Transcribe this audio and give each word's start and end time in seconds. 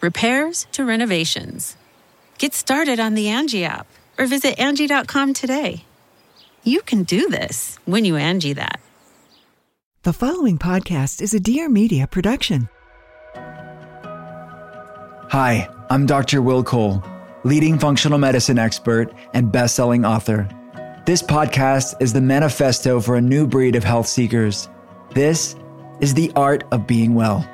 repairs 0.00 0.66
to 0.72 0.84
renovations. 0.84 1.76
Get 2.38 2.54
started 2.54 3.00
on 3.00 3.14
the 3.14 3.28
Angie 3.28 3.64
app 3.64 3.86
or 4.18 4.26
visit 4.26 4.58
Angie.com 4.58 5.34
today. 5.34 5.84
You 6.64 6.82
can 6.82 7.02
do 7.02 7.28
this 7.28 7.78
when 7.84 8.04
you 8.04 8.16
Angie 8.16 8.52
that. 8.52 8.80
The 10.02 10.12
following 10.12 10.58
podcast 10.58 11.20
is 11.20 11.34
a 11.34 11.40
Dear 11.40 11.68
Media 11.68 12.06
production. 12.06 12.68
Hi, 15.30 15.68
I'm 15.90 16.06
Dr. 16.06 16.40
Will 16.40 16.62
Cole, 16.62 17.02
leading 17.44 17.78
functional 17.78 18.18
medicine 18.18 18.58
expert 18.58 19.12
and 19.34 19.52
best-selling 19.52 20.04
author. 20.04 20.48
This 21.04 21.22
podcast 21.22 21.94
is 22.00 22.12
the 22.12 22.20
manifesto 22.20 23.00
for 23.00 23.16
a 23.16 23.20
new 23.20 23.46
breed 23.46 23.76
of 23.76 23.84
health 23.84 24.06
seekers. 24.06 24.68
This 25.10 25.56
is 26.00 26.14
the 26.14 26.30
art 26.36 26.64
of 26.70 26.86
being 26.86 27.14
well. 27.14 27.48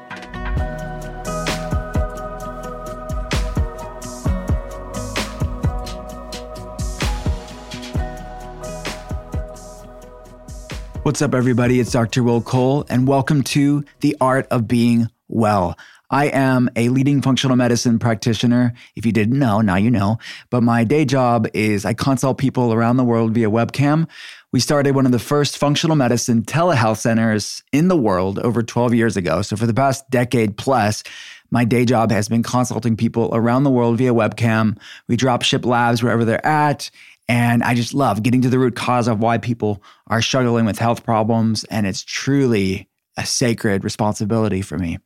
What's 11.05 11.21
up, 11.21 11.35
everybody? 11.35 11.81
It's 11.81 11.93
Dr. 11.93 12.23
Will 12.23 12.41
Cole, 12.41 12.87
and 12.89 13.07
welcome 13.07 13.43
to 13.43 13.85
The 14.01 14.17
Art 14.23 14.47
of 14.51 14.67
Being 14.67 15.11
Well. 15.29 15.77
I 16.09 16.29
am 16.29 16.71
a 16.77 16.89
leading 16.89 17.21
functional 17.21 17.57
medicine 17.57 17.99
practitioner. 17.99 18.73
If 18.97 19.05
you 19.05 19.13
didn't 19.13 19.39
know, 19.39 19.61
now 19.61 19.77
you 19.77 19.91
know. 19.91 20.17
But 20.49 20.63
my 20.63 20.83
day 20.83 21.05
job 21.05 21.47
is 21.53 21.85
I 21.85 21.93
consult 21.93 22.39
people 22.39 22.73
around 22.73 22.97
the 22.97 23.05
world 23.05 23.35
via 23.35 23.51
webcam. 23.51 24.09
We 24.51 24.61
started 24.61 24.95
one 24.95 25.05
of 25.05 25.13
the 25.13 25.19
first 25.19 25.59
functional 25.59 25.95
medicine 25.95 26.41
telehealth 26.41 27.01
centers 27.01 27.63
in 27.71 27.89
the 27.89 27.99
world 27.99 28.39
over 28.39 28.63
12 28.63 28.95
years 28.95 29.19
ago. 29.19 29.43
So, 29.43 29.57
for 29.57 29.67
the 29.67 29.75
past 29.75 30.09
decade 30.09 30.57
plus, 30.57 31.03
my 31.51 31.67
day 31.67 31.85
job 31.85 32.13
has 32.13 32.31
been 32.31 32.43
consulting 32.43 32.97
people 32.97 33.29
around 33.35 33.65
the 33.65 33.71
world 33.71 33.99
via 33.99 34.15
webcam. 34.15 34.79
We 35.07 35.17
drop 35.17 35.43
ship 35.43 35.67
labs 35.67 36.03
wherever 36.03 36.25
they're 36.25 36.45
at 36.47 36.91
and 37.29 37.63
I 37.63 37.75
just 37.75 37.95
love 37.95 38.23
getting 38.23 38.43
to 38.43 38.49
the 38.49 38.59
root 38.59 38.77
cause 38.77 39.09
of 39.09 39.21
why 39.21 39.39
people 39.39 39.83
are 40.09 40.21
struggling 40.21 40.67
with 40.67 40.79
health 40.79 41.05
problems. 41.05 41.65
And 41.65 41.87
it's 41.87 42.03
truly 42.03 42.89
a 43.17 43.25
sacred 43.25 43.85
responsibility 43.85 44.61
for 44.61 44.79
me. 44.79 44.99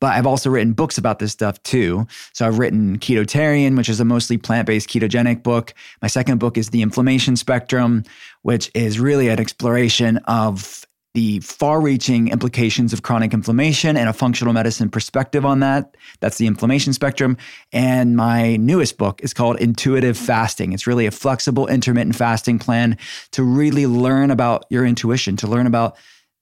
But 0.00 0.14
I've 0.14 0.26
also 0.26 0.50
written 0.50 0.72
books 0.72 0.98
about 0.98 1.18
this 1.20 1.32
stuff 1.32 1.62
too. 1.62 2.06
So 2.32 2.46
I've 2.46 2.58
written 2.58 2.98
Ketotarian, 2.98 3.76
which 3.76 3.88
is 3.88 4.00
a 4.00 4.04
mostly 4.04 4.36
plant 4.36 4.66
based 4.66 4.88
ketogenic 4.88 5.42
book. 5.42 5.72
My 6.00 6.08
second 6.08 6.38
book 6.38 6.58
is 6.58 6.70
The 6.70 6.82
Inflammation 6.82 7.36
Spectrum, 7.36 8.02
which 8.42 8.70
is 8.74 8.98
really 8.98 9.28
an 9.28 9.38
exploration 9.38 10.16
of 10.26 10.84
the 11.14 11.40
far 11.40 11.80
reaching 11.80 12.28
implications 12.28 12.92
of 12.92 13.02
chronic 13.02 13.34
inflammation 13.34 13.96
and 13.96 14.08
a 14.08 14.12
functional 14.14 14.54
medicine 14.54 14.88
perspective 14.88 15.44
on 15.44 15.60
that. 15.60 15.96
That's 16.20 16.38
the 16.38 16.46
inflammation 16.46 16.94
spectrum. 16.94 17.36
And 17.72 18.16
my 18.16 18.56
newest 18.56 18.96
book 18.96 19.20
is 19.22 19.34
called 19.34 19.60
Intuitive 19.60 20.16
Fasting. 20.16 20.72
It's 20.72 20.86
really 20.86 21.06
a 21.06 21.10
flexible 21.10 21.66
intermittent 21.66 22.16
fasting 22.16 22.58
plan 22.58 22.96
to 23.32 23.42
really 23.42 23.86
learn 23.86 24.30
about 24.30 24.64
your 24.70 24.86
intuition, 24.86 25.36
to 25.38 25.46
learn 25.46 25.66
about 25.66 25.96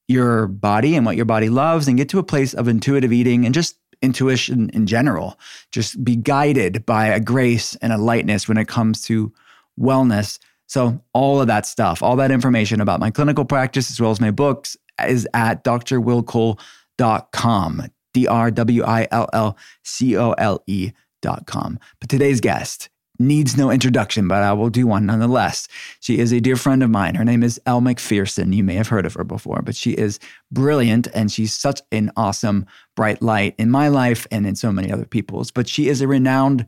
your 0.07 0.47
body 0.47 0.95
and 0.95 1.05
what 1.05 1.17
your 1.17 1.25
body 1.25 1.49
loves, 1.49 1.89
and 1.89 1.97
get 1.97 2.09
to 2.11 2.19
a 2.19 2.25
place 2.25 2.55
of 2.55 2.69
intuitive 2.69 3.13
eating 3.13 3.45
and 3.45 3.55
just 3.55 3.77
intuition 4.03 4.71
in 4.71 4.87
general. 4.87 5.39
Just 5.73 6.03
be 6.05 6.17
guided 6.17 6.87
by 6.87 7.07
a 7.07 7.21
grace 7.21 7.75
and 7.77 7.93
a 7.93 7.99
lightness 7.99 8.49
when 8.49 8.57
it 8.57 8.69
comes 8.69 9.03
to 9.03 9.33
wellness 9.79 10.39
so, 10.71 11.03
all 11.15 11.41
of 11.41 11.49
that 11.49 11.67
stuff, 11.67 12.01
all 12.01 12.15
that 12.15 12.31
information 12.31 12.81
about 12.81 13.01
my 13.01 13.11
clinical 13.11 13.45
practice 13.45 13.91
as 13.91 14.01
well 14.01 14.13
as 14.13 14.21
my 14.21 14.31
books 14.31 14.77
is 15.05 15.27
at 15.35 15.65
drwillcole.com. 15.65 17.83
D 18.15 18.29
R 18.29 18.53
W 18.53 18.85
I 18.85 19.09
L 19.11 19.29
L 19.33 19.59
C 19.83 20.17
O 20.17 20.31
L 20.31 20.63
E.com. 20.69 21.81
But 21.99 22.09
today's 22.09 22.41
guest 22.41 22.89
needs 23.19 23.57
no 23.57 23.71
introduction, 23.71 24.29
but 24.29 24.45
I 24.45 24.53
will 24.53 24.71
do 24.71 24.87
one 24.87 25.07
nonetheless. 25.07 25.67
She 25.99 26.21
is 26.21 26.31
a 26.31 26.41
dear 26.41 26.55
friend 26.55 26.85
of 26.85 26.91
mine. 26.91 27.17
Her 27.17 27.25
name 27.25 27.43
is 27.43 27.61
Elle 27.67 27.81
Macpherson. 27.81 28.53
You 28.53 28.63
may 28.63 28.75
have 28.75 28.89
heard 28.89 29.07
of 29.07 29.15
her 29.15 29.25
before, 29.25 29.63
but 29.63 29.75
she 29.75 29.91
is 29.91 30.21
brilliant 30.53 31.09
and 31.15 31.33
she's 31.33 31.53
such 31.53 31.81
an 31.91 32.13
awesome 32.17 32.65
bright 32.95 33.21
light 33.23 33.57
in 33.59 33.71
my 33.71 33.89
life 33.89 34.25
and 34.31 34.47
in 34.47 34.55
so 34.55 34.71
many 34.73 34.93
other 34.93 35.05
people's. 35.05 35.51
But 35.51 35.69
she 35.69 35.89
is 35.89 36.01
a 36.01 36.07
renowned 36.07 36.65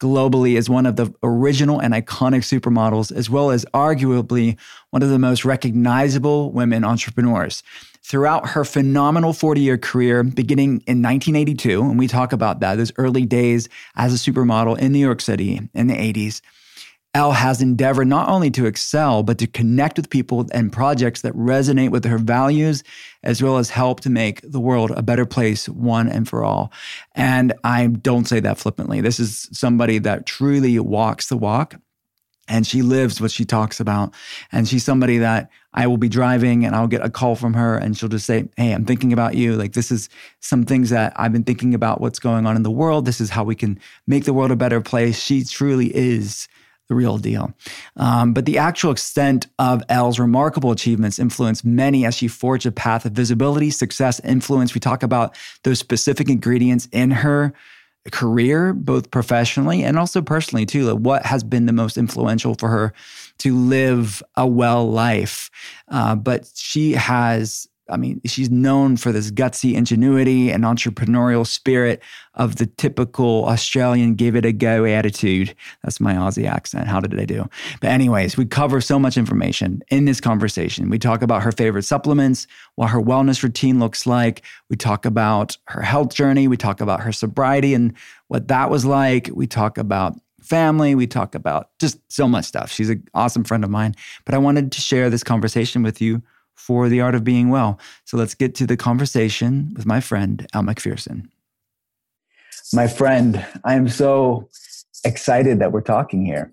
globally 0.00 0.56
as 0.58 0.68
one 0.68 0.86
of 0.86 0.96
the 0.96 1.12
original 1.22 1.80
and 1.80 1.94
iconic 1.94 2.42
supermodels, 2.42 3.10
as 3.10 3.30
well 3.30 3.50
as 3.50 3.64
arguably 3.72 4.56
one 4.90 5.02
of 5.02 5.10
the 5.10 5.18
most 5.18 5.44
recognizable 5.44 6.52
women 6.52 6.84
entrepreneurs. 6.84 7.62
Throughout 8.02 8.50
her 8.50 8.64
phenomenal 8.64 9.32
40 9.32 9.60
year 9.60 9.78
career, 9.78 10.22
beginning 10.22 10.82
in 10.86 11.02
1982, 11.02 11.82
and 11.82 11.98
we 11.98 12.06
talk 12.06 12.32
about 12.32 12.60
that, 12.60 12.76
those 12.76 12.92
early 12.98 13.26
days 13.26 13.68
as 13.96 14.14
a 14.14 14.30
supermodel 14.30 14.78
in 14.78 14.92
New 14.92 14.98
York 15.00 15.20
City 15.20 15.68
in 15.74 15.86
the 15.88 15.94
80s, 15.94 16.40
Elle 17.16 17.32
has 17.32 17.62
endeavored 17.62 18.08
not 18.08 18.28
only 18.28 18.50
to 18.50 18.66
excel, 18.66 19.22
but 19.22 19.38
to 19.38 19.46
connect 19.46 19.96
with 19.96 20.10
people 20.10 20.44
and 20.52 20.70
projects 20.70 21.22
that 21.22 21.32
resonate 21.32 21.88
with 21.88 22.04
her 22.04 22.18
values, 22.18 22.84
as 23.22 23.42
well 23.42 23.56
as 23.56 23.70
help 23.70 24.00
to 24.00 24.10
make 24.10 24.42
the 24.42 24.60
world 24.60 24.90
a 24.90 25.02
better 25.02 25.24
place 25.24 25.66
one 25.66 26.10
and 26.10 26.28
for 26.28 26.44
all. 26.44 26.70
And 27.14 27.54
I 27.64 27.86
don't 27.86 28.28
say 28.28 28.40
that 28.40 28.58
flippantly. 28.58 29.00
This 29.00 29.18
is 29.18 29.48
somebody 29.50 29.96
that 30.00 30.26
truly 30.26 30.78
walks 30.78 31.28
the 31.28 31.38
walk 31.38 31.76
and 32.48 32.66
she 32.66 32.82
lives 32.82 33.18
what 33.18 33.30
she 33.30 33.46
talks 33.46 33.80
about. 33.80 34.12
And 34.52 34.68
she's 34.68 34.84
somebody 34.84 35.16
that 35.16 35.48
I 35.72 35.86
will 35.86 35.96
be 35.96 36.10
driving 36.10 36.66
and 36.66 36.76
I'll 36.76 36.86
get 36.86 37.02
a 37.02 37.08
call 37.08 37.34
from 37.34 37.54
her 37.54 37.78
and 37.78 37.96
she'll 37.96 38.10
just 38.10 38.26
say, 38.26 38.46
Hey, 38.58 38.72
I'm 38.72 38.84
thinking 38.84 39.14
about 39.14 39.36
you. 39.36 39.56
Like, 39.56 39.72
this 39.72 39.90
is 39.90 40.10
some 40.40 40.66
things 40.66 40.90
that 40.90 41.14
I've 41.16 41.32
been 41.32 41.44
thinking 41.44 41.72
about 41.72 41.98
what's 41.98 42.18
going 42.18 42.44
on 42.44 42.56
in 42.56 42.62
the 42.62 42.70
world. 42.70 43.06
This 43.06 43.22
is 43.22 43.30
how 43.30 43.42
we 43.42 43.54
can 43.54 43.80
make 44.06 44.26
the 44.26 44.34
world 44.34 44.50
a 44.50 44.56
better 44.56 44.82
place. 44.82 45.18
She 45.18 45.44
truly 45.44 45.96
is 45.96 46.46
the 46.88 46.94
real 46.94 47.18
deal. 47.18 47.52
Um, 47.96 48.32
but 48.32 48.46
the 48.46 48.58
actual 48.58 48.92
extent 48.92 49.46
of 49.58 49.82
Elle's 49.88 50.18
remarkable 50.18 50.70
achievements 50.70 51.18
influenced 51.18 51.64
many 51.64 52.04
as 52.04 52.14
she 52.14 52.28
forged 52.28 52.66
a 52.66 52.72
path 52.72 53.04
of 53.04 53.12
visibility, 53.12 53.70
success, 53.70 54.20
influence. 54.20 54.74
We 54.74 54.80
talk 54.80 55.02
about 55.02 55.36
those 55.64 55.78
specific 55.78 56.28
ingredients 56.28 56.88
in 56.92 57.10
her 57.10 57.52
career, 58.12 58.72
both 58.72 59.10
professionally 59.10 59.82
and 59.82 59.98
also 59.98 60.22
personally, 60.22 60.66
too. 60.66 60.84
Like 60.92 61.02
what 61.02 61.26
has 61.26 61.42
been 61.42 61.66
the 61.66 61.72
most 61.72 61.98
influential 61.98 62.54
for 62.54 62.68
her 62.68 62.92
to 63.38 63.56
live 63.56 64.22
a 64.36 64.46
well 64.46 64.88
life? 64.88 65.50
Uh, 65.88 66.14
but 66.14 66.50
she 66.54 66.92
has 66.92 67.68
I 67.88 67.96
mean, 67.96 68.20
she's 68.26 68.50
known 68.50 68.96
for 68.96 69.12
this 69.12 69.30
gutsy 69.30 69.74
ingenuity 69.74 70.50
and 70.50 70.64
entrepreneurial 70.64 71.46
spirit 71.46 72.02
of 72.34 72.56
the 72.56 72.66
typical 72.66 73.44
Australian 73.44 74.14
give 74.14 74.34
it 74.34 74.44
a 74.44 74.52
go 74.52 74.84
attitude. 74.84 75.54
That's 75.82 76.00
my 76.00 76.14
Aussie 76.14 76.48
accent. 76.48 76.88
How 76.88 77.00
did 77.00 77.18
I 77.18 77.24
do? 77.24 77.48
But, 77.80 77.90
anyways, 77.90 78.36
we 78.36 78.44
cover 78.44 78.80
so 78.80 78.98
much 78.98 79.16
information 79.16 79.82
in 79.88 80.04
this 80.04 80.20
conversation. 80.20 80.90
We 80.90 80.98
talk 80.98 81.22
about 81.22 81.42
her 81.42 81.52
favorite 81.52 81.84
supplements, 81.84 82.46
what 82.74 82.90
her 82.90 83.00
wellness 83.00 83.42
routine 83.42 83.78
looks 83.78 84.06
like. 84.06 84.42
We 84.68 84.76
talk 84.76 85.04
about 85.04 85.56
her 85.66 85.82
health 85.82 86.14
journey. 86.14 86.48
We 86.48 86.56
talk 86.56 86.80
about 86.80 87.00
her 87.00 87.12
sobriety 87.12 87.72
and 87.72 87.94
what 88.28 88.48
that 88.48 88.68
was 88.68 88.84
like. 88.84 89.30
We 89.32 89.46
talk 89.46 89.78
about 89.78 90.14
family. 90.40 90.94
We 90.94 91.06
talk 91.06 91.34
about 91.34 91.70
just 91.78 91.98
so 92.10 92.28
much 92.28 92.44
stuff. 92.44 92.70
She's 92.70 92.90
an 92.90 93.06
awesome 93.14 93.44
friend 93.44 93.64
of 93.64 93.70
mine. 93.70 93.94
But 94.24 94.34
I 94.34 94.38
wanted 94.38 94.72
to 94.72 94.80
share 94.80 95.10
this 95.10 95.24
conversation 95.24 95.82
with 95.82 96.00
you 96.00 96.22
for 96.56 96.88
the 96.88 97.00
art 97.00 97.14
of 97.14 97.22
being 97.22 97.48
well. 97.48 97.78
So 98.04 98.16
let's 98.16 98.34
get 98.34 98.54
to 98.56 98.66
the 98.66 98.76
conversation 98.76 99.72
with 99.76 99.86
my 99.86 100.00
friend, 100.00 100.46
Elle 100.52 100.64
Macpherson. 100.64 101.30
My 102.72 102.88
friend, 102.88 103.46
I 103.64 103.74
am 103.74 103.88
so 103.88 104.48
excited 105.04 105.60
that 105.60 105.70
we're 105.70 105.82
talking 105.82 106.26
here. 106.26 106.52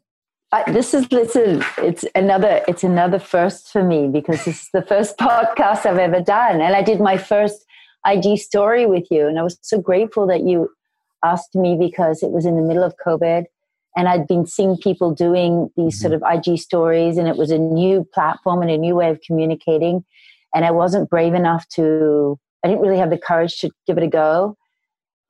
Uh, 0.52 0.72
this 0.72 0.94
is 0.94 1.12
listen. 1.12 1.64
It's 1.80 2.06
another. 2.14 2.62
It's 2.68 2.84
another 2.84 3.18
first 3.18 3.72
for 3.72 3.84
me 3.84 4.08
because 4.08 4.46
this 4.46 4.62
is 4.62 4.70
the 4.72 4.84
first 4.84 5.18
podcast 5.20 5.88
I've 5.88 5.98
ever 5.98 6.22
done, 6.22 6.62
and 6.62 6.76
I 6.76 6.84
did 6.84 7.00
my 7.00 7.18
first 7.18 7.66
IG 8.06 8.38
story 8.38 8.86
with 8.86 9.08
you, 9.10 9.28
and 9.28 9.40
I 9.40 9.42
was 9.42 9.58
so 9.62 9.82
grateful 9.82 10.28
that 10.28 10.42
you 10.42 10.70
asked 11.24 11.56
me 11.56 11.76
because 11.76 12.22
it 12.22 12.30
was 12.30 12.46
in 12.46 12.56
the 12.56 12.62
middle 12.62 12.84
of 12.84 12.94
COVID, 13.04 13.46
and 13.96 14.08
I'd 14.08 14.28
been 14.28 14.46
seeing 14.46 14.78
people 14.78 15.14
doing 15.14 15.70
these 15.76 16.02
mm-hmm. 16.02 16.14
sort 16.14 16.14
of 16.14 16.24
IG 16.30 16.60
stories, 16.60 17.18
and 17.18 17.28
it 17.28 17.38
was 17.38 17.52
a 17.52 17.58
new 17.58 18.08
platform 18.14 18.62
and 18.62 18.72
a 18.72 18.78
new 18.78 18.96
way 18.96 19.10
of 19.10 19.20
communicating, 19.26 20.04
and 20.54 20.66
I 20.66 20.72
wasn't 20.72 21.10
brave 21.10 21.34
enough 21.34 21.68
to. 21.76 22.40
I 22.64 22.70
didn't 22.70 22.82
really 22.82 23.00
have 23.00 23.10
the 23.10 23.18
courage 23.18 23.58
to 23.60 23.72
give 23.86 23.98
it 23.98 24.04
a 24.04 24.08
go 24.08 24.58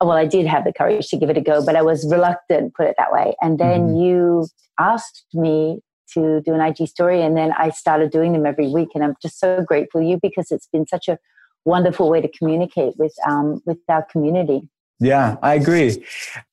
well, 0.00 0.16
I 0.16 0.26
did 0.26 0.46
have 0.46 0.64
the 0.64 0.72
courage 0.72 1.08
to 1.08 1.16
give 1.16 1.30
it 1.30 1.36
a 1.36 1.40
go, 1.40 1.64
but 1.64 1.76
I 1.76 1.82
was 1.82 2.06
reluctant, 2.10 2.74
put 2.74 2.86
it 2.86 2.96
that 2.98 3.12
way. 3.12 3.34
And 3.40 3.58
then 3.58 3.88
mm-hmm. 3.88 3.96
you 3.96 4.48
asked 4.78 5.24
me 5.32 5.80
to 6.12 6.40
do 6.44 6.54
an 6.54 6.60
IG 6.60 6.88
story, 6.88 7.22
and 7.22 7.36
then 7.36 7.52
I 7.58 7.70
started 7.70 8.10
doing 8.10 8.32
them 8.32 8.46
every 8.46 8.68
week. 8.68 8.90
And 8.94 9.02
I'm 9.02 9.14
just 9.22 9.38
so 9.38 9.62
grateful 9.62 10.00
to 10.00 10.06
you 10.06 10.18
because 10.20 10.50
it's 10.50 10.68
been 10.72 10.86
such 10.86 11.08
a 11.08 11.18
wonderful 11.64 12.10
way 12.10 12.20
to 12.20 12.28
communicate 12.28 12.94
with 12.98 13.14
um, 13.26 13.62
with 13.64 13.78
our 13.88 14.04
community. 14.10 14.62
Yeah, 15.00 15.36
I 15.42 15.54
agree. 15.54 16.04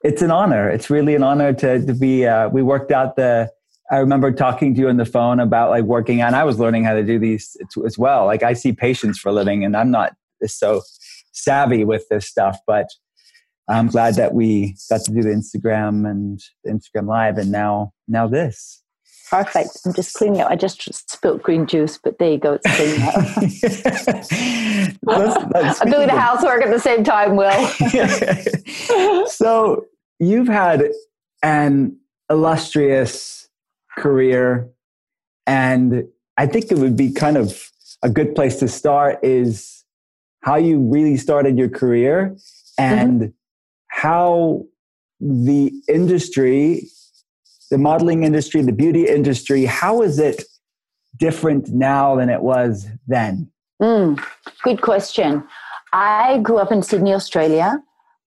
It's 0.04 0.22
an 0.22 0.32
honor. 0.32 0.70
It's 0.70 0.90
really 0.90 1.16
an 1.16 1.24
honor 1.24 1.54
to 1.54 1.86
to 1.86 1.94
be. 1.94 2.26
Uh, 2.26 2.50
we 2.50 2.62
worked 2.62 2.92
out 2.92 3.16
the. 3.16 3.50
I 3.92 3.98
remember 3.98 4.32
talking 4.32 4.74
to 4.74 4.80
you 4.80 4.90
on 4.90 4.98
the 4.98 5.06
phone 5.06 5.40
about 5.40 5.70
like 5.70 5.84
working 5.84 6.22
on. 6.22 6.34
I 6.34 6.44
was 6.44 6.60
learning 6.60 6.86
how 6.86 6.94
to 6.94 7.04
do 7.04 7.20
these 7.20 7.56
as 7.86 7.98
well. 7.98 8.26
Like 8.26 8.42
I 8.42 8.54
see 8.54 8.72
patients 8.72 9.20
for 9.20 9.30
a 9.30 9.34
living, 9.34 9.64
and 9.64 9.76
I'm 9.76 9.92
not 9.92 10.14
so 10.46 10.82
savvy 11.34 11.86
with 11.86 12.08
this 12.10 12.28
stuff, 12.28 12.58
but 12.66 12.88
I'm 13.70 13.88
glad 13.88 14.16
that 14.16 14.34
we 14.34 14.76
got 14.90 15.02
to 15.02 15.14
do 15.14 15.22
the 15.22 15.30
Instagram 15.30 16.10
and 16.10 16.42
the 16.64 16.72
Instagram 16.72 17.08
live 17.08 17.38
and 17.38 17.52
now 17.52 17.94
now 18.08 18.28
this. 18.28 18.84
Perfect. 19.30 19.80
I'm 19.86 19.94
just 19.94 20.14
cleaning 20.14 20.42
up. 20.42 20.52
I 20.52 20.58
just 20.58 21.10
spilled 21.10 21.42
green 21.42 21.66
juice, 21.66 21.98
but 21.98 22.20
there 22.20 22.32
you 22.32 22.38
go. 22.38 22.60
It's 22.62 22.76
clean 22.76 23.02
up. 23.02 24.68
I'm 25.08 25.92
doing 25.92 26.08
the 26.08 26.20
housework 26.20 26.64
at 26.64 26.72
the 26.72 26.80
same 26.80 27.04
time, 27.04 27.36
Will. 27.36 29.28
so 29.28 29.86
you've 30.20 30.48
had 30.48 30.90
an 31.44 31.98
illustrious 32.30 33.50
career, 33.98 34.70
and 35.46 36.06
I 36.38 36.48
think 36.48 36.72
it 36.72 36.78
would 36.78 36.96
be 36.96 37.12
kind 37.12 37.38
of 37.38 37.72
a 38.04 38.10
good 38.10 38.36
place 38.36 38.58
to 38.58 38.68
start 38.68 39.20
is 39.24 39.84
how 40.42 40.56
you 40.56 40.80
really 40.80 41.18
started 41.18 41.58
your 41.58 41.70
career 41.70 42.36
and 42.78 43.22
mm-hmm 43.22 43.30
how 43.92 44.64
the 45.20 45.72
industry, 45.88 46.88
the 47.70 47.78
modeling 47.78 48.24
industry, 48.24 48.62
the 48.62 48.72
beauty 48.72 49.06
industry, 49.06 49.66
how 49.66 50.02
is 50.02 50.18
it 50.18 50.44
different 51.18 51.70
now 51.70 52.16
than 52.16 52.30
it 52.30 52.42
was 52.42 52.88
then? 53.08 53.51
Mm, 53.82 54.24
good 54.64 54.82
question. 54.82 55.44
I 55.92 56.38
grew 56.40 56.58
up 56.58 56.72
in 56.72 56.84
Sydney, 56.84 57.14
Australia. 57.14 57.82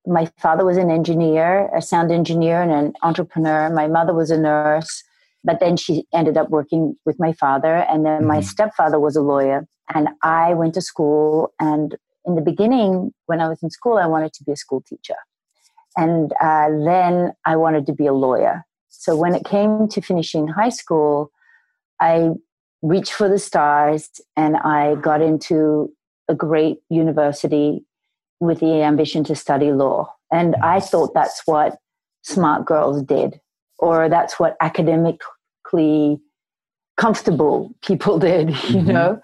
My 0.05 0.29
father 0.39 0.65
was 0.65 0.77
an 0.77 0.91
engineer, 0.91 1.71
a 1.75 1.81
sound 1.81 2.11
engineer, 2.11 2.61
and 2.61 2.73
an 2.73 2.93
entrepreneur. 3.03 3.71
My 3.71 3.87
mother 3.87 4.12
was 4.12 4.31
a 4.31 4.39
nurse, 4.39 5.05
but 5.45 5.61
then 5.61 5.77
she 5.77 6.06
ended 6.12 6.37
up 6.37 6.51
working 6.51 6.97
with 7.06 7.21
my 7.21 7.33
father. 7.33 7.77
And 7.77 8.05
then 8.05 8.21
mm-hmm. 8.21 8.29
my 8.29 8.41
stepfather 8.41 8.99
was 8.99 9.15
a 9.15 9.23
lawyer. 9.23 9.67
And 9.95 10.09
I 10.23 10.55
went 10.55 10.75
to 10.75 10.83
school. 10.83 11.53
And 11.61 11.97
in 12.27 12.35
the 12.35 12.43
beginning, 12.43 13.15
when 13.27 13.41
I 13.41 13.49
was 13.49 13.62
in 13.62 13.71
school, 13.71 13.97
I 13.97 14.07
wanted 14.07 14.33
to 14.35 14.45
be 14.45 14.53
a 14.53 14.57
school 14.57 14.83
teacher. 14.83 15.17
And 15.97 16.33
uh, 16.41 16.69
then 16.85 17.33
I 17.45 17.55
wanted 17.55 17.87
to 17.87 17.93
be 17.93 18.07
a 18.07 18.12
lawyer. 18.12 18.65
So 18.89 19.15
when 19.15 19.35
it 19.35 19.45
came 19.45 19.87
to 19.89 20.00
finishing 20.00 20.49
high 20.49 20.71
school, 20.71 21.31
I 22.00 22.31
reached 22.85 23.15
for 23.15 23.29
the 23.29 23.39
stars 23.39 24.21
and 24.37 24.57
I 24.59 24.95
got 24.97 25.23
into 25.23 25.91
a 26.29 26.35
great 26.35 26.81
university 26.91 27.83
with 28.41 28.61
the 28.61 28.83
ambition 28.83 29.25
to 29.25 29.35
study 29.35 29.73
law. 29.73 30.13
And 30.31 30.55
I 30.57 30.81
thought 30.81 31.15
that's 31.15 31.43
what 31.47 31.79
smart 32.23 32.67
girls 32.67 33.03
did, 33.03 33.41
or 33.79 34.09
that's 34.09 34.39
what 34.39 34.57
academically 34.61 36.21
comfortable 36.99 37.75
people 37.83 38.19
did, 38.31 38.51
you 38.51 38.55
mm-hmm. 38.55 38.93
know? 38.93 39.21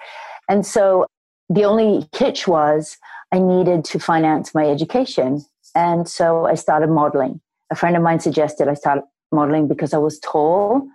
And 0.48 0.66
so 0.66 1.06
the 1.50 1.64
only 1.64 2.08
hitch 2.16 2.48
was 2.48 2.96
I 3.30 3.38
needed 3.38 3.84
to 3.86 3.98
finance 3.98 4.54
my 4.54 4.66
education. 4.66 5.44
And 5.74 6.08
so 6.08 6.46
I 6.46 6.54
started 6.54 6.88
modeling. 6.88 7.40
A 7.70 7.76
friend 7.76 7.94
of 7.94 8.02
mine 8.02 8.20
suggested 8.20 8.68
I 8.68 8.74
start 8.74 9.00
modeling 9.30 9.68
because 9.68 9.92
I 9.92 9.98
was 9.98 10.18
tall. 10.20 10.88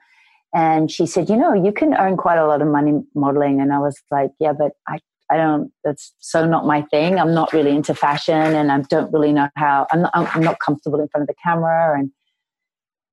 And 0.55 0.89
she 0.89 1.05
said, 1.05 1.29
you 1.29 1.35
know, 1.35 1.53
you 1.53 1.73
can 1.73 1.93
earn 1.95 2.15
quite 2.15 2.37
a 2.37 2.47
lot 2.47 2.61
of 2.61 2.69
money 2.69 3.03
modeling. 3.13 3.59
And 3.59 3.73
I 3.73 3.79
was 3.79 4.01
like, 4.09 4.31
yeah, 4.39 4.53
but 4.53 4.71
I, 4.87 4.99
I 5.29 5.35
don't, 5.35 5.69
that's 5.83 6.13
so 6.19 6.47
not 6.47 6.65
my 6.65 6.81
thing. 6.83 7.19
I'm 7.19 7.33
not 7.33 7.51
really 7.51 7.71
into 7.71 7.93
fashion 7.93 8.35
and 8.55 8.71
I 8.71 8.79
don't 8.83 9.11
really 9.11 9.33
know 9.33 9.49
how, 9.57 9.85
I'm 9.91 10.03
not, 10.03 10.13
I'm 10.15 10.41
not 10.41 10.59
comfortable 10.59 11.01
in 11.01 11.09
front 11.09 11.23
of 11.23 11.27
the 11.27 11.35
camera. 11.43 11.99
And, 11.99 12.09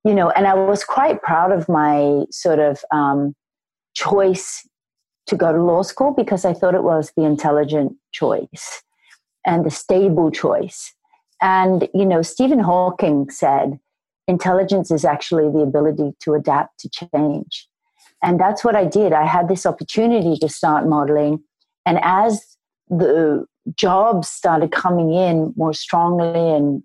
you 0.04 0.14
know, 0.14 0.30
and 0.30 0.46
I 0.46 0.54
was 0.54 0.84
quite 0.84 1.20
proud 1.20 1.50
of 1.50 1.68
my 1.68 2.24
sort 2.30 2.60
of 2.60 2.84
um, 2.92 3.34
choice 3.94 4.64
to 5.26 5.36
go 5.36 5.52
to 5.52 5.60
law 5.60 5.82
school 5.82 6.14
because 6.16 6.44
I 6.44 6.54
thought 6.54 6.76
it 6.76 6.84
was 6.84 7.12
the 7.16 7.24
intelligent 7.24 7.96
choice 8.12 8.84
and 9.44 9.66
the 9.66 9.70
stable 9.70 10.30
choice. 10.30 10.94
And, 11.40 11.88
you 11.92 12.06
know, 12.06 12.22
Stephen 12.22 12.60
Hawking 12.60 13.30
said, 13.30 13.80
intelligence 14.36 14.90
is 14.90 15.04
actually 15.04 15.48
the 15.52 15.64
ability 15.70 16.08
to 16.22 16.34
adapt 16.34 16.80
to 16.80 16.88
change. 16.88 17.68
And 18.22 18.40
that's 18.40 18.64
what 18.64 18.76
I 18.76 18.84
did. 18.84 19.12
I 19.12 19.26
had 19.26 19.48
this 19.48 19.66
opportunity 19.66 20.36
to 20.38 20.48
start 20.48 20.88
modeling. 20.88 21.42
And 21.86 21.98
as 22.02 22.32
the 22.88 23.44
jobs 23.74 24.28
started 24.28 24.70
coming 24.72 25.12
in 25.12 25.52
more 25.56 25.74
strongly, 25.74 26.56
and 26.56 26.82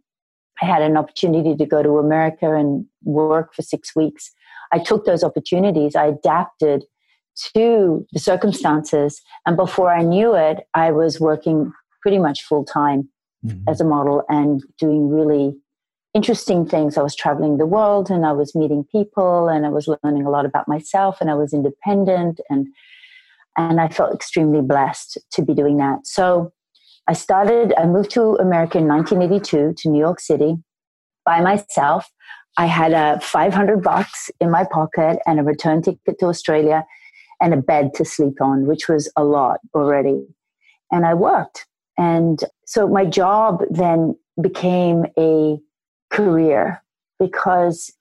I 0.62 0.66
had 0.66 0.82
an 0.82 0.98
opportunity 0.98 1.56
to 1.56 1.66
go 1.66 1.84
to 1.84 1.98
America 1.98 2.56
and 2.56 2.86
work 3.04 3.54
for 3.54 3.62
six 3.62 3.96
weeks, 3.96 4.32
I 4.72 4.80
took 4.80 5.06
those 5.06 5.24
opportunities. 5.24 5.96
I 5.96 6.08
adapted 6.08 6.86
to 7.54 8.06
the 8.14 8.20
circumstances. 8.20 9.22
And 9.46 9.56
before 9.56 9.92
I 9.94 10.02
knew 10.02 10.36
it, 10.36 10.58
I 10.74 10.92
was 10.92 11.20
working 11.20 11.72
pretty 12.02 12.18
much 12.18 12.42
full 12.44 12.66
time 12.66 13.10
mm-hmm. 13.46 13.70
as 13.70 13.80
a 13.80 13.86
model 13.86 14.24
and 14.28 14.64
doing 14.80 15.10
really 15.10 15.56
interesting 16.18 16.66
things. 16.66 16.98
I 16.98 17.04
was 17.04 17.16
traveling 17.16 17.58
the 17.58 17.68
world 17.68 18.10
and 18.10 18.26
I 18.26 18.32
was 18.32 18.56
meeting 18.56 18.84
people 18.92 19.48
and 19.48 19.68
I 19.68 19.70
was 19.70 19.88
learning 19.88 20.26
a 20.26 20.32
lot 20.32 20.48
about 20.48 20.68
myself 20.68 21.22
and 21.22 21.30
I 21.30 21.36
was 21.36 21.54
independent 21.54 22.42
and 22.50 22.68
and 23.56 23.80
I 23.80 23.88
felt 23.88 24.16
extremely 24.16 24.62
blessed 24.62 25.20
to 25.34 25.44
be 25.44 25.54
doing 25.54 25.78
that. 25.78 26.08
So 26.08 26.52
I 27.08 27.14
started 27.14 27.72
I 27.78 27.86
moved 27.86 28.10
to 28.12 28.36
America 28.48 28.80
in 28.80 28.88
1982 28.88 29.76
to 29.78 29.90
New 29.90 30.00
York 30.00 30.20
City 30.20 30.56
by 31.24 31.40
myself. 31.40 32.10
I 32.58 32.66
had 32.66 32.94
a 32.94 33.20
500 33.22 33.84
bucks 33.84 34.32
in 34.42 34.50
my 34.50 34.64
pocket 34.64 35.20
and 35.28 35.40
a 35.40 35.44
return 35.44 35.84
ticket 35.84 36.18
to 36.20 36.26
Australia 36.26 36.84
and 37.40 37.54
a 37.54 37.58
bed 37.58 37.94
to 37.94 38.04
sleep 38.04 38.42
on, 38.42 38.66
which 38.66 38.90
was 38.90 39.12
a 39.16 39.24
lot 39.24 39.60
already. 39.76 40.26
And 40.92 41.06
I 41.06 41.14
worked 41.14 41.68
and 41.98 42.40
so 42.66 42.88
my 42.88 43.06
job 43.06 43.64
then 43.70 44.16
became 44.42 45.06
a 45.18 45.58
career 46.10 46.82
because 47.20 47.92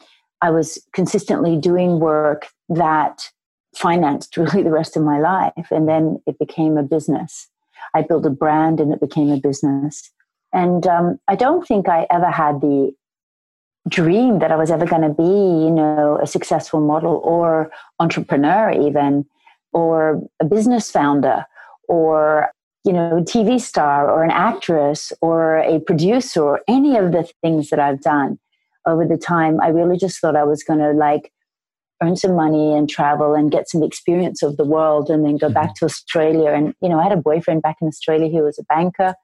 I 0.42 0.50
was 0.50 0.78
consistently 0.92 1.56
doing 1.56 1.98
work 2.00 2.48
that 2.68 3.30
financed 3.75 4.36
really 4.36 4.62
the 4.62 4.70
rest 4.70 4.96
of 4.96 5.02
my 5.02 5.18
life. 5.18 5.70
And 5.70 5.88
then 5.88 6.22
it 6.26 6.38
became 6.38 6.76
a 6.76 6.82
business. 6.82 7.48
I 7.94 8.02
built 8.02 8.26
a 8.26 8.30
brand 8.30 8.80
and 8.80 8.92
it 8.92 9.00
became 9.00 9.30
a 9.30 9.38
business. 9.38 10.10
And 10.52 10.86
um, 10.86 11.18
I 11.28 11.36
don't 11.36 11.66
think 11.66 11.88
I 11.88 12.06
ever 12.10 12.30
had 12.30 12.60
the 12.60 12.92
dream 13.88 14.40
that 14.40 14.50
I 14.50 14.56
was 14.56 14.70
ever 14.70 14.86
going 14.86 15.02
to 15.02 15.10
be, 15.10 15.22
you 15.22 15.70
know, 15.70 16.18
a 16.20 16.26
successful 16.26 16.80
model 16.80 17.20
or 17.25 17.70
entrepreneur, 18.00 18.70
even, 18.70 19.26
or 19.72 20.22
a 20.40 20.44
business 20.44 20.90
founder, 20.90 21.44
or 21.88 22.50
you 22.86 22.92
know, 22.92 23.20
TV 23.20 23.60
star 23.60 24.08
or 24.08 24.22
an 24.22 24.30
actress 24.30 25.12
or 25.20 25.58
a 25.58 25.80
producer 25.80 26.40
or 26.40 26.60
any 26.68 26.96
of 26.96 27.10
the 27.10 27.28
things 27.42 27.68
that 27.70 27.80
I've 27.80 28.00
done 28.00 28.38
over 28.86 29.04
the 29.04 29.18
time. 29.18 29.60
I 29.60 29.68
really 29.68 29.98
just 29.98 30.20
thought 30.20 30.36
I 30.36 30.44
was 30.44 30.62
going 30.62 30.78
to 30.78 30.92
like 30.92 31.32
earn 32.00 32.14
some 32.14 32.36
money 32.36 32.74
and 32.74 32.88
travel 32.88 33.34
and 33.34 33.50
get 33.50 33.68
some 33.68 33.82
experience 33.82 34.40
of 34.40 34.56
the 34.56 34.64
world 34.64 35.10
and 35.10 35.24
then 35.24 35.36
go 35.36 35.48
back 35.48 35.70
mm-hmm. 35.70 35.84
to 35.84 35.84
Australia. 35.86 36.52
And, 36.52 36.74
you 36.80 36.88
know, 36.88 37.00
I 37.00 37.02
had 37.02 37.12
a 37.12 37.16
boyfriend 37.16 37.62
back 37.62 37.78
in 37.82 37.88
Australia 37.88 38.28
who 38.28 38.44
was 38.44 38.56
a 38.56 38.64
banker. 38.64 39.14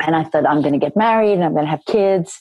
And 0.00 0.16
I 0.16 0.24
thought, 0.24 0.46
I'm 0.46 0.62
going 0.62 0.72
to 0.72 0.78
get 0.78 0.96
married 0.96 1.34
and 1.34 1.44
I'm 1.44 1.52
going 1.52 1.66
to 1.66 1.70
have 1.70 1.84
kids. 1.86 2.40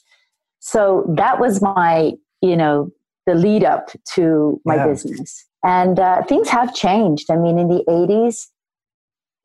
So 0.60 1.14
that 1.18 1.42
was 1.42 1.62
my, 1.62 2.14
you 2.42 2.56
know, 2.56 2.90
the 3.26 3.36
lead 3.36 3.66
up 3.66 3.90
to 4.14 4.62
my 4.64 4.76
yeah. 4.76 4.88
business. 4.88 5.46
And 5.62 6.00
uh, 6.00 6.24
things 6.24 6.48
have 6.50 6.74
changed. 6.74 7.30
I 7.30 7.36
mean, 7.36 7.60
in 7.60 7.68
the 7.68 7.84
80s, 7.90 8.46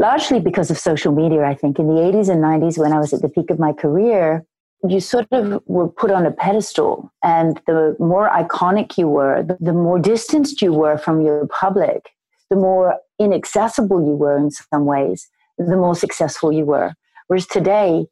largely 0.01 0.41
because 0.41 0.71
of 0.71 0.79
social 0.79 1.13
media, 1.13 1.45
I 1.45 1.55
think. 1.55 1.79
In 1.79 1.87
the 1.87 2.01
80s 2.01 2.29
and 2.31 2.43
90s, 2.43 2.79
when 2.79 2.93
I 2.93 2.99
was 2.99 3.13
at 3.13 3.21
the 3.21 3.29
peak 3.29 3.51
of 3.51 3.59
my 3.59 3.73
career, 3.73 4.45
you 4.89 4.99
sort 4.99 5.27
of 5.31 5.63
were 5.67 5.89
put 5.89 6.11
on 6.11 6.25
a 6.25 6.31
pedestal. 6.31 7.13
And 7.23 7.61
the 7.67 7.95
more 8.01 8.31
iconic 8.31 8.97
you 8.97 9.09
were, 9.09 9.47
the 9.61 9.75
more 9.75 9.99
distanced 9.99 10.63
you 10.63 10.73
were 10.73 10.97
from 10.97 11.21
your 11.21 11.47
public, 11.49 12.09
the 12.49 12.57
more 12.57 12.97
inaccessible 13.19 14.01
you 14.07 14.15
were 14.15 14.39
in 14.39 14.51
some 14.51 14.87
ways, 14.87 15.29
the 15.59 15.77
more 15.77 15.95
successful 15.95 16.51
you 16.51 16.65
were. 16.65 16.95
Whereas 17.27 17.47
today, 17.47 18.07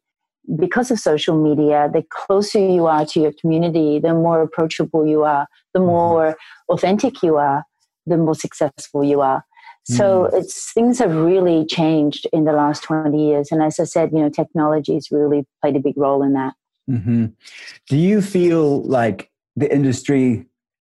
because 0.57 0.91
of 0.91 0.99
social 0.99 1.35
media, 1.41 1.89
the 1.91 2.03
closer 2.11 2.59
you 2.59 2.85
are 2.85 3.05
to 3.07 3.19
your 3.19 3.33
community, 3.41 3.99
the 3.99 4.13
more 4.13 4.43
approachable 4.43 5.07
you 5.07 5.23
are, 5.23 5.47
the 5.73 5.79
mm-hmm. 5.79 5.87
more 5.87 6.37
authentic 6.69 7.23
you 7.23 7.37
are, 7.37 7.63
the 8.05 8.17
more 8.17 8.35
successful 8.35 9.03
you 9.03 9.21
are. 9.21 9.43
So 9.89 10.29
mm. 10.31 10.39
it's 10.39 10.71
things 10.73 10.99
have 10.99 11.15
really 11.15 11.65
changed 11.65 12.27
in 12.31 12.45
the 12.45 12.53
last 12.53 12.83
20 12.83 13.29
years. 13.29 13.51
And 13.51 13.61
as 13.63 13.79
I 13.79 13.85
said, 13.85 14.11
you 14.13 14.19
know, 14.19 14.29
technology 14.29 14.93
has 14.93 15.09
really 15.11 15.45
played 15.61 15.75
a 15.75 15.79
big 15.79 15.97
role 15.97 16.21
in 16.21 16.33
that. 16.33 16.53
Mm-hmm. 16.89 17.25
Do 17.87 17.97
you 17.97 18.21
feel 18.21 18.83
like 18.83 19.31
the 19.55 19.73
industry, 19.73 20.21
you 20.27 20.45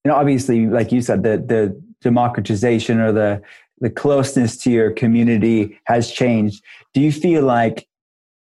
know, 0.04 0.14
obviously, 0.14 0.66
like 0.66 0.90
you 0.92 1.00
said, 1.00 1.22
the, 1.22 1.38
the 1.38 1.80
democratization 2.02 3.00
or 3.00 3.12
the, 3.12 3.42
the 3.80 3.90
closeness 3.90 4.56
to 4.58 4.70
your 4.70 4.90
community 4.90 5.78
has 5.84 6.10
changed. 6.10 6.62
Do 6.94 7.00
you 7.00 7.12
feel 7.12 7.44
like 7.44 7.86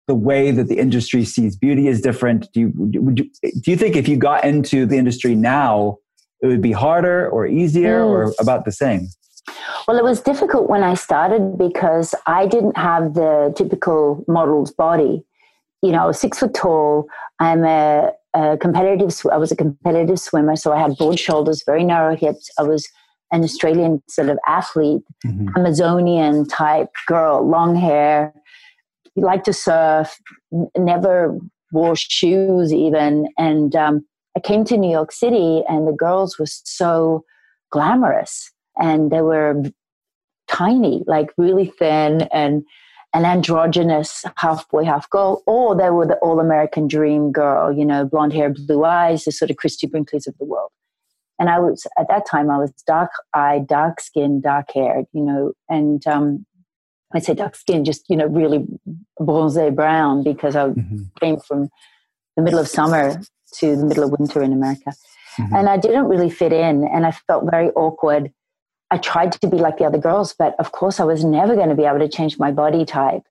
the 0.07 0.15
way 0.15 0.51
that 0.51 0.67
the 0.67 0.79
industry 0.79 1.23
sees 1.23 1.55
beauty 1.55 1.87
is 1.87 2.01
different? 2.01 2.51
Do 2.53 2.61
you, 2.61 2.71
would 2.75 3.19
you, 3.19 3.29
do 3.61 3.71
you 3.71 3.77
think 3.77 3.95
if 3.95 4.07
you 4.07 4.17
got 4.17 4.43
into 4.43 4.85
the 4.85 4.97
industry 4.97 5.35
now, 5.35 5.97
it 6.41 6.47
would 6.47 6.61
be 6.61 6.71
harder 6.71 7.29
or 7.29 7.45
easier 7.45 8.01
mm. 8.01 8.07
or 8.07 8.33
about 8.39 8.65
the 8.65 8.71
same? 8.71 9.09
Well, 9.89 9.97
it 9.97 10.03
was 10.03 10.21
difficult 10.21 10.69
when 10.69 10.83
I 10.83 10.93
started 10.93 11.57
because 11.57 12.13
I 12.27 12.45
didn't 12.45 12.77
have 12.77 13.15
the 13.15 13.51
typical 13.57 14.23
model's 14.27 14.71
body. 14.71 15.23
You 15.81 15.91
know, 15.91 16.11
six 16.11 16.37
foot 16.37 16.53
tall. 16.53 17.07
I'm 17.39 17.65
a, 17.65 18.11
a 18.35 18.55
competitive. 18.57 19.19
I 19.31 19.37
was 19.37 19.51
a 19.51 19.55
competitive 19.55 20.19
swimmer, 20.19 20.55
so 20.57 20.71
I 20.71 20.79
had 20.79 20.95
broad 20.95 21.17
shoulders, 21.17 21.63
very 21.65 21.83
narrow 21.83 22.15
hips. 22.15 22.51
I 22.59 22.61
was 22.61 22.87
an 23.31 23.43
Australian 23.43 24.03
sort 24.07 24.29
of 24.29 24.37
athlete, 24.45 25.01
mm-hmm. 25.25 25.47
Amazonian 25.57 26.47
type 26.47 26.89
girl, 27.07 27.49
long 27.49 27.75
hair, 27.75 28.31
liked 29.15 29.45
to 29.45 29.53
surf, 29.53 30.19
never 30.77 31.35
wore 31.71 31.95
shoes 31.95 32.71
even. 32.71 33.27
And 33.39 33.75
um, 33.75 34.05
I 34.37 34.39
came 34.39 34.65
to 34.65 34.77
New 34.77 34.91
York 34.91 35.11
City, 35.11 35.63
and 35.67 35.87
the 35.87 35.97
girls 35.97 36.37
were 36.37 36.45
so 36.45 37.25
glamorous 37.71 38.51
and 38.79 39.11
they 39.11 39.21
were 39.21 39.61
tiny, 40.49 41.03
like 41.07 41.31
really 41.37 41.65
thin 41.65 42.23
and 42.33 42.63
an 43.13 43.25
androgynous 43.25 44.23
half 44.37 44.69
boy, 44.69 44.83
half 44.83 45.09
girl, 45.09 45.41
or 45.47 45.75
they 45.75 45.89
were 45.89 46.05
the 46.05 46.15
all 46.17 46.39
American 46.39 46.87
dream 46.87 47.31
girl, 47.31 47.71
you 47.71 47.85
know, 47.85 48.05
blonde 48.05 48.33
hair, 48.33 48.49
blue 48.49 48.85
eyes, 48.85 49.23
the 49.23 49.31
sort 49.31 49.49
of 49.49 49.57
Christie 49.57 49.87
Brinkley's 49.87 50.27
of 50.27 50.37
the 50.37 50.45
world. 50.45 50.71
And 51.39 51.49
I 51.49 51.59
was, 51.59 51.87
at 51.97 52.07
that 52.09 52.27
time, 52.29 52.51
I 52.51 52.57
was 52.57 52.71
dark 52.85 53.11
eyed, 53.33 53.65
dark 53.65 54.01
skinned, 54.01 54.43
dark 54.43 54.69
haired, 54.73 55.05
you 55.13 55.23
know, 55.23 55.53
and 55.69 56.05
um, 56.05 56.45
I 57.13 57.19
say 57.19 57.33
dark 57.33 57.55
skin, 57.55 57.85
just, 57.85 58.03
you 58.09 58.17
know, 58.17 58.27
really 58.27 58.67
bronze 59.19 59.57
brown 59.73 60.23
because 60.23 60.55
I 60.55 60.67
mm-hmm. 60.67 61.03
came 61.19 61.39
from 61.39 61.69
the 62.35 62.43
middle 62.43 62.59
of 62.59 62.67
summer 62.67 63.19
to 63.55 63.75
the 63.75 63.85
middle 63.85 64.03
of 64.03 64.11
winter 64.19 64.43
in 64.43 64.53
America. 64.53 64.93
Mm-hmm. 65.39 65.55
And 65.55 65.69
I 65.69 65.77
didn't 65.77 66.05
really 66.05 66.29
fit 66.29 66.53
in 66.53 66.87
and 66.87 67.05
I 67.05 67.11
felt 67.11 67.49
very 67.49 67.69
awkward 67.69 68.31
I 68.91 68.97
tried 68.97 69.31
to 69.33 69.47
be 69.47 69.57
like 69.57 69.77
the 69.77 69.85
other 69.85 69.97
girls, 69.97 70.33
but 70.37 70.55
of 70.59 70.71
course, 70.71 70.99
I 70.99 71.03
was 71.03 71.23
never 71.23 71.55
going 71.55 71.69
to 71.69 71.75
be 71.75 71.85
able 71.85 71.99
to 71.99 72.09
change 72.09 72.39
my 72.39 72.51
body 72.51 72.85
type. 72.85 73.23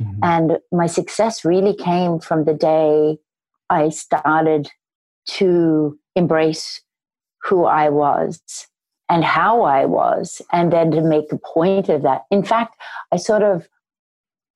Mm-hmm. 0.00 0.20
And 0.22 0.58
my 0.72 0.86
success 0.86 1.44
really 1.44 1.74
came 1.74 2.20
from 2.20 2.44
the 2.44 2.54
day 2.54 3.18
I 3.68 3.88
started 3.90 4.70
to 5.26 5.98
embrace 6.16 6.80
who 7.42 7.64
I 7.64 7.88
was 7.88 8.40
and 9.08 9.24
how 9.24 9.62
I 9.62 9.86
was, 9.86 10.40
and 10.52 10.72
then 10.72 10.92
to 10.92 11.00
make 11.00 11.32
a 11.32 11.38
point 11.38 11.88
of 11.88 12.02
that. 12.02 12.22
In 12.30 12.44
fact, 12.44 12.76
I 13.10 13.16
sort 13.16 13.42
of 13.42 13.68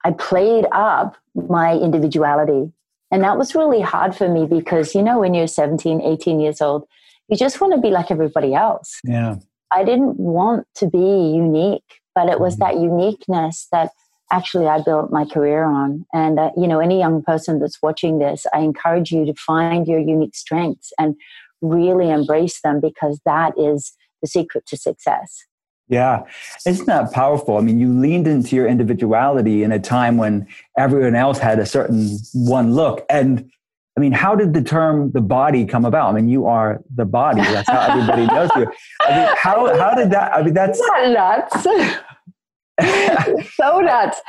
I 0.04 0.12
played 0.12 0.66
up 0.70 1.16
my 1.34 1.74
individuality. 1.74 2.70
And 3.10 3.24
that 3.24 3.38
was 3.38 3.54
really 3.54 3.80
hard 3.80 4.14
for 4.14 4.28
me 4.28 4.46
because, 4.46 4.94
you 4.94 5.02
know, 5.02 5.18
when 5.18 5.34
you're 5.34 5.46
17, 5.46 6.00
18 6.00 6.40
years 6.40 6.60
old, 6.60 6.86
you 7.28 7.36
just 7.36 7.60
want 7.60 7.72
to 7.74 7.80
be 7.80 7.90
like 7.90 8.10
everybody 8.10 8.54
else. 8.54 9.00
Yeah. 9.02 9.36
I 9.74 9.84
didn't 9.84 10.18
want 10.18 10.66
to 10.76 10.88
be 10.88 10.98
unique, 10.98 12.00
but 12.14 12.28
it 12.28 12.40
was 12.40 12.56
mm-hmm. 12.56 12.76
that 12.76 12.82
uniqueness 12.82 13.66
that 13.72 13.90
actually 14.32 14.66
I 14.66 14.80
built 14.82 15.12
my 15.12 15.24
career 15.24 15.64
on. 15.64 16.06
And, 16.12 16.38
uh, 16.38 16.50
you 16.56 16.66
know, 16.66 16.80
any 16.80 16.98
young 16.98 17.22
person 17.22 17.60
that's 17.60 17.82
watching 17.82 18.18
this, 18.18 18.46
I 18.54 18.60
encourage 18.60 19.10
you 19.10 19.24
to 19.26 19.34
find 19.34 19.86
your 19.86 20.00
unique 20.00 20.34
strengths 20.34 20.92
and 20.98 21.16
really 21.60 22.10
embrace 22.10 22.60
them 22.62 22.80
because 22.80 23.20
that 23.24 23.52
is 23.58 23.92
the 24.22 24.28
secret 24.28 24.66
to 24.66 24.76
success. 24.76 25.44
Yeah. 25.88 26.22
Isn't 26.66 26.86
that 26.86 27.12
powerful? 27.12 27.58
I 27.58 27.60
mean, 27.60 27.78
you 27.78 27.92
leaned 27.92 28.26
into 28.26 28.56
your 28.56 28.66
individuality 28.66 29.62
in 29.62 29.70
a 29.70 29.78
time 29.78 30.16
when 30.16 30.46
everyone 30.78 31.14
else 31.14 31.38
had 31.38 31.58
a 31.58 31.66
certain 31.66 32.18
one 32.32 32.74
look. 32.74 33.04
And 33.10 33.50
I 33.96 34.00
mean, 34.00 34.12
how 34.12 34.34
did 34.34 34.54
the 34.54 34.62
term 34.62 35.12
the 35.12 35.20
body 35.20 35.64
come 35.66 35.84
about? 35.84 36.10
I 36.10 36.12
mean, 36.14 36.28
you 36.28 36.46
are 36.46 36.82
the 36.94 37.04
body. 37.04 37.40
That's 37.40 37.70
how 37.70 37.92
everybody 37.92 38.26
knows 38.26 38.50
you. 38.56 38.66
I 39.00 39.16
mean, 39.16 39.36
how, 39.40 39.78
how 39.78 39.94
did 39.94 40.10
that, 40.10 40.32
I 40.32 40.42
mean, 40.42 40.54
that's 40.54 40.80
nuts. 40.80 41.62
so 43.54 43.80
nuts. 43.80 44.20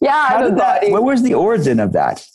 Yeah. 0.00 0.28
How 0.28 0.42
did 0.42 0.56
that, 0.56 0.90
what 0.90 1.04
was 1.04 1.22
the 1.22 1.34
origin 1.34 1.80
of 1.80 1.92
that? 1.92 2.26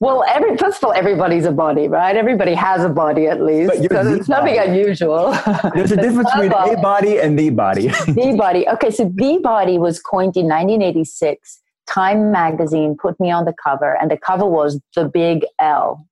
Well, 0.00 0.22
every, 0.28 0.56
first 0.58 0.78
of 0.78 0.84
all, 0.84 0.92
everybody's 0.92 1.46
a 1.46 1.52
body, 1.52 1.88
right? 1.88 2.14
Everybody 2.14 2.52
has 2.52 2.84
a 2.84 2.90
body 2.90 3.26
at 3.26 3.40
least. 3.40 3.72
So 3.88 4.14
it's 4.14 4.28
nothing 4.28 4.58
unusual. 4.58 5.30
There's 5.74 5.92
a 5.92 5.96
difference 5.96 6.30
between 6.32 6.52
a 6.56 6.76
body 6.76 7.20
and 7.20 7.38
the 7.38 7.48
body. 7.50 7.88
the 7.88 8.34
body. 8.36 8.68
Okay, 8.68 8.90
so 8.90 9.10
the 9.14 9.38
body 9.42 9.78
was 9.78 10.00
coined 10.00 10.36
in 10.36 10.44
1986. 10.44 11.60
Time 11.86 12.30
magazine 12.30 12.96
put 13.00 13.18
me 13.18 13.30
on 13.30 13.46
the 13.46 13.54
cover, 13.62 13.96
and 13.98 14.10
the 14.10 14.18
cover 14.18 14.46
was 14.46 14.80
the 14.94 15.04
big 15.04 15.46
Elle, 15.58 16.06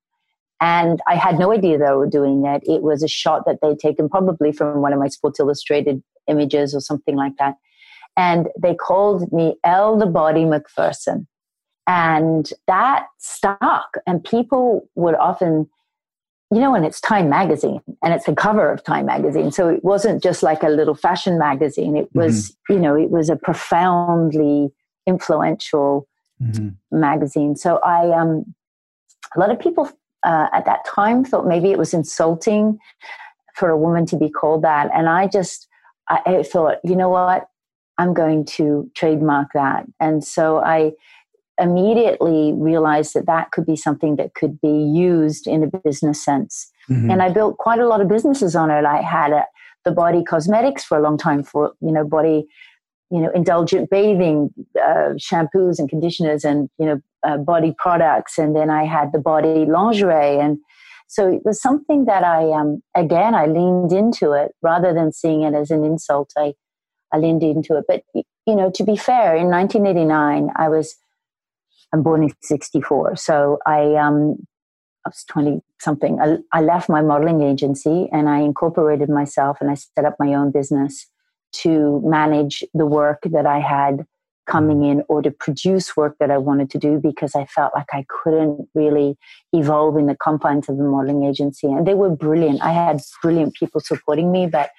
and 0.63 1.01
I 1.09 1.15
had 1.15 1.37
no 1.37 1.51
idea 1.51 1.77
they 1.77 1.91
were 1.91 2.07
doing 2.07 2.45
it. 2.45 2.63
It 2.65 2.83
was 2.83 3.03
a 3.03 3.07
shot 3.09 3.43
that 3.45 3.57
they'd 3.61 3.77
taken 3.77 4.07
probably 4.07 4.53
from 4.53 4.81
one 4.81 4.93
of 4.93 4.99
my 4.99 5.09
Sports 5.09 5.41
Illustrated 5.41 6.01
images 6.27 6.73
or 6.73 6.79
something 6.79 7.17
like 7.17 7.33
that. 7.37 7.55
And 8.15 8.47
they 8.57 8.73
called 8.73 9.29
me 9.33 9.57
Elle 9.65 9.97
the 9.97 10.05
Body 10.05 10.45
Macpherson. 10.45 11.27
And 11.85 12.49
that 12.67 13.07
stuck. 13.19 13.97
And 14.07 14.23
people 14.23 14.87
would 14.95 15.15
often, 15.15 15.69
you 16.49 16.61
know, 16.61 16.73
and 16.75 16.85
it's 16.85 17.01
Time 17.01 17.27
magazine 17.27 17.81
and 18.01 18.13
it's 18.13 18.25
the 18.25 18.33
cover 18.33 18.71
of 18.71 18.85
Time 18.85 19.07
magazine. 19.07 19.51
So 19.51 19.67
it 19.67 19.83
wasn't 19.83 20.23
just 20.23 20.43
like 20.43 20.63
a 20.63 20.69
little 20.69 20.95
fashion 20.95 21.37
magazine. 21.37 21.97
It 21.97 22.07
was, 22.13 22.51
mm-hmm. 22.51 22.73
you 22.75 22.79
know, 22.79 22.95
it 22.95 23.09
was 23.09 23.29
a 23.29 23.35
profoundly 23.35 24.71
influential 25.05 26.07
mm-hmm. 26.41 26.69
magazine. 26.97 27.57
So 27.57 27.79
I, 27.83 28.17
um, 28.17 28.55
a 29.35 29.39
lot 29.41 29.51
of 29.51 29.59
people 29.59 29.89
uh, 30.23 30.47
at 30.53 30.65
that 30.65 30.85
time 30.85 31.23
thought 31.23 31.47
maybe 31.47 31.71
it 31.71 31.77
was 31.77 31.93
insulting 31.93 32.79
for 33.55 33.69
a 33.69 33.77
woman 33.77 34.05
to 34.07 34.17
be 34.17 34.29
called 34.29 34.63
that. 34.63 34.89
And 34.93 35.07
I 35.09 35.27
just, 35.27 35.67
I, 36.09 36.21
I 36.25 36.43
thought, 36.43 36.77
you 36.83 36.95
know 36.95 37.09
what? 37.09 37.47
I'm 37.97 38.13
going 38.13 38.45
to 38.45 38.89
trademark 38.95 39.49
that. 39.53 39.85
And 39.99 40.23
so 40.23 40.57
I 40.57 40.93
immediately 41.61 42.53
realized 42.53 43.13
that 43.13 43.27
that 43.27 43.51
could 43.51 43.65
be 43.65 43.75
something 43.75 44.15
that 44.15 44.33
could 44.33 44.59
be 44.59 44.67
used 44.67 45.45
in 45.45 45.63
a 45.63 45.79
business 45.83 46.23
sense. 46.23 46.71
Mm-hmm. 46.89 47.11
And 47.11 47.21
I 47.21 47.29
built 47.29 47.57
quite 47.57 47.79
a 47.79 47.87
lot 47.87 48.01
of 48.01 48.07
businesses 48.07 48.55
on 48.55 48.71
it. 48.71 48.85
I 48.85 49.01
had 49.01 49.31
a, 49.31 49.45
the 49.85 49.91
body 49.91 50.23
cosmetics 50.23 50.83
for 50.83 50.97
a 50.97 51.01
long 51.01 51.17
time 51.17 51.43
for, 51.43 51.73
you 51.81 51.91
know, 51.91 52.03
body, 52.03 52.47
you 53.13 53.21
know, 53.21 53.29
indulgent 53.35 53.91
bathing, 53.91 54.49
uh, 54.75 55.13
shampoos 55.17 55.77
and 55.77 55.87
conditioners 55.87 56.43
and, 56.43 56.67
you 56.79 56.85
know, 56.87 56.99
uh, 57.23 57.37
body 57.37 57.75
products, 57.77 58.39
and 58.39 58.55
then 58.55 58.71
I 58.71 58.85
had 58.85 59.11
the 59.11 59.19
body 59.19 59.65
lingerie, 59.65 60.39
and 60.39 60.57
so 61.07 61.29
it 61.29 61.41
was 61.45 61.61
something 61.61 62.05
that 62.05 62.23
I 62.23 62.51
um, 62.51 62.81
again 62.95 63.35
I 63.35 63.45
leaned 63.45 63.93
into 63.93 64.31
it. 64.33 64.51
Rather 64.61 64.93
than 64.93 65.13
seeing 65.13 65.43
it 65.43 65.53
as 65.53 65.71
an 65.71 65.85
insult. 65.85 66.31
I 66.37 66.53
I 67.13 67.19
leaned 67.19 67.43
into 67.43 67.77
it, 67.77 67.85
but 67.87 68.03
you 68.13 68.55
know, 68.55 68.71
to 68.71 68.83
be 68.83 68.97
fair, 68.97 69.35
in 69.35 69.47
1989 69.47 70.49
I 70.57 70.67
was 70.67 70.95
I'm 71.93 72.03
born 72.03 72.23
in 72.23 72.33
'64, 72.41 73.15
so 73.15 73.59
I 73.65 73.95
um, 73.95 74.35
I 75.05 75.09
was 75.09 75.23
20 75.29 75.61
something. 75.79 76.19
I, 76.19 76.37
I 76.51 76.61
left 76.61 76.89
my 76.89 77.01
modeling 77.01 77.41
agency 77.41 78.09
and 78.11 78.27
I 78.27 78.39
incorporated 78.39 79.09
myself 79.09 79.57
and 79.61 79.69
I 79.69 79.75
set 79.75 80.03
up 80.03 80.15
my 80.19 80.33
own 80.33 80.51
business 80.51 81.07
to 81.53 82.01
manage 82.03 82.63
the 82.73 82.85
work 82.85 83.19
that 83.31 83.45
I 83.45 83.59
had 83.59 84.05
coming 84.45 84.83
in 84.83 85.03
or 85.07 85.21
to 85.21 85.31
produce 85.31 85.95
work 85.95 86.17
that 86.19 86.29
I 86.29 86.37
wanted 86.37 86.69
to 86.71 86.77
do 86.77 86.99
because 86.99 87.35
I 87.35 87.45
felt 87.45 87.73
like 87.73 87.87
I 87.93 88.05
couldn't 88.09 88.67
really 88.73 89.17
evolve 89.53 89.97
in 89.97 90.07
the 90.07 90.17
confines 90.17 90.67
of 90.67 90.77
the 90.77 90.83
modeling 90.83 91.23
agency. 91.23 91.67
And 91.67 91.87
they 91.87 91.93
were 91.93 92.09
brilliant. 92.09 92.61
I 92.61 92.73
had 92.73 93.01
brilliant 93.21 93.53
people 93.55 93.79
supporting 93.79 94.31
me, 94.31 94.47
but 94.47 94.71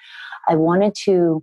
I 0.49 0.57
wanted 0.57 0.95
to 1.05 1.43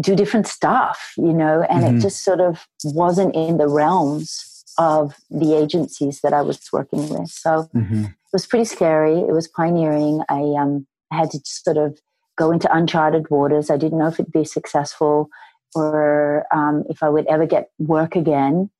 do 0.00 0.14
different 0.14 0.46
stuff, 0.46 1.12
you 1.16 1.32
know, 1.32 1.62
and 1.68 1.84
mm-hmm. 1.84 1.98
it 1.98 2.00
just 2.00 2.24
sort 2.24 2.40
of 2.40 2.66
wasn't 2.84 3.34
in 3.34 3.58
the 3.58 3.68
realms 3.68 4.64
of 4.78 5.14
the 5.30 5.54
agencies 5.54 6.20
that 6.22 6.32
I 6.32 6.42
was 6.42 6.60
working 6.72 7.08
with. 7.08 7.30
So 7.30 7.68
mm-hmm. 7.74 8.04
it 8.04 8.32
was 8.32 8.46
pretty 8.46 8.64
scary. 8.64 9.18
It 9.18 9.32
was 9.32 9.48
pioneering. 9.48 10.22
I 10.28 10.40
um, 10.60 10.86
had 11.12 11.30
to 11.30 11.40
sort 11.44 11.76
of 11.76 11.98
go 12.36 12.50
into 12.50 12.74
uncharted 12.74 13.30
waters. 13.30 13.70
I 13.70 13.76
didn't 13.76 13.98
know 13.98 14.08
if 14.08 14.20
it'd 14.20 14.32
be 14.32 14.44
successful 14.44 15.28
or 15.74 16.46
um, 16.52 16.84
if 16.88 17.02
I 17.02 17.08
would 17.08 17.26
ever 17.26 17.46
get 17.46 17.70
work 17.78 18.16
again. 18.16 18.70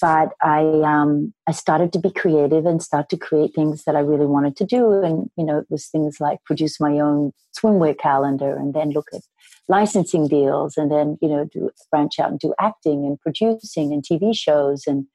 But 0.00 0.32
I 0.42 0.62
um, 0.84 1.32
I 1.46 1.52
started 1.52 1.92
to 1.92 2.00
be 2.00 2.10
creative 2.10 2.66
and 2.66 2.82
start 2.82 3.08
to 3.10 3.16
create 3.16 3.54
things 3.54 3.84
that 3.84 3.94
I 3.94 4.00
really 4.00 4.26
wanted 4.26 4.56
to 4.56 4.66
do. 4.66 5.00
And 5.00 5.30
you 5.36 5.44
know, 5.44 5.58
it 5.58 5.66
was 5.70 5.86
things 5.86 6.16
like 6.18 6.42
produce 6.44 6.80
my 6.80 6.98
own 6.98 7.32
swimwear 7.56 7.96
calendar, 7.96 8.56
and 8.56 8.74
then 8.74 8.90
look 8.90 9.06
at 9.14 9.20
licensing 9.68 10.26
deals, 10.26 10.76
and 10.76 10.90
then 10.90 11.18
you 11.22 11.28
know, 11.28 11.44
do 11.52 11.70
branch 11.92 12.18
out 12.18 12.30
and 12.30 12.40
do 12.40 12.52
acting 12.60 13.06
and 13.06 13.20
producing 13.20 13.92
and 13.92 14.02
TV 14.02 14.36
shows. 14.36 14.88
And 14.88 15.06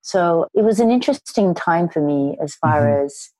so 0.00 0.48
it 0.54 0.64
was 0.64 0.80
an 0.80 0.90
interesting 0.90 1.54
time 1.54 1.90
for 1.90 2.00
me 2.00 2.38
as 2.42 2.54
far 2.54 2.86
mm-hmm. 2.86 3.04
as 3.04 3.30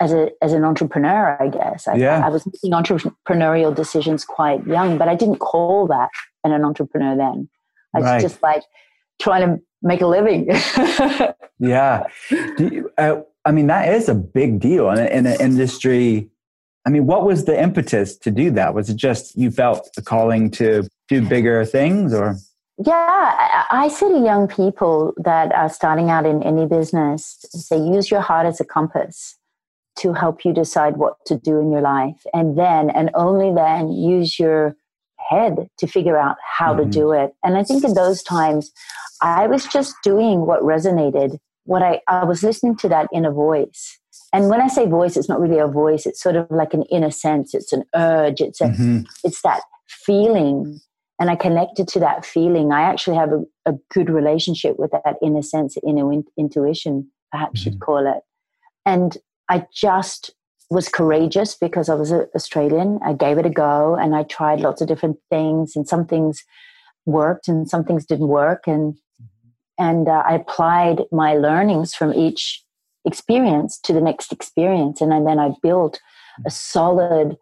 as 0.00 0.12
a 0.12 0.30
as 0.42 0.52
an 0.52 0.64
entrepreneur, 0.64 1.36
I 1.40 1.48
guess. 1.48 1.86
I, 1.88 1.94
yeah. 1.94 2.24
I 2.24 2.28
was 2.28 2.46
making 2.46 2.72
entrepreneurial 2.72 3.74
decisions 3.74 4.24
quite 4.24 4.66
young, 4.66 4.98
but 4.98 5.08
I 5.08 5.14
didn't 5.14 5.38
call 5.38 5.86
that 5.88 6.10
an 6.44 6.64
entrepreneur 6.64 7.16
then. 7.16 7.48
I 7.94 7.98
was 8.00 8.06
right. 8.06 8.20
just 8.20 8.42
like 8.42 8.62
trying 9.20 9.48
to 9.48 9.62
make 9.82 10.00
a 10.00 10.06
living. 10.06 10.48
yeah. 11.58 12.04
You, 12.30 12.90
uh, 12.98 13.20
I 13.44 13.52
mean, 13.52 13.68
that 13.68 13.92
is 13.92 14.08
a 14.08 14.14
big 14.14 14.60
deal 14.60 14.90
in, 14.90 14.98
in 14.98 15.26
an 15.26 15.40
industry. 15.40 16.28
I 16.86 16.90
mean, 16.90 17.06
what 17.06 17.24
was 17.24 17.44
the 17.44 17.58
impetus 17.58 18.16
to 18.18 18.30
do 18.30 18.50
that? 18.52 18.74
Was 18.74 18.90
it 18.90 18.96
just 18.96 19.36
you 19.36 19.50
felt 19.50 19.88
a 19.96 20.02
calling 20.02 20.50
to 20.52 20.88
do 21.08 21.26
bigger 21.26 21.64
things 21.64 22.12
or? 22.12 22.36
Yeah, 22.84 22.92
I, 22.92 23.66
I 23.70 23.88
say 23.88 24.08
to 24.08 24.18
young 24.18 24.48
people 24.48 25.14
that 25.18 25.54
are 25.54 25.68
starting 25.68 26.10
out 26.10 26.26
in 26.26 26.42
any 26.42 26.66
business, 26.66 27.38
say 27.50 27.78
use 27.78 28.10
your 28.10 28.20
heart 28.20 28.46
as 28.46 28.60
a 28.60 28.64
compass 28.64 29.36
to 30.00 30.12
help 30.12 30.44
you 30.44 30.52
decide 30.52 30.96
what 30.96 31.16
to 31.26 31.36
do 31.36 31.58
in 31.58 31.70
your 31.70 31.80
life. 31.80 32.22
And 32.32 32.58
then, 32.58 32.90
and 32.90 33.10
only 33.14 33.54
then, 33.54 33.92
use 33.92 34.38
your 34.38 34.76
head 35.18 35.68
to 35.78 35.86
figure 35.86 36.18
out 36.18 36.36
how 36.58 36.74
mm-hmm. 36.74 36.90
to 36.90 36.98
do 36.98 37.12
it. 37.12 37.34
And 37.42 37.56
I 37.56 37.62
think 37.62 37.84
in 37.84 37.94
those 37.94 38.22
times, 38.22 38.72
I 39.22 39.46
was 39.46 39.66
just 39.66 39.94
doing 40.02 40.46
what 40.46 40.62
resonated. 40.62 41.38
What 41.64 41.82
I, 41.82 42.00
I 42.08 42.24
was 42.24 42.42
listening 42.42 42.76
to 42.78 42.88
that 42.90 43.08
inner 43.12 43.32
voice. 43.32 43.98
And 44.34 44.50
when 44.50 44.60
I 44.60 44.68
say 44.68 44.86
voice, 44.86 45.16
it's 45.16 45.28
not 45.28 45.40
really 45.40 45.58
a 45.58 45.66
voice. 45.66 46.04
It's 46.04 46.20
sort 46.20 46.36
of 46.36 46.46
like 46.50 46.74
an 46.74 46.82
inner 46.90 47.10
sense. 47.10 47.54
It's 47.54 47.72
an 47.72 47.84
urge. 47.94 48.40
It's 48.40 48.60
a, 48.60 48.64
mm-hmm. 48.64 49.00
it's 49.22 49.40
that 49.42 49.62
feeling. 49.86 50.80
And 51.20 51.30
I 51.30 51.36
connected 51.36 51.88
to 51.88 52.00
that 52.00 52.26
feeling. 52.26 52.72
I 52.72 52.82
actually 52.82 53.16
have 53.16 53.32
a, 53.32 53.44
a 53.64 53.74
good 53.92 54.10
relationship 54.10 54.78
with 54.78 54.90
that 54.90 55.16
inner 55.22 55.40
sense, 55.40 55.76
inner 55.86 56.12
in, 56.12 56.24
intuition, 56.36 57.10
perhaps 57.30 57.60
mm-hmm. 57.60 57.70
you'd 57.70 57.80
call 57.80 58.06
it. 58.06 58.22
And 58.84 59.16
I 59.48 59.66
just 59.74 60.30
was 60.70 60.88
courageous 60.88 61.54
because 61.54 61.88
I 61.88 61.94
was 61.94 62.12
Australian. 62.12 62.98
I 63.04 63.12
gave 63.12 63.38
it 63.38 63.46
a 63.46 63.50
go 63.50 63.94
and 63.94 64.14
I 64.14 64.22
tried 64.24 64.60
lots 64.60 64.80
of 64.80 64.88
different 64.88 65.18
things, 65.30 65.76
and 65.76 65.86
some 65.86 66.06
things 66.06 66.42
worked 67.06 67.48
and 67.48 67.68
some 67.68 67.84
things 67.84 68.06
didn't 68.06 68.28
work. 68.28 68.64
And 68.66 68.96
and 69.78 70.08
uh, 70.08 70.22
I 70.26 70.34
applied 70.34 71.02
my 71.10 71.34
learnings 71.34 71.94
from 71.94 72.14
each 72.14 72.62
experience 73.04 73.78
to 73.80 73.92
the 73.92 74.00
next 74.00 74.32
experience, 74.32 75.00
and 75.00 75.12
then 75.26 75.38
I 75.38 75.52
built 75.62 76.00
a 76.46 76.50
solid 76.50 77.36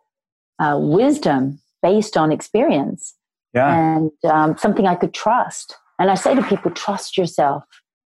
uh, 0.58 0.78
wisdom 0.80 1.60
based 1.82 2.16
on 2.16 2.30
experience 2.30 3.14
yeah. 3.54 3.96
and 3.96 4.10
um, 4.24 4.56
something 4.58 4.86
I 4.86 4.94
could 4.94 5.14
trust. 5.14 5.76
And 5.98 6.10
I 6.10 6.14
say 6.14 6.34
to 6.34 6.42
people, 6.42 6.70
trust 6.70 7.16
yourself. 7.16 7.64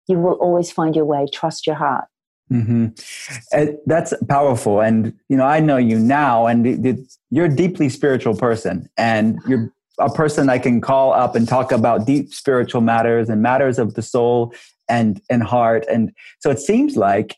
You 0.07 0.19
will 0.19 0.33
always 0.33 0.71
find 0.71 0.95
your 0.95 1.05
way. 1.05 1.25
Trust 1.31 1.67
your 1.67 1.75
heart. 1.75 2.05
Mm-hmm. 2.51 3.75
that's 3.85 4.13
powerful. 4.29 4.79
And, 4.81 5.13
you 5.27 5.35
know, 5.35 5.43
I 5.43 5.59
know 5.59 5.77
you 5.77 5.99
now, 5.99 6.47
and 6.47 6.65
it, 6.65 6.85
it, 6.85 6.99
you're 7.29 7.45
a 7.45 7.55
deeply 7.55 7.89
spiritual 7.89 8.35
person, 8.35 8.89
and 8.97 9.39
you're 9.47 9.73
a 9.99 10.09
person 10.09 10.49
I 10.49 10.59
can 10.59 10.79
call 10.79 11.13
up 11.13 11.35
and 11.35 11.47
talk 11.47 11.71
about 11.71 12.05
deep 12.05 12.33
spiritual 12.33 12.81
matters 12.81 13.29
and 13.29 13.41
matters 13.41 13.79
of 13.79 13.95
the 13.95 14.01
soul 14.01 14.53
and, 14.87 15.21
and 15.29 15.43
heart. 15.43 15.85
And 15.91 16.13
so 16.39 16.49
it 16.49 16.59
seems 16.59 16.95
like 16.95 17.35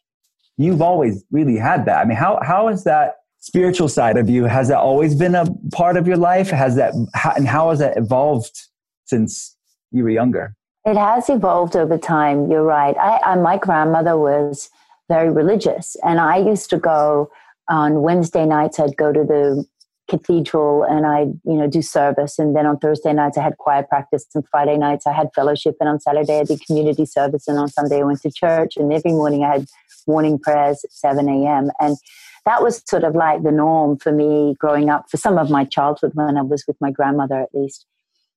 you've 0.57 0.81
always 0.81 1.23
really 1.31 1.57
had 1.57 1.85
that. 1.85 1.99
I 1.99 2.05
mean, 2.05 2.17
how, 2.17 2.39
how 2.43 2.67
is 2.67 2.83
that 2.83 3.15
spiritual 3.39 3.87
side 3.87 4.17
of 4.17 4.29
you? 4.29 4.43
Has 4.43 4.67
that 4.67 4.77
always 4.77 5.15
been 5.15 5.35
a 5.35 5.45
part 5.71 5.97
of 5.97 6.05
your 6.05 6.17
life? 6.17 6.49
Has 6.49 6.75
that, 6.75 6.93
and 7.35 7.47
how 7.47 7.69
has 7.69 7.79
that 7.79 7.97
evolved 7.97 8.59
since 9.05 9.55
you 9.91 10.03
were 10.03 10.09
younger? 10.09 10.55
It 10.85 10.97
has 10.97 11.29
evolved 11.29 11.75
over 11.75 11.97
time. 11.97 12.49
You're 12.51 12.63
right. 12.63 12.95
I, 12.97 13.19
I 13.25 13.35
my 13.35 13.57
grandmother 13.57 14.17
was 14.17 14.69
very 15.09 15.29
religious. 15.29 15.97
And 16.03 16.19
I 16.19 16.37
used 16.37 16.69
to 16.69 16.77
go 16.77 17.29
on 17.67 18.01
Wednesday 18.01 18.45
nights, 18.45 18.79
I'd 18.79 18.95
go 18.95 19.11
to 19.11 19.23
the 19.23 19.65
cathedral 20.09 20.83
and 20.83 21.05
I'd, 21.05 21.39
you 21.43 21.53
know, 21.53 21.67
do 21.67 21.81
service. 21.81 22.39
And 22.39 22.55
then 22.55 22.65
on 22.65 22.79
Thursday 22.79 23.13
nights, 23.13 23.37
I 23.37 23.43
had 23.43 23.57
choir 23.57 23.83
practice. 23.83 24.25
And 24.33 24.47
Friday 24.49 24.77
nights, 24.77 25.05
I 25.05 25.13
had 25.13 25.29
fellowship. 25.35 25.75
And 25.79 25.89
on 25.89 25.99
Saturday, 25.99 26.39
I 26.39 26.43
did 26.45 26.65
community 26.65 27.05
service. 27.05 27.47
And 27.47 27.59
on 27.59 27.67
Sunday, 27.67 27.99
I 27.99 28.03
went 28.03 28.21
to 28.21 28.31
church. 28.31 28.77
And 28.77 28.91
every 28.91 29.11
morning, 29.11 29.43
I 29.43 29.53
had 29.53 29.67
morning 30.07 30.39
prayers 30.39 30.83
at 30.83 30.91
7 30.91 31.29
a.m. 31.29 31.69
And 31.79 31.97
that 32.45 32.63
was 32.63 32.81
sort 32.87 33.03
of 33.03 33.15
like 33.15 33.43
the 33.43 33.51
norm 33.51 33.97
for 33.97 34.11
me 34.11 34.55
growing 34.57 34.89
up, 34.89 35.09
for 35.09 35.17
some 35.17 35.37
of 35.37 35.51
my 35.51 35.65
childhood 35.65 36.11
when 36.15 36.37
I 36.37 36.41
was 36.41 36.63
with 36.67 36.77
my 36.81 36.89
grandmother 36.89 37.39
at 37.39 37.53
least. 37.53 37.85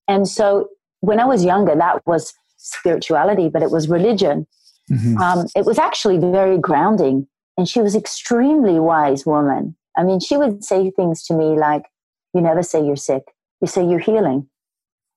And 0.07 0.29
so 0.29 0.69
when 1.01 1.21
I 1.21 1.25
was 1.25 1.45
younger, 1.45 1.75
that 1.75 2.07
was 2.07 2.35
spirituality, 2.59 3.49
but 3.49 3.63
it 3.63 3.71
was 3.71 3.89
religion. 3.89 4.47
Mm-hmm. 4.91 5.19
Um, 5.19 5.47
it 5.57 5.65
was 5.65 5.79
actually 5.79 6.19
very 6.19 6.59
grounding. 6.59 7.27
And 7.57 7.69
she 7.69 7.81
was 7.81 7.95
extremely 7.95 8.81
wise 8.81 9.27
woman. 9.27 9.77
I 9.97 10.05
mean, 10.05 10.21
she 10.21 10.37
would 10.37 10.65
say 10.65 10.91
things 10.91 11.23
to 11.25 11.35
me 11.35 11.59
like, 11.59 11.85
you 12.35 12.41
never 12.41 12.63
say 12.63 12.85
you're 12.85 12.97
sick. 12.97 13.25
You 13.61 13.67
say 13.69 13.87
you're 13.87 13.99
healing. 13.99 14.49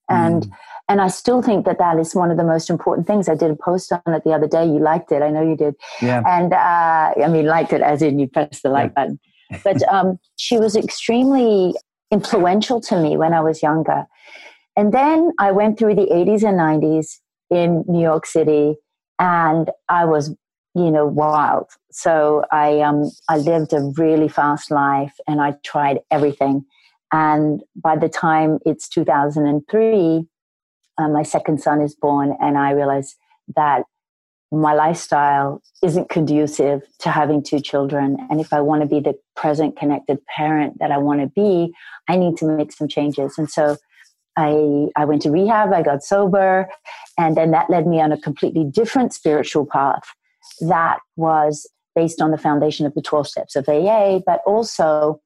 And, 0.09 0.43
mm. 0.43 0.51
and 0.89 1.01
I 1.01 1.07
still 1.07 1.41
think 1.41 1.65
that 1.65 1.79
that 1.79 1.97
is 1.97 2.13
one 2.13 2.29
of 2.29 2.37
the 2.37 2.43
most 2.43 2.69
important 2.69 3.07
things. 3.07 3.29
I 3.29 3.35
did 3.35 3.51
a 3.51 3.55
post 3.55 3.91
on 3.91 4.13
it 4.13 4.23
the 4.23 4.33
other 4.33 4.47
day. 4.47 4.65
You 4.65 4.79
liked 4.79 5.11
it. 5.11 5.21
I 5.21 5.29
know 5.29 5.41
you 5.41 5.55
did. 5.55 5.75
Yeah. 6.01 6.21
And, 6.27 6.53
uh, 6.53 7.23
I 7.23 7.27
mean, 7.29 7.45
liked 7.45 7.73
it 7.73 7.81
as 7.81 8.01
in 8.01 8.19
you 8.19 8.27
pressed 8.27 8.63
the 8.63 8.69
like 8.69 8.91
yeah. 8.95 9.03
button. 9.03 9.19
But, 9.63 9.87
um, 9.93 10.19
she 10.37 10.57
was 10.57 10.75
extremely 10.75 11.75
influential 12.11 12.81
to 12.81 12.99
me 12.99 13.15
when 13.15 13.33
I 13.33 13.41
was 13.41 13.61
younger. 13.61 14.05
And 14.75 14.93
then 14.93 15.31
I 15.39 15.51
went 15.51 15.79
through 15.79 15.95
the 15.95 16.07
80s 16.07 16.43
and 16.43 16.59
90s 16.59 17.19
in 17.49 17.85
New 17.87 18.01
York 18.01 18.25
City 18.25 18.75
and 19.19 19.69
I 19.89 20.05
was, 20.05 20.29
you 20.73 20.91
know, 20.91 21.05
wild. 21.05 21.67
So 21.91 22.45
I 22.51 22.81
um 22.81 23.09
I 23.29 23.37
lived 23.37 23.73
a 23.73 23.91
really 23.97 24.27
fast 24.27 24.71
life, 24.71 25.13
and 25.27 25.41
I 25.41 25.55
tried 25.63 25.99
everything. 26.11 26.65
And 27.11 27.61
by 27.75 27.95
the 27.95 28.09
time 28.09 28.59
it's 28.65 28.89
2003, 28.89 30.27
uh, 30.97 31.07
my 31.07 31.23
second 31.23 31.61
son 31.61 31.81
is 31.81 31.95
born, 31.95 32.35
and 32.41 32.57
I 32.57 32.71
realized 32.71 33.15
that 33.55 33.83
my 34.51 34.73
lifestyle 34.73 35.61
isn't 35.83 36.09
conducive 36.09 36.81
to 36.99 37.09
having 37.11 37.43
two 37.43 37.59
children. 37.59 38.17
And 38.29 38.39
if 38.39 38.53
I 38.53 38.61
want 38.61 38.81
to 38.81 38.87
be 38.87 38.99
the 38.99 39.15
present, 39.35 39.77
connected 39.77 40.19
parent 40.27 40.77
that 40.79 40.91
I 40.91 40.97
want 40.97 41.21
to 41.21 41.27
be, 41.27 41.73
I 42.07 42.15
need 42.15 42.37
to 42.37 42.45
make 42.45 42.71
some 42.71 42.87
changes. 42.87 43.37
And 43.37 43.49
so 43.49 43.77
I, 44.37 44.87
I 44.95 45.05
went 45.05 45.21
to 45.23 45.31
rehab, 45.31 45.73
I 45.73 45.81
got 45.81 46.03
sober, 46.03 46.69
and 47.17 47.37
then 47.37 47.51
that 47.51 47.69
led 47.69 47.87
me 47.87 48.01
on 48.01 48.11
a 48.11 48.17
completely 48.19 48.63
different 48.65 49.13
spiritual 49.13 49.65
path 49.65 50.03
that 50.61 50.99
was 51.15 51.69
based 51.95 52.21
on 52.21 52.31
the 52.31 52.37
foundation 52.37 52.85
of 52.85 52.93
the 52.93 53.01
12 53.01 53.27
steps 53.27 53.55
of 53.55 53.67
AA, 53.69 54.19
but 54.25 54.41
also 54.45 55.21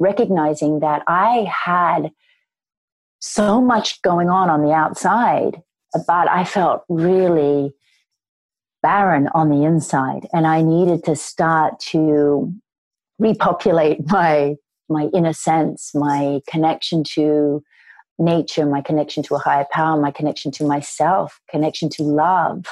recognizing 0.00 0.80
that 0.80 1.02
I 1.06 1.50
had 1.64 2.10
so 3.20 3.60
much 3.60 4.02
going 4.02 4.28
on 4.28 4.50
on 4.50 4.62
the 4.62 4.72
outside, 4.72 5.62
but 6.06 6.28
I 6.28 6.44
felt 6.44 6.84
really 6.88 7.72
barren 8.82 9.28
on 9.34 9.48
the 9.48 9.64
inside. 9.64 10.26
And 10.32 10.46
I 10.46 10.62
needed 10.62 11.04
to 11.04 11.16
start 11.16 11.80
to 11.90 12.52
repopulate 13.18 14.00
my, 14.10 14.56
my 14.88 15.04
inner 15.14 15.32
sense, 15.32 15.94
my 15.94 16.40
connection 16.48 17.02
to 17.14 17.62
nature, 18.18 18.66
my 18.66 18.80
connection 18.80 19.22
to 19.24 19.34
a 19.34 19.38
higher 19.38 19.66
power, 19.72 20.00
my 20.00 20.10
connection 20.10 20.50
to 20.52 20.64
myself, 20.64 21.40
connection 21.50 21.88
to 21.90 22.02
love. 22.02 22.66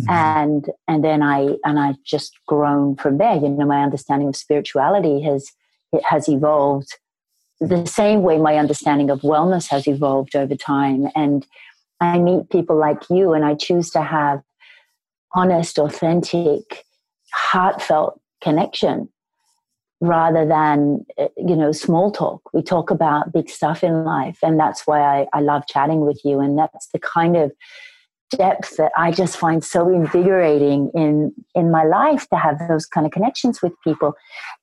Mm-hmm. 0.00 0.10
And 0.10 0.70
and 0.88 1.02
then 1.02 1.22
I 1.22 1.56
and 1.64 1.78
I 1.78 1.94
just 2.04 2.34
grown 2.46 2.96
from 2.96 3.18
there. 3.18 3.36
You 3.36 3.48
know, 3.48 3.66
my 3.66 3.82
understanding 3.82 4.28
of 4.28 4.36
spirituality 4.36 5.22
has 5.22 5.50
it 5.92 6.04
has 6.04 6.28
evolved 6.28 6.98
the 7.60 7.86
same 7.86 8.22
way 8.22 8.38
my 8.38 8.56
understanding 8.56 9.10
of 9.10 9.22
wellness 9.22 9.68
has 9.68 9.86
evolved 9.86 10.36
over 10.36 10.54
time. 10.54 11.08
And 11.14 11.46
I 12.00 12.18
meet 12.18 12.50
people 12.50 12.76
like 12.76 13.08
you 13.08 13.32
and 13.32 13.44
I 13.44 13.54
choose 13.54 13.90
to 13.90 14.02
have 14.02 14.42
honest, 15.34 15.78
authentic, 15.78 16.84
heartfelt 17.32 18.20
connection 18.42 19.08
rather 20.00 20.46
than 20.46 21.04
uh, 21.18 21.28
you 21.36 21.56
know 21.56 21.72
small 21.72 22.10
talk 22.10 22.42
we 22.52 22.62
talk 22.62 22.90
about 22.90 23.32
big 23.32 23.48
stuff 23.48 23.82
in 23.82 24.04
life 24.04 24.38
and 24.42 24.60
that's 24.60 24.86
why 24.86 25.00
I, 25.00 25.26
I 25.32 25.40
love 25.40 25.66
chatting 25.68 26.00
with 26.00 26.20
you 26.22 26.40
and 26.40 26.58
that's 26.58 26.88
the 26.92 26.98
kind 26.98 27.36
of 27.36 27.50
depth 28.30 28.76
that 28.76 28.92
I 28.96 29.12
just 29.12 29.36
find 29.36 29.62
so 29.62 29.88
invigorating 29.88 30.90
in 30.94 31.32
in 31.54 31.70
my 31.70 31.84
life 31.84 32.28
to 32.28 32.36
have 32.36 32.58
those 32.68 32.86
kind 32.86 33.06
of 33.06 33.12
connections 33.12 33.62
with 33.62 33.72
people. 33.84 34.14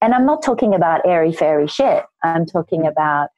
And 0.02 0.13
I'm 0.13 0.26
not 0.26 0.43
talking 0.43 0.74
about 0.74 1.06
airy 1.06 1.34
fairy 1.34 1.67
shit. 1.67 2.04
I'm 2.24 2.46
talking 2.46 2.86
about 2.86 3.30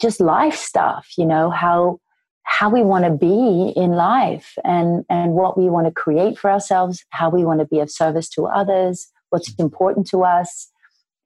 just 0.00 0.20
life 0.20 0.54
stuff, 0.54 1.08
you 1.16 1.26
know, 1.26 1.50
how 1.50 1.98
how 2.44 2.70
we 2.70 2.82
want 2.82 3.04
to 3.04 3.10
be 3.10 3.72
in 3.76 3.92
life 3.92 4.54
and 4.64 5.04
and 5.10 5.32
what 5.32 5.58
we 5.58 5.68
want 5.68 5.86
to 5.86 5.92
create 5.92 6.38
for 6.38 6.50
ourselves, 6.50 7.04
how 7.10 7.28
we 7.28 7.44
want 7.44 7.60
to 7.60 7.66
be 7.66 7.80
of 7.80 7.90
service 7.90 8.28
to 8.30 8.46
others, 8.46 9.10
what's 9.30 9.52
important 9.58 10.06
to 10.08 10.24
us. 10.24 10.70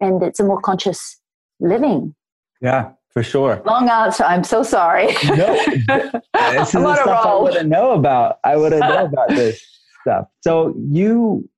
And 0.03 0.23
it's 0.23 0.41
a 0.41 0.45
more 0.45 0.61
conscious 0.61 1.21
living. 1.61 2.15
Yeah, 2.61 2.91
for 3.11 3.23
sure. 3.23 3.63
Long 3.65 3.89
answer. 3.89 4.25
I'm 4.25 4.45
so 4.45 4.63
sorry. 4.63 5.07
No, 5.25 5.55
this 5.67 6.69
is 6.69 6.73
the 6.73 6.95
stuff 6.95 7.27
I 7.27 7.35
wouldn't 7.37 7.69
know 7.69 7.93
about. 7.93 8.39
I 8.45 8.57
wouldn't 8.57 8.81
know 8.81 9.05
about 9.05 9.29
this 9.29 9.65
stuff. 10.01 10.27
So 10.41 10.75
you, 10.91 11.49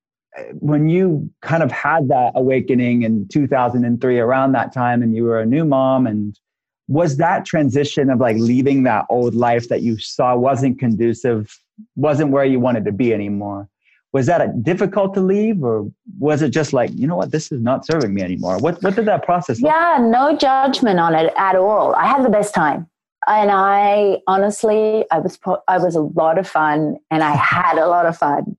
when 0.52 0.88
you 0.88 1.30
kind 1.40 1.62
of 1.62 1.72
had 1.72 2.08
that 2.08 2.32
awakening 2.34 3.02
in 3.02 3.26
2003, 3.28 4.18
around 4.18 4.52
that 4.52 4.72
time, 4.72 5.02
and 5.02 5.16
you 5.16 5.24
were 5.24 5.40
a 5.40 5.46
new 5.46 5.64
mom, 5.64 6.06
and 6.06 6.38
was 6.86 7.16
that 7.16 7.46
transition 7.46 8.10
of 8.10 8.20
like 8.20 8.36
leaving 8.36 8.82
that 8.82 9.06
old 9.08 9.34
life 9.34 9.70
that 9.70 9.80
you 9.80 9.98
saw 9.98 10.36
wasn't 10.36 10.78
conducive, 10.78 11.58
wasn't 11.96 12.30
where 12.30 12.44
you 12.44 12.60
wanted 12.60 12.84
to 12.84 12.92
be 12.92 13.14
anymore? 13.14 13.70
Was 14.14 14.26
that 14.26 14.40
a, 14.40 14.46
difficult 14.62 15.12
to 15.12 15.20
leave 15.20 15.62
or 15.62 15.90
was 16.20 16.40
it 16.40 16.50
just 16.50 16.72
like 16.72 16.90
you 16.94 17.06
know 17.06 17.16
what? 17.16 17.32
This 17.32 17.52
is 17.52 17.60
not 17.60 17.84
serving 17.84 18.14
me 18.14 18.22
anymore. 18.22 18.56
What, 18.58 18.82
what 18.82 18.94
did 18.94 19.06
that 19.06 19.24
process 19.24 19.60
yeah 19.60 19.96
like? 19.98 20.08
no 20.08 20.38
judgment 20.38 21.00
on 21.00 21.14
it 21.14 21.34
at 21.36 21.56
all. 21.56 21.94
I 21.96 22.06
had 22.06 22.24
the 22.24 22.30
best 22.30 22.54
time. 22.54 22.88
And 23.26 23.50
i 23.50 24.18
honestly 24.26 25.04
i 25.10 25.18
was 25.18 25.38
i 25.68 25.78
was 25.78 25.96
a 25.96 26.00
lot 26.00 26.38
of 26.38 26.48
fun 26.48 26.96
and 27.10 27.22
i 27.22 27.34
had 27.54 27.76
a 27.76 27.88
lot 27.88 28.06
of 28.06 28.16
fun. 28.16 28.56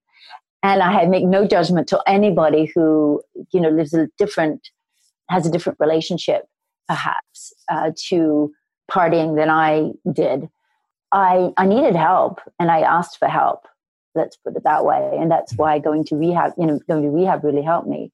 And 0.62 0.84
i 0.84 0.92
had 0.92 1.10
make 1.10 1.26
no 1.26 1.48
judgment 1.48 1.88
to 1.88 2.02
anybody 2.06 2.72
who 2.76 3.22
you 3.52 3.62
know 3.62 3.70
lives 3.70 3.94
a 3.94 4.10
different 4.18 4.70
has 5.30 5.48
a 5.48 5.52
different 5.52 5.80
relationship 5.80 6.44
perhaps 6.88 7.54
uh, 7.72 7.92
to 8.10 8.52
partying 8.92 9.38
than 9.38 9.50
i 9.50 9.92
did. 10.12 10.50
I 11.14 11.54
i 11.56 11.66
needed 11.66 11.96
help 11.96 12.42
and 12.60 12.70
i 12.70 12.82
asked 12.82 13.18
for 13.20 13.30
help 13.30 13.68
let's 14.16 14.38
put 14.38 14.56
it 14.56 14.64
that 14.64 14.86
way 14.86 15.18
and 15.20 15.30
that's 15.30 15.54
why 15.56 15.78
going 15.78 16.04
to 16.04 16.16
rehab 16.16 16.54
you 16.58 16.66
know 16.66 16.80
going 16.88 17.04
to 17.04 17.10
rehab 17.10 17.44
really 17.44 17.62
helped 17.62 17.88
me 17.88 18.12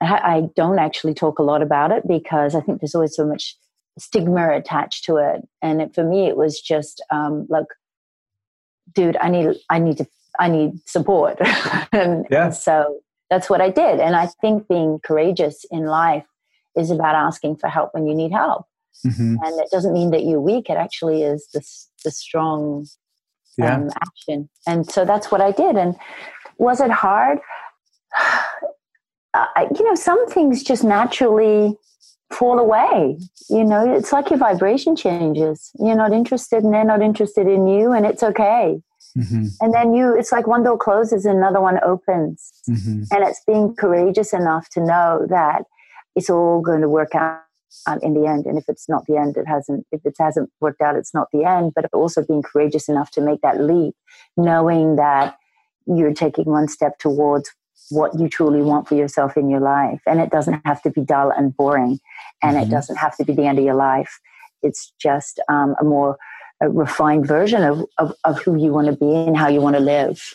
I 0.00 0.48
don't 0.54 0.78
actually 0.78 1.14
talk 1.14 1.38
a 1.38 1.42
lot 1.42 1.62
about 1.62 1.90
it 1.90 2.06
because 2.06 2.54
I 2.54 2.60
think 2.60 2.80
there's 2.80 2.94
always 2.94 3.14
so 3.14 3.26
much 3.26 3.56
stigma 3.98 4.54
attached 4.56 5.04
to 5.04 5.16
it. 5.16 5.46
And 5.62 5.80
it, 5.80 5.94
for 5.94 6.04
me, 6.04 6.26
it 6.26 6.36
was 6.36 6.60
just 6.60 7.02
um, 7.10 7.46
like, 7.48 7.66
dude, 8.92 9.16
I 9.20 9.28
need, 9.28 9.56
I 9.70 9.78
need 9.78 9.98
to, 9.98 10.06
I 10.38 10.48
need 10.48 10.86
support. 10.88 11.38
and, 11.92 12.26
yeah. 12.30 12.46
and 12.46 12.54
so 12.54 13.00
that's 13.30 13.48
what 13.48 13.60
I 13.60 13.70
did. 13.70 14.00
And 14.00 14.16
I 14.16 14.26
think 14.40 14.68
being 14.68 15.00
courageous 15.04 15.64
in 15.70 15.86
life 15.86 16.26
is 16.76 16.90
about 16.90 17.14
asking 17.14 17.56
for 17.56 17.68
help 17.68 17.94
when 17.94 18.06
you 18.06 18.14
need 18.14 18.32
help. 18.32 18.66
Mm-hmm. 19.06 19.36
And 19.42 19.60
it 19.60 19.70
doesn't 19.70 19.92
mean 19.92 20.10
that 20.10 20.24
you're 20.24 20.40
weak. 20.40 20.68
It 20.68 20.76
actually 20.76 21.22
is 21.22 21.48
the, 21.52 21.60
the 22.04 22.10
strong 22.10 22.86
yeah. 23.58 23.76
um, 23.76 23.90
action. 24.00 24.48
And 24.66 24.90
so 24.90 25.04
that's 25.04 25.30
what 25.30 25.40
I 25.40 25.50
did. 25.50 25.76
And 25.76 25.96
was 26.58 26.80
it 26.80 26.90
hard? 26.90 27.38
I, 29.36 29.66
you 29.76 29.84
know, 29.84 29.96
some 29.96 30.28
things 30.28 30.62
just 30.62 30.84
naturally 30.84 31.76
fall 32.32 32.60
away. 32.60 33.18
You 33.50 33.64
know, 33.64 33.94
it's 33.94 34.12
like 34.12 34.30
your 34.30 34.38
vibration 34.38 34.94
changes. 34.94 35.72
You're 35.80 35.96
not 35.96 36.12
interested, 36.12 36.62
and 36.62 36.72
they're 36.72 36.84
not 36.84 37.02
interested 37.02 37.48
in 37.48 37.66
you, 37.66 37.92
and 37.92 38.06
it's 38.06 38.22
okay. 38.22 38.80
Mm-hmm. 39.16 39.46
And 39.60 39.74
then 39.74 39.94
you, 39.94 40.16
it's 40.16 40.32
like 40.32 40.46
one 40.46 40.62
door 40.62 40.78
closes, 40.78 41.24
another 41.24 41.60
one 41.60 41.78
opens. 41.84 42.52
Mm-hmm. 42.68 43.04
And 43.10 43.24
it's 43.24 43.40
being 43.46 43.74
courageous 43.76 44.32
enough 44.32 44.68
to 44.70 44.80
know 44.80 45.26
that 45.28 45.62
it's 46.16 46.30
all 46.30 46.60
going 46.60 46.80
to 46.80 46.88
work 46.88 47.14
out 47.14 47.43
um, 47.86 47.98
in 48.02 48.14
the 48.14 48.26
end. 48.26 48.46
And 48.46 48.58
if 48.58 48.64
it's 48.68 48.88
not 48.88 49.04
the 49.06 49.16
end, 49.16 49.36
it 49.36 49.46
hasn't. 49.46 49.86
If 49.92 50.04
it 50.04 50.14
hasn't 50.18 50.50
worked 50.60 50.80
out, 50.80 50.96
it's 50.96 51.14
not 51.14 51.28
the 51.32 51.44
end. 51.44 51.72
But 51.74 51.86
also 51.92 52.24
being 52.24 52.42
courageous 52.42 52.88
enough 52.88 53.10
to 53.12 53.20
make 53.20 53.40
that 53.42 53.60
leap, 53.60 53.94
knowing 54.36 54.96
that 54.96 55.36
you're 55.86 56.14
taking 56.14 56.46
one 56.46 56.68
step 56.68 56.98
towards 56.98 57.50
what 57.90 58.18
you 58.18 58.28
truly 58.28 58.62
want 58.62 58.88
for 58.88 58.94
yourself 58.94 59.36
in 59.36 59.50
your 59.50 59.60
life, 59.60 60.00
and 60.06 60.20
it 60.20 60.30
doesn't 60.30 60.60
have 60.64 60.80
to 60.82 60.90
be 60.90 61.02
dull 61.02 61.30
and 61.30 61.56
boring, 61.56 62.00
and 62.42 62.56
mm-hmm. 62.56 62.66
it 62.66 62.70
doesn't 62.70 62.96
have 62.96 63.16
to 63.16 63.24
be 63.24 63.34
the 63.34 63.44
end 63.44 63.58
of 63.58 63.64
your 63.64 63.74
life. 63.74 64.20
It's 64.62 64.92
just 64.98 65.40
um, 65.48 65.74
a 65.78 65.84
more 65.84 66.16
a 66.60 66.70
refined 66.70 67.26
version 67.26 67.62
of, 67.62 67.84
of, 67.98 68.12
of 68.24 68.40
who 68.42 68.56
you 68.56 68.72
want 68.72 68.86
to 68.86 68.92
be 68.92 69.12
and 69.12 69.36
how 69.36 69.48
you 69.48 69.60
want 69.60 69.76
to 69.76 69.80
live. 69.80 70.34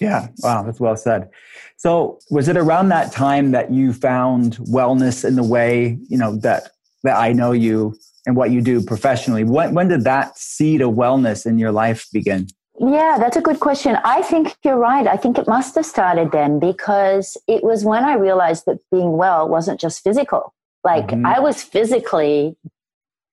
Yeah, 0.00 0.28
wow, 0.38 0.62
that's 0.62 0.80
well 0.80 0.96
said. 0.96 1.30
So, 1.76 2.18
was 2.30 2.48
it 2.48 2.56
around 2.56 2.88
that 2.88 3.12
time 3.12 3.52
that 3.52 3.70
you 3.72 3.92
found 3.92 4.56
wellness 4.56 5.24
in 5.24 5.36
the 5.36 5.44
way 5.44 5.98
you 6.08 6.18
know 6.18 6.34
that 6.36 6.71
that 7.02 7.18
I 7.18 7.32
know 7.32 7.52
you 7.52 7.96
and 8.26 8.36
what 8.36 8.50
you 8.50 8.60
do 8.60 8.82
professionally? 8.82 9.44
When 9.44 9.74
when 9.74 9.88
did 9.88 10.04
that 10.04 10.38
seed 10.38 10.80
of 10.80 10.94
wellness 10.94 11.46
in 11.46 11.58
your 11.58 11.72
life 11.72 12.06
begin? 12.12 12.48
Yeah, 12.78 13.16
that's 13.18 13.36
a 13.36 13.40
good 13.40 13.60
question. 13.60 13.96
I 14.04 14.22
think 14.22 14.56
you're 14.64 14.78
right. 14.78 15.06
I 15.06 15.16
think 15.16 15.38
it 15.38 15.46
must 15.46 15.74
have 15.74 15.86
started 15.86 16.32
then 16.32 16.58
because 16.58 17.36
it 17.46 17.62
was 17.62 17.84
when 17.84 18.04
I 18.04 18.14
realized 18.14 18.64
that 18.66 18.78
being 18.90 19.16
well 19.16 19.48
wasn't 19.48 19.78
just 19.78 20.02
physical. 20.02 20.54
Like 20.82 21.08
mm-hmm. 21.08 21.26
I 21.26 21.38
was 21.38 21.62
physically 21.62 22.56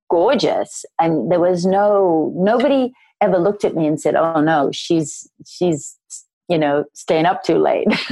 gorgeous 0.09 0.85
and 0.99 1.31
there 1.31 1.39
was 1.39 1.65
no 1.65 2.33
nobody 2.35 2.91
ever 3.21 3.37
looked 3.37 3.65
at 3.65 3.75
me 3.75 3.87
and 3.87 3.99
said, 3.99 4.15
"Oh 4.15 4.41
no, 4.41 4.71
she's 4.71 5.29
she's 5.45 5.97
you 6.49 6.57
know, 6.57 6.83
staying 6.93 7.25
up 7.25 7.43
too 7.43 7.59
late. 7.59 7.87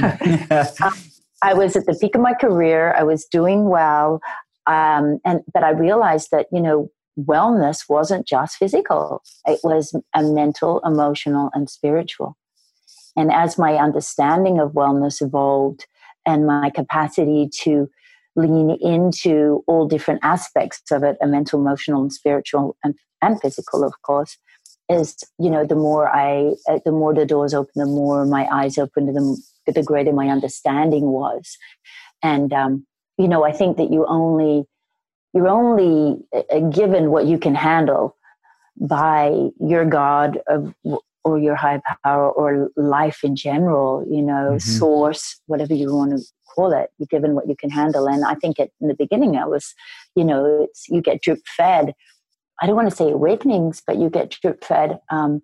um, 0.80 0.94
I 1.42 1.52
was 1.54 1.76
at 1.76 1.84
the 1.84 1.96
peak 2.00 2.14
of 2.14 2.22
my 2.22 2.32
career. 2.32 2.94
I 2.94 3.02
was 3.02 3.26
doing 3.26 3.68
well. 3.68 4.20
Um, 4.68 5.18
and, 5.24 5.40
but 5.52 5.64
I 5.64 5.70
realized 5.70 6.28
that, 6.30 6.46
you 6.52 6.60
know, 6.60 6.90
wellness 7.18 7.88
wasn't 7.88 8.26
just 8.26 8.56
physical. 8.56 9.22
It 9.46 9.60
was 9.64 9.98
a 10.14 10.22
mental, 10.22 10.80
emotional, 10.84 11.50
and 11.54 11.68
spiritual. 11.68 12.36
And 13.16 13.32
as 13.32 13.58
my 13.58 13.74
understanding 13.74 14.60
of 14.60 14.72
wellness 14.72 15.20
evolved 15.20 15.86
and 16.24 16.46
my 16.46 16.70
capacity 16.70 17.48
to 17.62 17.88
lean 18.36 18.76
into 18.80 19.64
all 19.66 19.88
different 19.88 20.20
aspects 20.22 20.92
of 20.92 21.02
it, 21.02 21.16
a 21.20 21.26
mental, 21.26 21.58
emotional, 21.58 22.02
and 22.02 22.12
spiritual, 22.12 22.76
and, 22.84 22.94
and 23.22 23.40
physical, 23.40 23.82
of 23.82 23.94
course, 24.02 24.36
is 24.88 25.16
you 25.38 25.50
know 25.50 25.66
the 25.66 25.74
more 25.74 26.08
i 26.08 26.52
uh, 26.68 26.78
the 26.84 26.92
more 26.92 27.12
the 27.12 27.26
doors 27.26 27.52
open 27.52 27.72
the 27.76 27.84
more 27.84 28.24
my 28.24 28.48
eyes 28.50 28.78
opened 28.78 29.08
the, 29.08 29.72
the 29.72 29.82
greater 29.82 30.12
my 30.12 30.28
understanding 30.28 31.08
was 31.08 31.58
and 32.22 32.52
um, 32.52 32.86
you 33.18 33.28
know 33.28 33.44
i 33.44 33.52
think 33.52 33.76
that 33.76 33.90
you 33.90 34.06
only 34.06 34.64
you're 35.34 35.48
only 35.48 36.18
uh, 36.34 36.42
uh, 36.50 36.60
given 36.70 37.10
what 37.10 37.26
you 37.26 37.38
can 37.38 37.54
handle 37.54 38.16
by 38.80 39.48
your 39.60 39.84
god 39.84 40.38
of, 40.46 40.74
or 41.24 41.38
your 41.38 41.56
high 41.56 41.80
power 42.04 42.30
or 42.30 42.70
life 42.76 43.24
in 43.24 43.36
general 43.36 44.06
you 44.10 44.22
know 44.22 44.50
mm-hmm. 44.50 44.58
source 44.58 45.40
whatever 45.46 45.74
you 45.74 45.94
want 45.94 46.16
to 46.16 46.24
call 46.54 46.72
it 46.72 46.90
you're 46.98 47.06
given 47.10 47.34
what 47.34 47.48
you 47.48 47.56
can 47.56 47.70
handle 47.70 48.06
and 48.06 48.24
i 48.24 48.34
think 48.34 48.58
at, 48.58 48.70
in 48.80 48.88
the 48.88 48.94
beginning 48.94 49.36
i 49.36 49.44
was 49.44 49.74
you 50.14 50.24
know 50.24 50.62
it's 50.62 50.88
you 50.88 51.00
get 51.00 51.20
drip 51.20 51.40
fed 51.46 51.94
I 52.60 52.66
don't 52.66 52.76
want 52.76 52.90
to 52.90 52.96
say 52.96 53.10
awakenings, 53.10 53.82
but 53.86 53.98
you 53.98 54.10
get 54.10 54.30
drip 54.42 54.64
fed 54.64 55.00
um, 55.10 55.42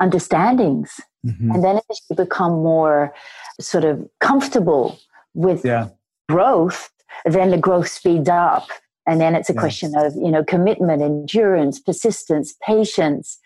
understandings. 0.00 1.00
Mm-hmm. 1.24 1.52
And 1.52 1.64
then 1.64 1.76
as 1.76 2.00
you 2.10 2.16
become 2.16 2.52
more 2.52 3.14
sort 3.60 3.84
of 3.84 4.08
comfortable 4.20 4.98
with 5.34 5.64
yeah. 5.64 5.88
growth, 6.28 6.90
then 7.24 7.50
the 7.50 7.58
growth 7.58 7.88
speeds 7.88 8.28
up. 8.28 8.68
And 9.06 9.20
then 9.20 9.34
it's 9.34 9.48
a 9.48 9.54
question 9.54 9.94
of, 9.96 10.14
you 10.16 10.30
know, 10.30 10.44
commitment, 10.44 11.00
endurance, 11.00 11.80
persistence, 11.80 12.54
patience, 12.62 13.38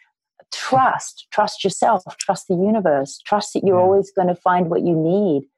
trust, 0.53 1.29
trust 1.31 1.63
yourself, 1.63 2.03
trust 2.19 2.49
the 2.49 2.57
universe, 2.57 3.21
trust 3.25 3.53
that 3.53 3.63
you're 3.65 3.79
yeah. 3.79 3.83
always 3.85 4.11
going 4.11 4.27
to 4.27 4.35
find 4.35 4.71
what 4.71 4.83
you 4.83 4.97
need, 4.97 5.49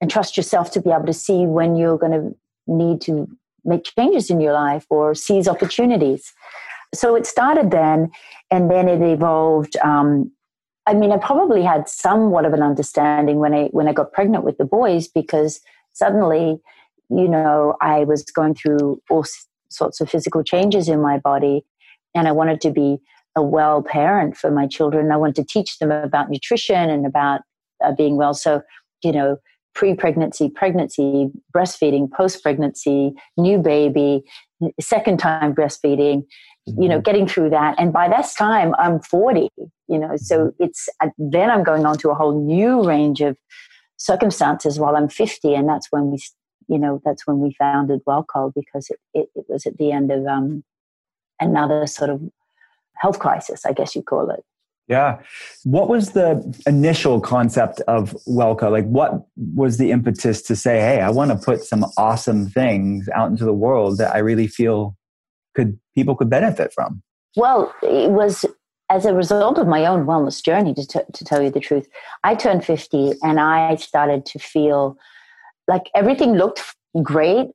and 0.00 0.10
trust 0.10 0.36
yourself 0.36 0.70
to 0.72 0.80
be 0.80 0.90
able 0.90 1.06
to 1.06 1.12
see 1.12 1.44
when 1.44 1.74
you're 1.74 1.98
going 1.98 2.12
to 2.12 2.36
need 2.68 3.00
to 3.00 3.28
make 3.64 3.84
changes 3.84 4.30
in 4.30 4.40
your 4.40 4.52
life 4.52 4.86
or 4.90 5.14
seize 5.14 5.48
opportunities 5.48 6.32
so 6.94 7.16
it 7.16 7.26
started 7.26 7.70
then, 7.70 8.10
and 8.50 8.70
then 8.70 8.88
it 8.88 9.00
evolved. 9.00 9.76
Um, 9.78 10.30
I 10.86 10.94
mean, 10.94 11.12
I 11.12 11.16
probably 11.16 11.62
had 11.62 11.88
somewhat 11.88 12.44
of 12.44 12.52
an 12.52 12.62
understanding 12.62 13.38
when 13.38 13.54
I 13.54 13.64
when 13.66 13.88
I 13.88 13.92
got 13.92 14.12
pregnant 14.12 14.44
with 14.44 14.58
the 14.58 14.64
boys 14.64 15.08
because 15.08 15.60
suddenly, 15.92 16.60
you 17.16 17.28
know, 17.28 17.76
I 17.80 18.04
was 18.04 18.24
going 18.24 18.54
through 18.54 19.00
all 19.10 19.24
sorts 19.70 20.00
of 20.00 20.10
physical 20.10 20.42
changes 20.42 20.88
in 20.88 21.00
my 21.00 21.18
body, 21.18 21.64
and 22.14 22.28
I 22.28 22.32
wanted 22.32 22.60
to 22.62 22.70
be 22.70 22.98
a 23.36 23.42
well 23.42 23.82
parent 23.82 24.36
for 24.36 24.50
my 24.50 24.66
children. 24.66 25.10
I 25.10 25.16
wanted 25.16 25.36
to 25.36 25.44
teach 25.44 25.78
them 25.78 25.90
about 25.90 26.30
nutrition 26.30 26.90
and 26.90 27.06
about 27.06 27.40
uh, 27.84 27.92
being 27.92 28.16
well. 28.16 28.34
So, 28.34 28.62
you 29.02 29.12
know, 29.12 29.38
pre 29.74 29.94
pregnancy, 29.94 30.50
pregnancy, 30.50 31.30
breastfeeding, 31.54 32.10
post 32.10 32.42
pregnancy, 32.42 33.14
new 33.36 33.58
baby, 33.58 34.22
second 34.80 35.18
time 35.18 35.54
breastfeeding, 35.54 36.24
you 36.66 36.88
know, 36.88 36.96
mm-hmm. 36.96 37.02
getting 37.02 37.26
through 37.26 37.50
that. 37.50 37.74
And 37.78 37.92
by 37.92 38.08
this 38.08 38.34
time, 38.34 38.74
I'm 38.78 39.00
40, 39.00 39.48
you 39.88 39.98
know, 39.98 40.16
so 40.16 40.38
mm-hmm. 40.38 40.64
it's 40.64 40.88
uh, 41.00 41.08
then 41.18 41.50
I'm 41.50 41.64
going 41.64 41.86
on 41.86 41.98
to 41.98 42.10
a 42.10 42.14
whole 42.14 42.44
new 42.44 42.82
range 42.84 43.20
of 43.20 43.36
circumstances 43.96 44.78
while 44.78 44.96
I'm 44.96 45.08
50. 45.08 45.54
And 45.54 45.68
that's 45.68 45.88
when 45.90 46.10
we, 46.10 46.18
you 46.68 46.78
know, 46.78 47.00
that's 47.04 47.26
when 47.26 47.40
we 47.40 47.54
founded 47.58 48.00
WelleCo 48.06 48.52
because 48.54 48.90
it, 48.90 48.98
it, 49.14 49.28
it 49.34 49.44
was 49.48 49.66
at 49.66 49.78
the 49.78 49.92
end 49.92 50.10
of 50.10 50.26
um, 50.26 50.64
another 51.40 51.86
sort 51.86 52.10
of 52.10 52.22
health 52.96 53.18
crisis, 53.18 53.64
I 53.66 53.72
guess 53.72 53.94
you 53.94 54.02
call 54.02 54.30
it. 54.30 54.44
Yeah. 54.88 55.20
What 55.64 55.88
was 55.88 56.10
the 56.10 56.60
initial 56.66 57.20
concept 57.20 57.80
of 57.82 58.16
WelleCo? 58.28 58.70
Like, 58.70 58.86
what 58.86 59.26
was 59.36 59.78
the 59.78 59.90
impetus 59.90 60.42
to 60.42 60.56
say, 60.56 60.80
hey, 60.80 61.00
I 61.00 61.10
want 61.10 61.30
to 61.30 61.36
put 61.36 61.62
some 61.62 61.86
awesome 61.96 62.48
things 62.48 63.08
out 63.14 63.30
into 63.30 63.44
the 63.44 63.52
world 63.52 63.98
that 63.98 64.14
I 64.14 64.18
really 64.18 64.48
feel 64.48 64.96
could 65.54 65.78
people 65.94 66.16
could 66.16 66.30
benefit 66.30 66.72
from? 66.74 67.02
Well, 67.36 67.72
it 67.82 68.10
was 68.10 68.44
as 68.90 69.06
a 69.06 69.14
result 69.14 69.56
of 69.56 69.66
my 69.66 69.86
own 69.86 70.04
wellness 70.04 70.42
journey, 70.42 70.74
to, 70.74 70.86
t- 70.86 71.00
to 71.10 71.24
tell 71.24 71.42
you 71.42 71.50
the 71.50 71.60
truth. 71.60 71.88
I 72.24 72.34
turned 72.34 72.62
50 72.62 73.14
and 73.22 73.40
I 73.40 73.76
started 73.76 74.26
to 74.26 74.38
feel 74.38 74.98
like 75.68 75.90
everything 75.94 76.34
looked 76.34 76.62
great. 77.02 77.48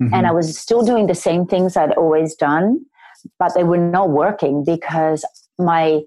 Mm-hmm. 0.00 0.14
And 0.14 0.26
I 0.26 0.32
was 0.32 0.56
still 0.56 0.82
doing 0.82 1.06
the 1.06 1.14
same 1.14 1.46
things 1.46 1.76
I'd 1.76 1.92
always 1.92 2.34
done, 2.34 2.80
but 3.38 3.54
they 3.54 3.64
were 3.64 3.78
not 3.78 4.10
working 4.10 4.64
because 4.64 5.24
my 5.58 6.00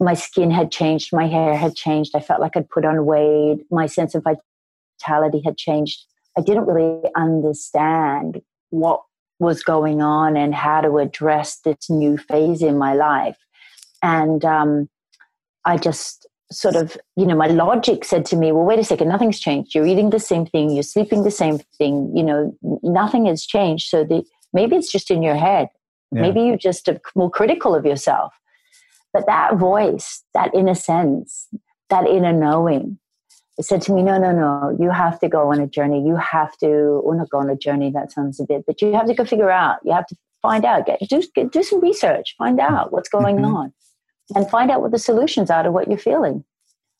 my 0.00 0.14
skin 0.14 0.50
had 0.50 0.72
changed, 0.72 1.10
my 1.12 1.28
hair 1.28 1.56
had 1.56 1.76
changed. 1.76 2.16
I 2.16 2.20
felt 2.20 2.40
like 2.40 2.56
I'd 2.56 2.68
put 2.68 2.84
on 2.84 3.06
weight. 3.06 3.64
My 3.70 3.86
sense 3.86 4.16
of 4.16 4.24
vitality 4.24 5.40
had 5.44 5.56
changed. 5.56 6.04
I 6.36 6.40
didn't 6.40 6.66
really 6.66 7.08
understand 7.14 8.42
what 8.70 9.02
was 9.38 9.62
going 9.62 10.02
on 10.02 10.36
and 10.36 10.54
how 10.54 10.80
to 10.80 10.98
address 10.98 11.58
this 11.60 11.88
new 11.88 12.16
phase 12.16 12.62
in 12.62 12.78
my 12.78 12.94
life. 12.94 13.36
And 14.02 14.44
um, 14.44 14.88
I 15.64 15.76
just 15.76 16.26
sort 16.52 16.76
of, 16.76 16.96
you 17.16 17.26
know, 17.26 17.34
my 17.34 17.48
logic 17.48 18.04
said 18.04 18.24
to 18.26 18.36
me, 18.36 18.52
well, 18.52 18.64
wait 18.64 18.78
a 18.78 18.84
second, 18.84 19.08
nothing's 19.08 19.40
changed. 19.40 19.74
You're 19.74 19.86
eating 19.86 20.10
the 20.10 20.20
same 20.20 20.46
thing, 20.46 20.70
you're 20.70 20.82
sleeping 20.82 21.24
the 21.24 21.30
same 21.30 21.58
thing, 21.78 22.12
you 22.14 22.22
know, 22.22 22.56
nothing 22.82 23.26
has 23.26 23.44
changed. 23.44 23.88
So 23.88 24.04
the, 24.04 24.24
maybe 24.52 24.76
it's 24.76 24.90
just 24.90 25.10
in 25.10 25.22
your 25.22 25.36
head. 25.36 25.68
Yeah. 26.12 26.22
Maybe 26.22 26.42
you're 26.42 26.58
just 26.58 26.88
more 27.14 27.30
critical 27.30 27.74
of 27.74 27.86
yourself. 27.86 28.34
But 29.12 29.26
that 29.26 29.56
voice, 29.56 30.22
that 30.34 30.54
inner 30.54 30.74
sense, 30.74 31.48
that 31.90 32.06
inner 32.06 32.32
knowing, 32.32 32.98
it 33.58 33.64
said 33.64 33.82
to 33.82 33.92
me, 33.92 34.02
no, 34.02 34.18
no, 34.18 34.32
no, 34.32 34.76
you 34.80 34.90
have 34.90 35.18
to 35.20 35.28
go 35.28 35.52
on 35.52 35.60
a 35.60 35.66
journey. 35.66 36.02
You 36.06 36.16
have 36.16 36.56
to, 36.58 36.68
or 36.68 37.14
not 37.14 37.28
go 37.28 37.38
on 37.38 37.50
a 37.50 37.56
journey, 37.56 37.90
that 37.90 38.12
sounds 38.12 38.40
a 38.40 38.44
bit, 38.44 38.64
but 38.66 38.80
you 38.80 38.92
have 38.94 39.06
to 39.06 39.14
go 39.14 39.24
figure 39.24 39.50
out. 39.50 39.78
You 39.84 39.92
have 39.92 40.06
to 40.06 40.16
find 40.40 40.64
out, 40.64 40.86
get, 40.86 41.00
do, 41.08 41.22
get, 41.34 41.52
do 41.52 41.62
some 41.62 41.80
research, 41.80 42.34
find 42.38 42.58
out 42.58 42.92
what's 42.92 43.08
going 43.08 43.36
mm-hmm. 43.36 43.54
on, 43.54 43.72
and 44.34 44.48
find 44.48 44.70
out 44.70 44.80
what 44.80 44.92
the 44.92 44.98
solutions 44.98 45.50
are 45.50 45.62
to 45.62 45.72
what 45.72 45.88
you're 45.88 45.98
feeling. 45.98 46.44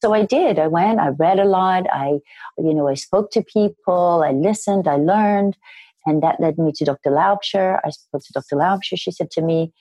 So 0.02 0.12
I 0.12 0.24
did. 0.24 0.58
I 0.58 0.66
went, 0.66 0.98
I 0.98 1.08
read 1.08 1.38
a 1.38 1.44
lot. 1.44 1.84
I, 1.92 2.18
you 2.58 2.74
know, 2.74 2.88
I 2.88 2.94
spoke 2.94 3.30
to 3.32 3.42
people, 3.42 4.24
I 4.26 4.32
listened, 4.32 4.88
I 4.88 4.96
learned. 4.96 5.56
And 6.04 6.22
that 6.22 6.40
led 6.40 6.58
me 6.58 6.72
to 6.72 6.84
Dr. 6.84 7.10
Laubscher. 7.10 7.78
I 7.84 7.90
spoke 7.90 8.22
to 8.22 8.32
Dr. 8.32 8.56
Laubscher. 8.56 8.98
She 8.98 9.12
said 9.12 9.30
to 9.32 9.42
me, 9.42 9.72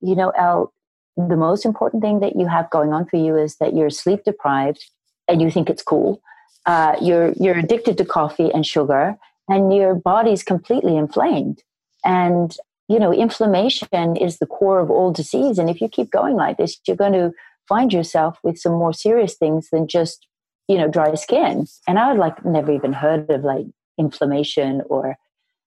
you 0.00 0.16
know, 0.16 0.30
Elle, 0.30 0.72
the 1.16 1.36
most 1.36 1.66
important 1.66 2.02
thing 2.02 2.20
that 2.20 2.36
you 2.36 2.46
have 2.46 2.70
going 2.70 2.92
on 2.92 3.04
for 3.06 3.16
you 3.16 3.36
is 3.36 3.56
that 3.56 3.74
you're 3.74 3.90
sleep 3.90 4.24
deprived 4.24 4.82
and 5.26 5.42
you 5.42 5.50
think 5.50 5.68
it's 5.68 5.82
cool. 5.82 6.22
Uh, 6.64 6.96
you're 7.00 7.32
you're 7.32 7.58
addicted 7.58 7.96
to 7.98 8.04
coffee 8.04 8.50
and 8.52 8.66
sugar, 8.66 9.16
and 9.48 9.74
your 9.74 9.94
body's 9.94 10.42
completely 10.42 10.96
inflamed. 10.96 11.62
And 12.04 12.54
you 12.88 12.98
know, 12.98 13.12
inflammation 13.12 14.16
is 14.16 14.38
the 14.38 14.46
core 14.46 14.80
of 14.80 14.90
all 14.90 15.12
disease. 15.12 15.58
And 15.58 15.68
if 15.68 15.80
you 15.80 15.88
keep 15.88 16.10
going 16.10 16.36
like 16.36 16.56
this, 16.56 16.78
you're 16.86 16.96
going 16.96 17.12
to 17.12 17.32
find 17.68 17.92
yourself 17.92 18.38
with 18.42 18.58
some 18.58 18.72
more 18.72 18.94
serious 18.94 19.34
things 19.34 19.68
than 19.70 19.86
just 19.86 20.26
you 20.68 20.76
know 20.76 20.88
dry 20.88 21.14
skin. 21.14 21.66
And 21.86 21.98
I 21.98 22.10
would 22.10 22.18
like 22.18 22.44
never 22.44 22.72
even 22.72 22.92
heard 22.92 23.30
of 23.30 23.44
like 23.44 23.66
inflammation 23.98 24.82
or 24.88 25.16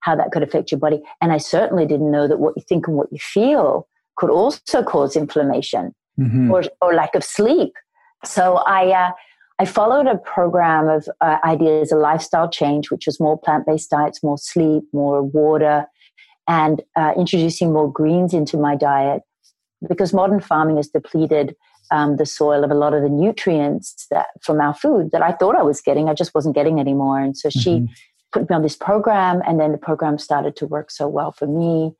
how 0.02 0.16
that 0.16 0.32
could 0.32 0.44
affect 0.44 0.72
your 0.72 0.80
body. 0.80 1.02
And 1.22 1.32
I 1.32 1.38
certainly 1.38 1.86
didn't 1.86 2.12
know 2.12 2.28
that 2.28 2.40
what 2.40 2.54
you 2.56 2.64
think 2.68 2.88
and 2.88 2.98
what 2.98 3.12
you 3.12 3.20
feel 3.20 3.88
could 4.18 4.30
also 4.30 4.84
cause 4.84 5.16
inflammation 5.16 5.94
mm-hmm. 6.20 6.52
or, 6.52 6.64
or 6.82 6.94
lack 6.94 7.16
of 7.16 7.24
sleep. 7.24 7.74
So 8.26 8.58
I, 8.66 8.92
uh, 8.92 9.12
I 9.60 9.66
followed 9.66 10.08
a 10.08 10.18
program 10.18 10.88
of 10.88 11.08
uh, 11.22 11.38
ideas, 11.44 11.92
a 11.92 11.96
lifestyle 11.96 12.50
change, 12.50 12.90
which 12.90 13.06
was 13.06 13.20
more 13.20 13.38
plant 13.38 13.66
based 13.66 13.92
diets, 13.92 14.24
more 14.24 14.38
sleep, 14.38 14.84
more 14.92 15.22
water, 15.22 15.86
and 16.48 16.82
uh, 16.96 17.14
introducing 17.18 17.74
more 17.74 17.92
greens 17.92 18.34
into 18.34 18.58
my 18.58 18.76
diet 18.76 19.22
because 19.88 20.14
modern 20.14 20.40
farming 20.40 20.78
has 20.78 20.88
depleted 20.88 21.56
um, 21.92 22.18
the 22.18 22.26
soil 22.26 22.64
of 22.64 22.72
a 22.72 22.76
lot 22.76 22.94
of 22.94 23.04
the 23.04 23.10
nutrients 23.10 24.08
that, 24.12 24.28
from 24.42 24.62
our 24.62 24.74
food 24.74 25.12
that 25.12 25.22
I 25.22 25.34
thought 25.34 25.56
I 25.56 25.64
was 25.64 25.82
getting. 25.82 26.10
I 26.10 26.14
just 26.14 26.34
wasn't 26.34 26.56
getting 26.56 26.80
anymore. 26.80 27.20
And 27.20 27.38
so 27.38 27.50
mm-hmm. 27.50 27.60
she 27.60 27.88
put 28.32 28.50
me 28.50 28.56
on 28.56 28.62
this 28.62 28.78
program, 28.78 29.42
and 29.46 29.60
then 29.60 29.74
the 29.74 29.78
program 29.78 30.18
started 30.18 30.56
to 30.58 30.68
work 30.68 30.90
so 30.90 31.08
well 31.08 31.34
for 31.34 31.48
me 31.48 31.92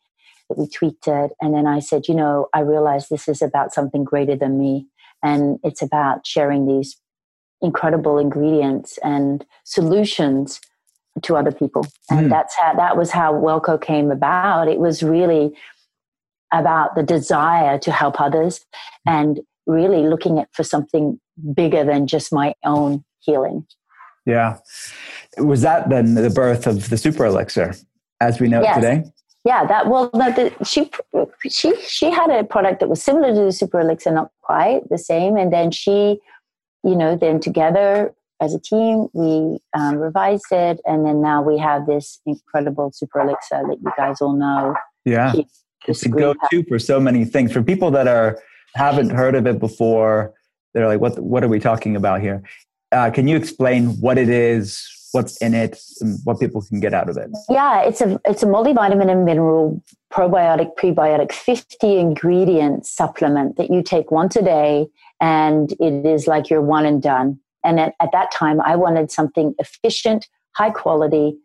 that 0.48 0.58
we 0.58 0.68
tweaked 0.70 1.08
it. 1.08 1.32
And 1.42 1.54
then 1.54 1.68
I 1.68 1.80
said, 1.80 2.08
you 2.08 2.16
know, 2.16 2.48
I 2.54 2.62
realized 2.62 3.10
this 3.10 3.28
is 3.28 3.42
about 3.42 3.74
something 3.74 4.04
greater 4.04 4.36
than 4.36 4.58
me. 4.58 4.88
And 5.24 5.60
it's 5.64 5.82
about 5.82 6.26
sharing 6.26 6.68
these 6.68 6.98
incredible 7.62 8.18
ingredients 8.18 8.98
and 9.04 9.46
solutions 9.66 10.60
to 11.24 11.36
other 11.36 11.52
people. 11.52 11.86
And 12.10 12.28
mm. 12.28 12.30
that's 12.30 12.56
how 12.56 12.74
that 12.76 12.98
was 12.98 13.12
how 13.12 13.34
WelleCo 13.34 13.82
came 13.82 14.12
about. 14.12 14.68
It 14.68 14.80
was 14.80 15.04
really 15.04 15.54
about 16.54 16.96
the 16.96 17.04
desire 17.04 17.78
to 17.80 17.92
help 17.92 18.20
others 18.20 18.66
and 19.06 19.40
really 19.68 20.08
looking 20.08 20.40
at 20.40 20.50
for 20.54 20.64
something 20.64 21.20
bigger 21.54 21.84
than 21.84 22.08
just 22.08 22.34
my 22.34 22.54
own 22.64 23.04
healing. 23.20 23.66
Yeah. 24.26 24.58
Was 25.38 25.62
that 25.62 25.90
then 25.90 26.16
the 26.16 26.30
birth 26.30 26.68
of 26.68 26.90
the 26.90 26.98
super 26.98 27.26
elixir 27.26 27.74
as 28.20 28.40
we 28.40 28.48
know 28.48 28.62
yes. 28.62 28.78
it 28.78 28.82
today? 28.82 29.12
yeah, 29.44 29.66
that 29.66 29.88
well, 29.88 30.10
the, 30.14 30.54
she 30.64 30.92
she 31.50 31.76
she 31.82 32.12
had 32.12 32.30
a 32.30 32.44
product 32.44 32.80
that 32.80 32.90
was 32.90 33.02
similar 33.02 33.34
to 33.34 33.42
the 33.42 33.52
Super 33.52 33.80
Elixir, 33.80 34.12
not 34.12 34.32
quite 34.42 34.88
the 34.90 35.00
same, 35.00 35.36
and 35.36 35.52
then 35.52 35.72
she, 35.72 36.20
you 36.84 36.96
know, 36.96 37.16
then 37.16 37.40
together 37.40 38.14
as 38.42 38.54
a 38.54 38.60
team 38.60 39.08
we 39.14 39.60
um, 39.74 39.96
revised 39.98 40.52
it, 40.52 40.80
and 40.86 41.06
then 41.06 41.22
now 41.22 41.42
we 41.42 41.58
have 41.60 41.86
this 41.86 42.20
incredible 42.26 42.92
Super 42.94 43.22
Elixir 43.22 43.62
that 43.68 43.78
you 43.82 43.92
guys 43.96 44.20
all 44.20 44.34
know. 44.34 44.76
Yeah, 45.06 45.34
it's 45.88 46.04
a 46.04 46.10
go-to 46.10 46.64
for 46.68 46.80
so 46.80 47.00
many 47.00 47.24
things. 47.24 47.54
For 47.54 47.64
people 47.64 47.92
that 47.92 48.08
are 48.08 48.40
haven't 48.76 49.12
heard 49.12 49.36
of 49.36 49.46
it 49.46 49.60
before, 49.60 50.34
they're 50.74 50.88
like, 50.88 51.00
"What? 51.00 51.20
What 51.20 51.44
are 51.44 51.48
we 51.48 51.60
talking 51.60 51.96
about 51.96 52.22
here?" 52.22 52.44
Uh, 52.92 53.10
can 53.12 53.28
you 53.28 53.38
explain 53.38 54.02
what 54.02 54.18
it 54.18 54.28
is? 54.28 54.86
what's 55.12 55.38
in 55.42 55.54
it 55.54 55.78
and 56.00 56.20
what 56.24 56.40
people 56.40 56.62
can 56.62 56.80
get 56.80 56.94
out 56.94 57.10
of 57.10 57.18
it 57.18 57.30
yeah 57.50 57.82
it's 57.82 58.02
a 58.02 58.20
it's 58.26 58.44
a 58.44 58.46
multivitamin 58.46 59.12
and 59.12 59.26
mineral 59.26 59.84
probiotic 60.12 60.74
prebiotic 60.78 61.32
50 61.32 61.98
ingredient 61.98 62.86
supplement 62.86 63.58
that 63.58 63.70
you 63.70 63.84
take 63.84 64.12
once 64.12 64.36
a 64.36 64.42
day 64.42 64.88
and 65.20 65.74
it 65.80 66.06
is 66.06 66.28
like 66.28 66.50
you're 66.50 66.62
one 66.62 66.86
and 66.86 67.02
done 67.02 67.40
and 67.64 67.80
at, 67.80 67.94
at 68.02 68.12
that 68.12 68.32
time 68.32 68.62
i 68.62 68.76
wanted 68.76 69.12
something 69.12 69.54
efficient 69.60 70.28
high 70.56 70.72
quality 70.72 71.38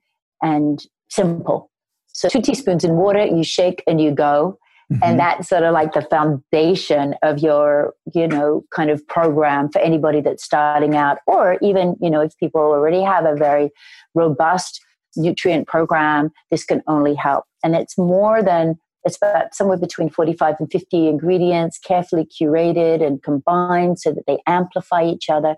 and 0.42 0.84
simple 1.08 1.70
so 2.08 2.28
two 2.28 2.42
teaspoons 2.42 2.84
in 2.84 2.96
water 2.96 3.24
you 3.24 3.44
shake 3.44 3.82
and 3.86 4.00
you 4.00 4.10
go 4.10 4.58
Mm-hmm. 4.92 5.02
And 5.02 5.18
that's 5.18 5.48
sort 5.48 5.64
of 5.64 5.72
like 5.72 5.94
the 5.94 6.02
foundation 6.02 7.16
of 7.22 7.40
your, 7.40 7.92
you 8.14 8.28
know, 8.28 8.62
kind 8.70 8.88
of 8.88 9.06
program 9.08 9.68
for 9.68 9.80
anybody 9.80 10.20
that's 10.20 10.44
starting 10.44 10.94
out, 10.94 11.18
or 11.26 11.58
even, 11.60 11.96
you 12.00 12.08
know, 12.08 12.20
if 12.20 12.36
people 12.38 12.60
already 12.60 13.02
have 13.02 13.24
a 13.24 13.34
very 13.34 13.70
robust 14.14 14.80
nutrient 15.16 15.66
program, 15.66 16.30
this 16.52 16.64
can 16.64 16.82
only 16.86 17.14
help. 17.14 17.44
And 17.64 17.74
it's 17.74 17.98
more 17.98 18.44
than, 18.44 18.76
it's 19.04 19.16
about 19.16 19.56
somewhere 19.56 19.76
between 19.76 20.08
45 20.08 20.54
and 20.60 20.70
50 20.70 21.08
ingredients, 21.08 21.78
carefully 21.78 22.24
curated 22.40 23.04
and 23.04 23.20
combined 23.24 23.98
so 23.98 24.12
that 24.12 24.24
they 24.28 24.38
amplify 24.46 25.04
each 25.04 25.28
other. 25.28 25.56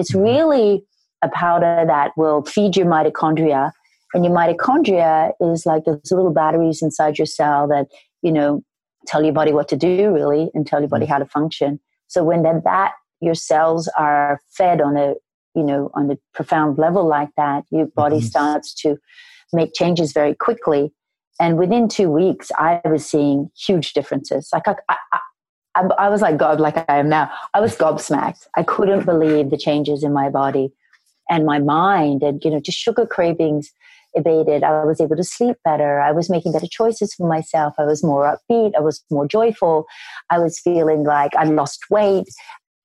It's 0.00 0.12
mm-hmm. 0.12 0.22
really 0.22 0.84
a 1.22 1.28
powder 1.28 1.84
that 1.86 2.12
will 2.16 2.42
feed 2.42 2.76
your 2.76 2.86
mitochondria. 2.86 3.72
And 4.14 4.24
your 4.24 4.34
mitochondria 4.34 5.32
is 5.40 5.66
like 5.66 5.84
those 5.84 6.10
little 6.10 6.32
batteries 6.32 6.82
inside 6.82 7.18
your 7.18 7.26
cell 7.26 7.68
that, 7.68 7.86
you 8.22 8.32
know, 8.32 8.64
tell 9.06 9.22
your 9.22 9.32
body 9.32 9.52
what 9.52 9.68
to 9.68 9.76
do 9.76 10.12
really 10.12 10.50
and 10.54 10.66
tell 10.66 10.80
your 10.80 10.88
body 10.88 11.06
mm. 11.06 11.08
how 11.08 11.18
to 11.18 11.26
function 11.26 11.80
so 12.08 12.22
when 12.24 12.42
then 12.42 12.60
that 12.64 12.92
your 13.20 13.34
cells 13.34 13.88
are 13.98 14.40
fed 14.50 14.80
on 14.80 14.96
a 14.96 15.14
you 15.54 15.62
know 15.62 15.90
on 15.94 16.10
a 16.10 16.18
profound 16.34 16.78
level 16.78 17.06
like 17.06 17.30
that 17.36 17.64
your 17.70 17.86
body 17.86 18.16
mm-hmm. 18.16 18.26
starts 18.26 18.74
to 18.74 18.96
make 19.52 19.72
changes 19.74 20.12
very 20.12 20.34
quickly 20.34 20.92
and 21.40 21.58
within 21.58 21.88
two 21.88 22.10
weeks 22.10 22.50
i 22.58 22.80
was 22.84 23.04
seeing 23.06 23.50
huge 23.58 23.92
differences 23.92 24.48
like 24.52 24.68
I, 24.68 24.74
I, 24.88 25.18
I, 25.80 26.06
I 26.06 26.08
was 26.08 26.22
like 26.22 26.36
god 26.36 26.60
like 26.60 26.76
i 26.88 26.96
am 26.96 27.08
now. 27.08 27.30
I 27.54 27.60
was 27.60 27.76
gobsmacked. 27.76 28.46
I 28.56 28.62
couldn't 28.62 29.04
believe 29.04 29.50
the 29.50 29.56
changes 29.56 30.04
in 30.04 30.12
my 30.12 30.28
body. 30.28 30.72
And 31.28 31.46
my 31.46 31.60
mind 31.60 32.22
and 32.22 32.44
you 32.44 32.50
know 32.50 32.60
just 32.60 32.78
sugar 32.78 33.06
cravings 33.06 33.72
abated. 34.16 34.64
I 34.64 34.84
was 34.84 35.00
able 35.00 35.16
to 35.16 35.24
sleep 35.24 35.56
better. 35.64 36.00
I 36.00 36.10
was 36.10 36.28
making 36.28 36.52
better 36.52 36.66
choices 36.68 37.14
for 37.14 37.28
myself. 37.28 37.74
I 37.78 37.84
was 37.84 38.02
more 38.02 38.24
upbeat. 38.24 38.72
I 38.76 38.80
was 38.80 39.04
more 39.10 39.28
joyful. 39.28 39.86
I 40.30 40.38
was 40.38 40.58
feeling 40.58 41.04
like 41.04 41.34
i 41.36 41.44
lost 41.44 41.84
weight. 41.90 42.28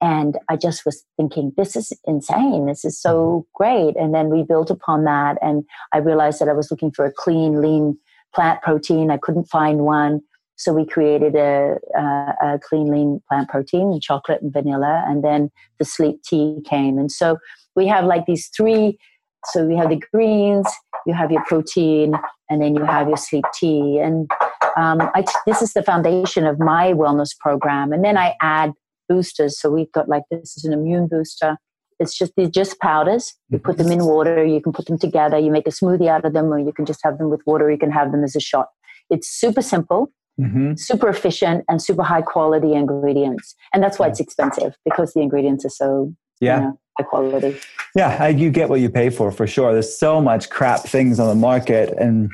And 0.01 0.37
i 0.49 0.55
just 0.55 0.85
was 0.85 1.03
thinking 1.17 1.53
this 1.57 1.75
is 1.75 1.91
insane. 2.05 2.67
This 2.67 2.85
is 2.85 2.99
so 2.99 3.13
mm-hmm. 3.15 3.63
great. 3.63 3.95
And 3.95 4.13
then 4.13 4.29
we 4.29 4.43
built 4.43 4.69
upon 4.69 5.05
that. 5.05 5.37
And 5.41 5.63
i 5.93 5.97
realized 5.97 6.39
that 6.39 6.49
i 6.49 6.53
was 6.53 6.69
looking 6.69 6.91
for 6.91 7.05
a 7.05 7.11
clean 7.11 7.61
lean 7.61 7.97
plant 8.35 8.61
protein. 8.61 9.09
I 9.09 9.17
couldn't 9.17 9.45
find 9.45 9.79
one 9.79 10.21
so 10.57 10.73
we 10.73 10.85
created 10.85 11.35
a, 11.35 11.77
a, 11.97 12.33
a 12.43 12.59
clean 12.59 12.87
lean 12.87 13.21
plant 13.27 13.49
protein 13.49 13.99
chocolate 14.01 14.41
and 14.41 14.53
vanilla 14.53 15.03
and 15.07 15.23
then 15.23 15.51
the 15.79 15.85
sleep 15.85 16.21
tea 16.23 16.61
came. 16.65 16.97
And 16.97 17.11
so 17.11 17.37
we 17.75 17.87
have 17.87 18.05
like 18.05 18.25
these 18.25 18.47
three 18.55 18.97
so 19.47 19.63
we 19.65 19.75
have 19.75 19.89
the 19.89 20.01
greens 20.11 20.67
you 21.05 21.13
have 21.13 21.31
your 21.31 21.43
protein 21.45 22.15
and 22.49 22.61
then 22.61 22.75
you 22.75 22.83
have 22.83 23.07
your 23.07 23.17
sleep 23.17 23.45
tea. 23.53 23.99
And 23.99 24.29
um, 24.75 25.01
this 25.45 25.61
is 25.61 25.73
the 25.73 25.83
foundation 25.83 26.45
of 26.45 26.59
my 26.59 26.93
wellness 26.93 27.37
program. 27.39 27.93
And 27.93 28.03
then 28.03 28.17
i 28.17 28.35
add 28.41 28.73
boosters. 29.07 29.59
So 29.59 29.69
we've 29.69 29.91
got 29.91 30.09
like 30.09 30.23
this 30.31 30.57
is 30.57 30.65
an 30.65 30.73
immune 30.73 31.07
booster. 31.07 31.57
It's 31.99 32.17
just 32.17 32.33
these 32.35 32.49
just 32.49 32.79
powders. 32.79 33.33
You 33.49 33.59
put 33.59 33.77
them 33.77 33.91
in 33.91 34.03
water 34.03 34.43
you 34.43 34.61
can 34.61 34.73
put 34.73 34.87
them 34.87 34.97
together 34.97 35.37
you 35.37 35.51
make 35.51 35.67
a 35.67 35.71
smoothie 35.71 36.07
out 36.07 36.25
of 36.25 36.33
them 36.33 36.45
or 36.45 36.59
you 36.59 36.73
can 36.73 36.85
just 36.85 36.99
have 37.03 37.17
them 37.17 37.29
with 37.29 37.41
water 37.45 37.71
you 37.71 37.77
can 37.77 37.91
have 37.91 38.11
them 38.11 38.23
as 38.23 38.35
a 38.35 38.39
shot. 38.39 38.67
It's 39.09 39.29
super 39.29 39.61
simple 39.61 40.11
mm-hmm. 40.39 40.75
super 40.75 41.09
efficient 41.09 41.63
and 41.69 41.81
super 41.81 42.03
high 42.03 42.21
quality 42.21 42.73
ingredients 42.73 43.55
and 43.73 43.83
that's 43.83 43.99
why 43.99 44.07
it's 44.07 44.19
expensive 44.19 44.75
because 44.83 45.13
the 45.13 45.21
ingredients 45.21 45.65
are 45.65 45.69
so 45.69 46.13
yeah 46.39 46.59
you 46.59 46.65
know, 46.65 46.79
high 46.97 47.03
quality. 47.03 47.57
Yeah, 47.95 48.27
you 48.27 48.49
get 48.49 48.69
what 48.69 48.79
you 48.79 48.89
pay 48.89 49.09
for 49.09 49.31
for 49.31 49.47
sure. 49.47 49.73
There's 49.73 49.97
so 49.97 50.21
much 50.21 50.49
crap 50.49 50.81
things 50.81 51.19
on 51.19 51.27
the 51.27 51.35
market 51.35 51.93
and 51.97 52.31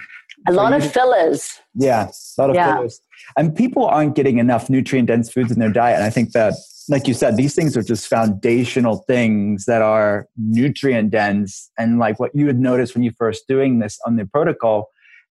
a 0.47 0.51
lot 0.51 0.73
of 0.73 0.89
fillers. 0.89 1.59
Yeah, 1.75 2.09
a 2.37 2.41
lot 2.41 2.49
of 2.49 2.55
yeah. 2.55 2.75
fillers. 2.75 3.01
And 3.37 3.55
people 3.55 3.85
aren't 3.85 4.15
getting 4.15 4.39
enough 4.39 4.69
nutrient 4.69 5.07
dense 5.07 5.31
foods 5.31 5.51
in 5.51 5.59
their 5.59 5.71
diet. 5.71 5.97
And 5.97 6.03
I 6.03 6.09
think 6.09 6.31
that, 6.31 6.53
like 6.89 7.07
you 7.07 7.13
said, 7.13 7.37
these 7.37 7.53
things 7.53 7.77
are 7.77 7.83
just 7.83 8.07
foundational 8.07 8.97
things 9.07 9.65
that 9.65 9.81
are 9.81 10.27
nutrient 10.35 11.11
dense. 11.11 11.69
And 11.77 11.99
like 11.99 12.19
what 12.19 12.31
you 12.33 12.47
would 12.47 12.59
notice 12.59 12.95
when 12.95 13.03
you 13.03 13.11
first 13.11 13.47
doing 13.47 13.79
this 13.79 13.99
on 14.05 14.15
the 14.15 14.25
protocol 14.25 14.89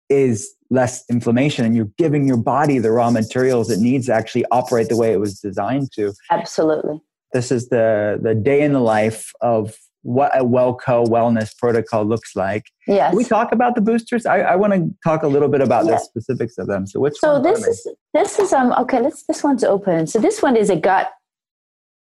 is 0.08 0.54
less 0.74 1.04
inflammation 1.08 1.64
and 1.64 1.74
you're 1.76 1.90
giving 1.96 2.26
your 2.26 2.36
body 2.36 2.78
the 2.78 2.90
raw 2.90 3.10
materials 3.10 3.70
it 3.70 3.78
needs 3.78 4.06
to 4.06 4.14
actually 4.14 4.44
operate 4.50 4.88
the 4.88 4.96
way 4.96 5.12
it 5.12 5.20
was 5.20 5.40
designed 5.40 5.90
to. 5.92 6.12
Absolutely. 6.30 7.00
This 7.32 7.50
is 7.50 7.68
the 7.68 8.18
the 8.22 8.34
day 8.34 8.62
in 8.62 8.72
the 8.72 8.80
life 8.80 9.32
of 9.40 9.74
what 10.02 10.38
a 10.38 10.44
WelleCo 10.44 11.06
wellness 11.06 11.56
protocol 11.56 12.04
looks 12.04 12.36
like. 12.36 12.64
Yes. 12.86 13.10
Can 13.10 13.16
we 13.16 13.24
talk 13.24 13.52
about 13.52 13.74
the 13.74 13.80
boosters? 13.80 14.26
I, 14.26 14.40
I 14.40 14.56
want 14.56 14.74
to 14.74 14.94
talk 15.02 15.22
a 15.22 15.26
little 15.26 15.48
bit 15.48 15.62
about 15.62 15.86
the 15.86 15.96
specifics 15.98 16.58
of 16.58 16.66
them. 16.66 16.86
So 16.86 17.00
which 17.00 17.14
so 17.16 17.40
this 17.40 17.66
is 17.66 17.88
this 18.12 18.38
is 18.38 18.52
um 18.52 18.72
okay. 18.82 19.00
Let's 19.00 19.24
this 19.26 19.42
one's 19.42 19.64
open. 19.64 20.06
So 20.06 20.18
this 20.18 20.42
one 20.42 20.56
is 20.56 20.70
a 20.70 20.76
gut 20.76 21.10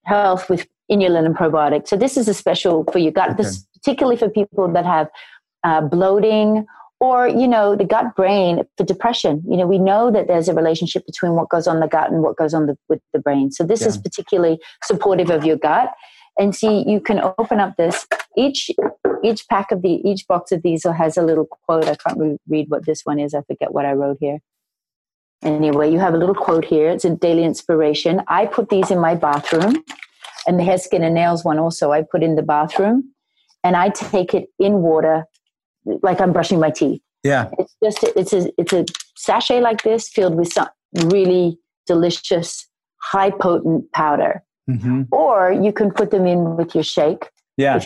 health 0.05 0.49
with 0.49 0.67
inulin 0.91 1.25
and 1.25 1.35
probiotic. 1.35 1.87
So 1.87 1.95
this 1.95 2.17
is 2.17 2.27
a 2.27 2.33
special 2.33 2.83
for 2.91 2.99
your 2.99 3.13
gut. 3.13 3.31
Okay. 3.31 3.43
This 3.43 3.65
particularly 3.75 4.17
for 4.17 4.29
people 4.29 4.67
that 4.67 4.85
have 4.85 5.07
uh, 5.63 5.81
bloating 5.81 6.65
or 7.03 7.27
you 7.27 7.49
know 7.49 7.75
the 7.75 7.83
gut 7.83 8.15
brain 8.15 8.63
for 8.77 8.85
depression. 8.85 9.43
You 9.45 9.57
know 9.57 9.67
we 9.67 9.77
know 9.77 10.09
that 10.09 10.27
there's 10.27 10.47
a 10.47 10.53
relationship 10.53 11.05
between 11.05 11.33
what 11.33 11.49
goes 11.49 11.67
on 11.67 11.81
the 11.81 11.87
gut 11.87 12.09
and 12.09 12.23
what 12.23 12.37
goes 12.37 12.53
on 12.53 12.65
the, 12.65 12.77
with 12.87 13.01
the 13.11 13.19
brain. 13.19 13.51
So 13.51 13.65
this 13.65 13.81
yeah. 13.81 13.89
is 13.89 13.97
particularly 13.97 14.57
supportive 14.83 15.29
of 15.29 15.43
your 15.43 15.57
gut. 15.57 15.91
And 16.39 16.55
see 16.55 16.83
you 16.87 17.01
can 17.01 17.19
open 17.37 17.59
up 17.59 17.75
this. 17.75 18.07
Each 18.37 18.71
each 19.21 19.45
pack 19.49 19.71
of 19.71 19.81
the 19.81 20.01
each 20.09 20.25
box 20.27 20.53
of 20.53 20.63
these 20.63 20.85
has 20.85 21.17
a 21.17 21.21
little 21.21 21.45
quote. 21.45 21.89
I 21.89 21.95
can't 21.95 22.17
re- 22.17 22.37
read 22.47 22.69
what 22.69 22.85
this 22.85 23.01
one 23.03 23.19
is. 23.19 23.33
I 23.33 23.41
forget 23.41 23.73
what 23.73 23.85
i 23.85 23.91
wrote 23.91 24.17
here. 24.21 24.39
Anyway 25.43 25.91
you 25.91 25.99
have 25.99 26.13
a 26.13 26.17
little 26.17 26.39
quote 26.45 26.63
here. 26.63 26.89
It's 26.89 27.05
a 27.05 27.09
daily 27.09 27.43
inspiration. 27.43 28.21
I 28.29 28.45
put 28.45 28.69
these 28.69 28.89
in 28.91 28.99
my 28.99 29.13
bathroom 29.13 29.83
and 30.47 30.57
the 30.57 30.63
hair 30.63 30.77
skin 30.77 31.03
and 31.03 31.13
nails 31.13 31.43
one 31.43 31.59
also. 31.59 31.91
I 31.91 32.03
put 32.09 32.23
in 32.23 32.35
the 32.37 32.43
bathroom 32.43 33.09
and 33.65 33.75
i 33.77 33.89
take 33.89 34.33
it 34.33 34.47
in 34.59 34.81
water 34.81 35.25
like 35.85 36.21
I'm 36.21 36.33
brushing 36.33 36.59
my 36.59 36.69
teeth. 36.69 37.01
Yeah. 37.23 37.49
It's 37.57 37.75
just 37.83 38.03
a, 38.03 38.19
it's 38.19 38.33
a 38.33 38.51
it's 38.57 38.73
a 38.73 38.85
sachet 39.15 39.61
like 39.61 39.83
this 39.83 40.09
filled 40.09 40.35
with 40.35 40.51
some 40.51 40.67
really 41.05 41.57
delicious, 41.87 42.67
high 42.97 43.31
potent 43.31 43.91
powder. 43.93 44.43
Mm-hmm. 44.69 45.03
Or 45.11 45.51
you 45.51 45.73
can 45.73 45.91
put 45.91 46.11
them 46.11 46.25
in 46.25 46.55
with 46.55 46.75
your 46.75 46.83
shake. 46.83 47.29
Yeah. 47.57 47.79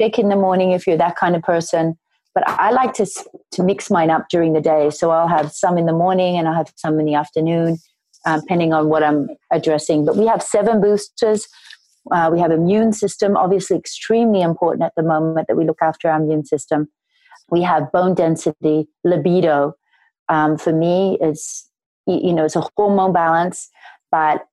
Shake 0.00 0.18
in 0.18 0.28
the 0.28 0.36
morning 0.36 0.72
if 0.72 0.86
you're 0.86 0.96
that 0.96 1.16
kind 1.16 1.36
of 1.36 1.42
person. 1.42 1.98
But 2.34 2.48
I 2.48 2.70
like 2.70 2.94
to 2.94 3.06
to 3.52 3.62
mix 3.62 3.90
mine 3.90 4.10
up 4.10 4.26
during 4.30 4.52
the 4.52 4.60
day. 4.60 4.90
So 4.90 5.10
I'll 5.10 5.28
have 5.28 5.52
some 5.52 5.76
in 5.76 5.86
the 5.86 5.92
morning 5.92 6.36
and 6.36 6.48
I'll 6.48 6.54
have 6.54 6.72
some 6.76 6.98
in 6.98 7.06
the 7.06 7.14
afternoon, 7.14 7.78
um, 8.26 8.40
depending 8.40 8.72
on 8.72 8.88
what 8.88 9.02
I'm 9.02 9.28
addressing. 9.52 10.04
But 10.04 10.16
we 10.16 10.26
have 10.26 10.42
seven 10.42 10.80
boosters. 10.80 11.46
Uh, 12.10 12.28
we 12.32 12.38
have 12.38 12.50
immune 12.50 12.92
system, 12.92 13.36
obviously 13.36 13.76
extremely 13.76 14.42
important 14.42 14.82
at 14.82 14.92
the 14.94 15.02
moment 15.02 15.48
that 15.48 15.56
we 15.56 15.64
look 15.64 15.78
after 15.80 16.10
our 16.10 16.20
immune 16.20 16.44
system 16.44 16.88
we 17.50 17.62
have 17.62 17.92
bone 17.92 18.14
density, 18.14 18.88
libido. 19.04 19.74
Um, 20.28 20.56
for 20.56 20.72
me, 20.72 21.18
it's 21.20 21.68
you 22.06 22.32
know 22.32 22.44
it's 22.44 22.56
a 22.56 22.66
hormone 22.76 23.12
balance, 23.12 23.70
but 24.10 24.46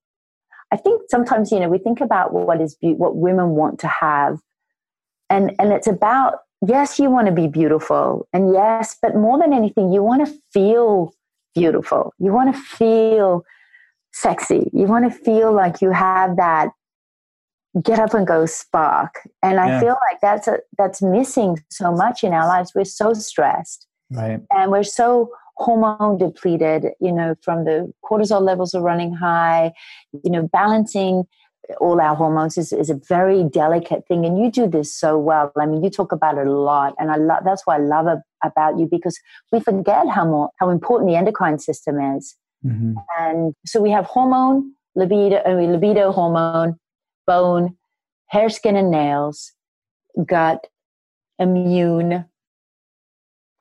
I 0.71 0.77
think 0.77 1.03
sometimes 1.09 1.51
you 1.51 1.59
know 1.59 1.69
we 1.69 1.77
think 1.77 2.01
about 2.01 2.33
what 2.33 2.61
is 2.61 2.75
be- 2.75 2.93
what 2.93 3.15
women 3.15 3.51
want 3.51 3.79
to 3.79 3.87
have, 3.87 4.39
and 5.29 5.53
and 5.59 5.71
it's 5.71 5.87
about 5.87 6.39
yes, 6.65 6.99
you 6.99 7.09
want 7.09 7.27
to 7.27 7.33
be 7.33 7.47
beautiful, 7.47 8.27
and 8.33 8.53
yes, 8.53 8.97
but 9.01 9.15
more 9.15 9.39
than 9.39 9.53
anything, 9.53 9.91
you 9.91 10.03
want 10.03 10.25
to 10.25 10.33
feel 10.53 11.13
beautiful. 11.55 12.13
You 12.19 12.31
want 12.31 12.53
to 12.53 12.61
feel 12.61 13.43
sexy. 14.13 14.69
You 14.73 14.85
want 14.85 15.11
to 15.11 15.17
feel 15.17 15.53
like 15.53 15.81
you 15.81 15.91
have 15.91 16.35
that 16.37 16.69
get 17.83 17.99
up 17.99 18.13
and 18.13 18.27
go 18.27 18.45
spark. 18.45 19.27
And 19.41 19.59
i 19.59 19.79
feel 19.79 19.97
like 20.09 20.19
that's 20.21 20.47
a, 20.47 20.59
that's 20.77 21.01
missing 21.01 21.63
so 21.69 21.91
much 21.91 22.23
in 22.23 22.33
our 22.33 22.47
lives. 22.47 22.73
We're 22.75 22.85
so 22.85 23.13
stressed. 23.13 23.87
Right. 24.09 24.41
And 24.51 24.71
we're 24.71 24.83
so 24.83 25.31
hormone 25.55 26.17
depleted 26.17 26.87
you 26.99 27.11
know 27.11 27.35
from 27.43 27.65
the 27.65 27.91
cortisol 28.03 28.41
levels 28.41 28.73
are 28.73 28.81
running 28.81 29.13
high. 29.13 29.71
You 30.23 30.31
know 30.31 30.49
balancing 30.51 31.23
all 31.79 32.01
our 32.01 32.15
hormones 32.15 32.57
is, 32.57 32.73
is 32.73 32.89
a 32.89 32.99
very 33.07 33.43
delicate 33.43 34.05
thing. 34.07 34.25
And 34.25 34.37
you 34.37 34.51
do 34.51 34.67
this 34.67 34.93
so 34.93 35.17
well. 35.17 35.51
I 35.57 35.65
mean 35.65 35.83
you 35.83 35.89
talk 35.89 36.11
about 36.11 36.37
it 36.37 36.47
a 36.47 36.51
lot. 36.51 36.93
And 36.97 37.09
i 37.11 37.15
love 37.15 37.43
that's 37.45 37.65
what 37.65 37.79
i 37.79 37.83
love 37.83 38.07
about 38.43 38.79
you 38.79 38.87
because 38.89 39.17
we 39.51 39.61
forget 39.61 40.09
how 40.09 40.25
more 40.25 40.49
how 40.59 40.69
important 40.71 41.09
the 41.09 41.15
endocrine 41.15 41.59
system 41.59 41.99
is. 42.17 42.35
Mm-hmm. 42.63 42.93
and 43.17 43.55
so 43.65 43.81
we 43.81 43.89
have 43.89 44.05
hormone 44.05 44.73
libido 44.95 45.37
uh, 45.47 45.55
libido 45.55 46.11
hormone 46.11 46.77
bone, 47.25 47.77
hair, 48.27 48.49
skin, 48.49 48.75
and 48.75 48.91
nails, 48.91 49.51
gut, 50.25 50.67
immune. 51.39 52.25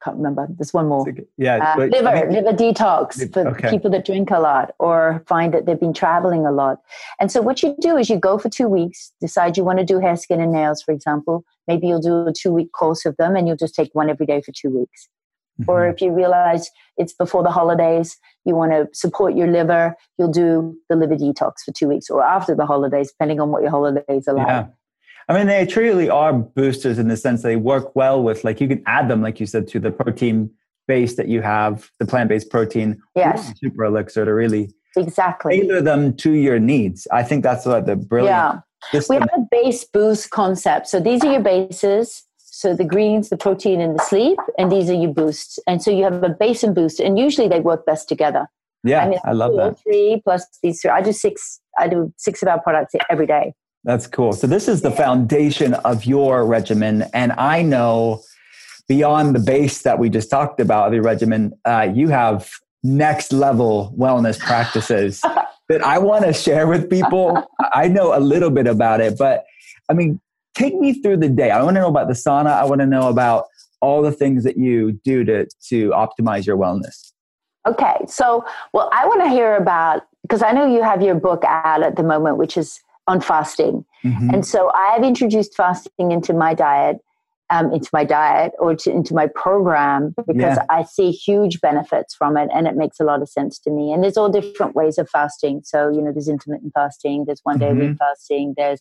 Can't 0.03 0.17
remember. 0.17 0.49
There's 0.57 0.73
one 0.73 0.89
more. 0.89 1.05
Yeah, 1.37 1.75
uh, 1.77 1.85
liver, 1.85 2.09
I 2.09 2.25
mean, 2.25 2.33
liver 2.33 2.57
detox 2.57 3.31
for 3.35 3.49
okay. 3.49 3.69
people 3.69 3.91
that 3.91 4.07
drink 4.07 4.31
a 4.31 4.39
lot 4.41 4.75
or 4.79 5.23
find 5.27 5.53
that 5.53 5.67
they've 5.67 5.79
been 5.79 5.93
traveling 5.93 6.47
a 6.47 6.53
lot. 6.53 6.79
And 7.21 7.31
so, 7.31 7.43
what 7.43 7.63
you 7.63 7.77
do 7.81 7.99
is 7.99 8.09
you 8.09 8.19
go 8.19 8.39
for 8.39 8.49
two 8.49 8.67
weeks, 8.67 9.13
decide 9.21 9.59
you 9.59 9.65
want 9.65 9.79
to 9.79 9.85
do 9.85 9.99
hair, 9.99 10.17
skin, 10.17 10.41
and 10.41 10.53
nails, 10.53 10.83
for 10.83 10.93
example. 10.93 11.45
Maybe 11.69 11.87
you'll 11.87 12.01
do 12.01 12.27
a 12.27 12.33
two 12.33 12.51
week 12.51 12.73
course 12.73 13.05
of 13.05 13.15
them, 13.19 13.37
and 13.37 13.47
you'll 13.47 13.59
just 13.59 13.75
take 13.75 13.95
one 13.95 14.09
every 14.09 14.25
day 14.25 14.41
for 14.41 14.53
two 14.53 14.71
weeks. 14.71 15.09
Mm-hmm. 15.61 15.71
Or 15.71 15.89
if 15.89 16.01
you 16.01 16.11
realize 16.13 16.69
it's 16.97 17.13
before 17.13 17.43
the 17.43 17.51
holidays, 17.51 18.17
you 18.45 18.55
want 18.55 18.73
to 18.73 18.89
support 18.93 19.35
your 19.35 19.47
liver, 19.47 19.95
you'll 20.19 20.33
do 20.33 20.77
the 20.89 20.97
liver 20.97 21.17
detox 21.17 21.63
for 21.65 21.73
two 21.73 21.89
weeks 21.89 22.11
or 22.11 22.23
after 22.23 22.55
the 22.55 22.67
holidays, 22.67 23.11
depending 23.11 23.41
on 23.41 23.51
what 23.51 23.63
your 23.63 23.71
holidays 23.71 24.27
are 24.27 24.35
like. 24.35 24.47
Yeah. 24.47 24.67
I 25.29 25.35
mean, 25.35 25.47
they 25.47 25.65
truly 25.65 26.11
are 26.11 26.33
boosters 26.33 26.99
in 26.99 27.09
the 27.09 27.17
sense 27.17 27.43
they 27.43 27.57
work 27.57 27.95
well 27.95 28.23
with, 28.23 28.43
like, 28.43 28.61
you 28.61 28.67
can 28.67 28.83
add 28.87 29.09
them, 29.09 29.23
like 29.23 29.39
you 29.39 29.47
said, 29.47 29.69
to 29.69 29.79
the 29.79 29.93
protein 29.93 30.51
base 30.89 31.15
that 31.17 31.29
you 31.29 31.41
have, 31.41 31.91
the 32.01 32.07
plant 32.07 32.29
based 32.29 32.51
protein, 32.51 33.01
yes. 33.15 33.53
super 33.61 33.85
elixir 33.85 34.25
to 34.25 34.35
really 34.35 34.73
exactly 34.97 35.61
tailor 35.61 35.81
them 35.81 36.17
to 36.17 36.33
your 36.33 36.59
needs. 36.59 37.07
I 37.13 37.23
think 37.23 37.45
that's 37.45 37.65
what 37.65 37.87
the 37.87 37.95
brilliant. 37.95 38.35
Yeah. 38.35 38.61
System. 38.91 39.17
We 39.17 39.21
have 39.21 39.29
a 39.37 39.47
base 39.51 39.85
boost 39.85 40.31
concept. 40.31 40.89
So 40.89 41.01
these 41.01 41.23
are 41.23 41.31
your 41.31 41.43
bases. 41.43 42.25
So 42.61 42.75
the 42.75 42.85
greens, 42.85 43.31
the 43.31 43.39
protein, 43.39 43.81
and 43.81 43.99
the 43.99 44.03
sleep, 44.03 44.39
and 44.59 44.71
these 44.71 44.91
are 44.91 44.95
your 44.95 45.15
boosts. 45.15 45.59
And 45.67 45.83
so 45.83 45.91
you 45.91 46.05
have 46.05 46.23
a 46.23 46.29
base 46.29 46.63
and 46.63 46.75
boost, 46.75 47.01
and 47.01 47.19
usually 47.19 47.49
they 47.49 47.61
work 47.61 47.87
best 47.87 48.07
together. 48.07 48.49
Yeah, 48.85 49.03
I, 49.03 49.09
mean, 49.09 49.19
I 49.25 49.33
love 49.33 49.57
that. 49.57 49.83
Three 49.83 50.21
plus 50.23 50.45
these 50.63 50.83
three. 50.83 50.91
I 50.91 51.01
do 51.01 51.11
six. 51.11 51.59
I 51.79 51.89
do 51.89 52.13
six 52.19 52.43
of 52.43 52.49
our 52.49 52.61
products 52.61 52.95
every 53.09 53.27
day. 53.27 53.55
That's 53.85 54.07
cool. 54.07 54.35
So 54.35 54.47
this 54.47 54.69
is 54.69 54.83
the 54.83 54.91
foundation 54.91 55.73
of 55.73 56.05
your 56.05 56.45
regimen, 56.45 57.07
and 57.15 57.33
I 57.33 57.63
know 57.63 58.21
beyond 58.89 59.35
the 59.35 59.41
base 59.41 59.81
that 59.81 59.99
we 59.99 60.11
just 60.11 60.29
talked 60.29 60.61
about, 60.61 60.91
the 60.91 61.01
regimen, 61.01 61.55
uh, 61.65 61.89
you 61.91 62.09
have 62.09 62.51
next 62.83 63.33
level 63.33 63.95
wellness 63.99 64.39
practices 64.39 65.23
that 65.71 65.83
I 65.83 65.97
want 65.97 66.27
to 66.27 66.35
share 66.35 66.67
with 66.67 66.91
people. 66.91 67.43
I 67.73 67.89
know 67.89 68.15
a 68.15 68.21
little 68.21 68.51
bit 68.51 68.67
about 68.67 69.01
it, 69.01 69.17
but 69.17 69.47
I 69.89 69.95
mean, 69.95 70.21
take 70.55 70.75
me 70.75 71.01
through 71.01 71.19
the 71.19 71.29
day. 71.29 71.51
I 71.51 71.63
want 71.63 71.77
to 71.77 71.81
know 71.81 71.89
about 71.89 72.09
the 72.09 72.15
sauna. 72.15 72.53
I 72.53 72.65
want 72.65 72.81
to 72.81 72.87
know 72.87 73.09
about 73.09 73.47
all 73.81 74.03
the 74.03 74.13
things 74.13 74.45
that 74.45 74.57
you 74.57 74.93
do 75.05 75.25
to 75.25 75.47
to 75.69 75.91
optimize 75.91 76.47
your 76.47 76.57
wellness. 76.57 77.13
Okay, 77.67 77.97
so 78.07 78.45
well, 78.73 78.89
I 78.93 79.07
want 79.07 79.23
to 79.23 79.29
hear 79.29 79.57
about 79.57 80.03
because 80.23 80.43
I 80.43 80.53
know 80.53 80.67
you 80.67 80.83
have 80.83 81.03
your 81.03 81.15
book 81.15 81.43
out 81.45 81.83
at 81.83 81.97
the 81.97 82.03
moment, 82.03 82.37
which 82.37 82.57
is 82.57 82.81
on 83.07 83.21
fasting, 83.21 83.85
mm-hmm. 84.05 84.31
and 84.31 84.47
so 84.47 84.71
I 84.75 84.93
have 84.95 85.03
introduced 85.03 85.55
fasting 85.57 86.13
into 86.13 86.33
my 86.33 86.55
diet, 86.55 86.99
um, 87.51 87.73
into 87.73 87.91
my 87.93 88.05
diet 88.05 88.53
or 88.59 88.75
to, 88.77 88.91
into 88.91 89.15
my 89.15 89.27
program 89.27 90.15
because 90.27 90.57
yeah. 90.57 90.65
I 90.71 90.85
see 90.85 91.11
huge 91.11 91.61
benefits 91.61 92.15
from 92.15 92.37
it, 92.37 92.49
and 92.55 92.67
it 92.67 92.77
makes 92.77 93.01
a 93.01 93.05
lot 93.05 93.21
of 93.21 93.29
sense 93.29 93.59
to 93.61 93.71
me. 93.71 93.93
And 93.93 94.03
there's 94.03 94.17
all 94.17 94.31
different 94.31 94.75
ways 94.75 94.97
of 94.97 95.09
fasting. 95.11 95.63
So 95.65 95.91
you 95.91 96.01
know, 96.01 96.13
there's 96.13 96.29
intermittent 96.29 96.73
fasting, 96.75 97.25
there's 97.27 97.41
one 97.43 97.59
day 97.59 97.67
mm-hmm. 97.67 97.81
a 97.81 97.89
week 97.89 97.99
fasting, 97.99 98.55
there's 98.57 98.81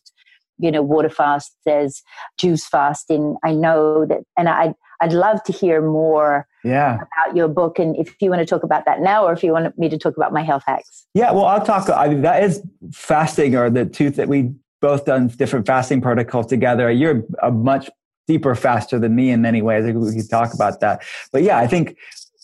you 0.60 0.72
know 0.72 0.82
water 0.82 1.10
fast, 1.10 1.56
there's 1.66 2.04
juice 2.38 2.68
fasting. 2.68 3.38
I 3.44 3.54
know 3.54 4.06
that, 4.06 4.22
and 4.38 4.50
I 4.50 4.74
I'd 5.02 5.14
love 5.14 5.44
to 5.44 5.54
hear 5.54 5.82
more 5.82 6.48
yeah. 6.64 6.96
about 6.96 7.36
your 7.36 7.48
book 7.48 7.80
and 7.80 7.96
if 7.96 8.16
you 8.22 8.30
want 8.30 8.40
to 8.40 8.46
talk 8.46 8.64
about 8.64 8.86
that 8.86 9.00
now 9.00 9.26
or 9.26 9.34
if 9.34 9.44
you 9.44 9.54
want 9.54 9.78
me 9.78 9.90
to 9.90 9.98
talk 9.98 10.18
about 10.18 10.34
my 10.34 10.44
health 10.44 10.64
hacks. 10.68 11.06
Yeah, 11.14 11.32
well, 11.32 11.46
I'll 11.46 11.66
talk. 11.66 11.90
I 11.90 12.10
mean, 12.10 12.22
that 12.22 12.44
is 12.44 12.62
fasting 12.92 13.56
or 13.56 13.70
the 13.70 13.86
two 13.86 14.10
that 14.12 14.28
we 14.28 14.54
both 14.82 15.06
done 15.06 15.28
different 15.28 15.66
fasting 15.66 16.02
protocols 16.02 16.48
together. 16.48 16.92
You're 16.92 17.24
a 17.42 17.52
much 17.52 17.90
deeper 18.28 18.56
faster 18.56 19.00
than 19.00 19.16
me 19.16 19.32
in 19.32 19.42
many 19.42 19.62
ways. 19.62 19.84
I 19.84 19.88
think 19.88 20.04
we 20.04 20.16
could 20.16 20.30
talk 20.30 20.54
about 20.54 20.82
that. 20.82 21.02
But 21.32 21.44
yeah, 21.44 21.58
I 21.58 21.68
think 21.68 21.98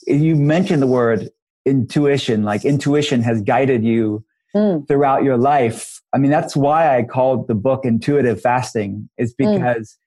you 0.07 0.35
mentioned 0.35 0.81
the 0.81 0.87
word 0.87 1.29
intuition, 1.65 2.43
like 2.43 2.63
intuition 2.63 3.21
has 3.23 3.41
guided 3.41 3.83
you 3.83 4.23
mm. 4.55 4.87
throughout 4.87 5.23
your 5.23 5.37
life. 5.37 6.01
I 6.13 6.17
mean, 6.17 6.31
that's 6.31 6.55
why 6.55 6.97
I 6.97 7.03
called 7.03 7.47
the 7.47 7.55
book 7.55 7.85
Intuitive 7.85 8.41
Fasting, 8.41 9.09
is 9.17 9.33
mm. 9.33 9.53
because 9.53 9.91
mm 9.91 9.97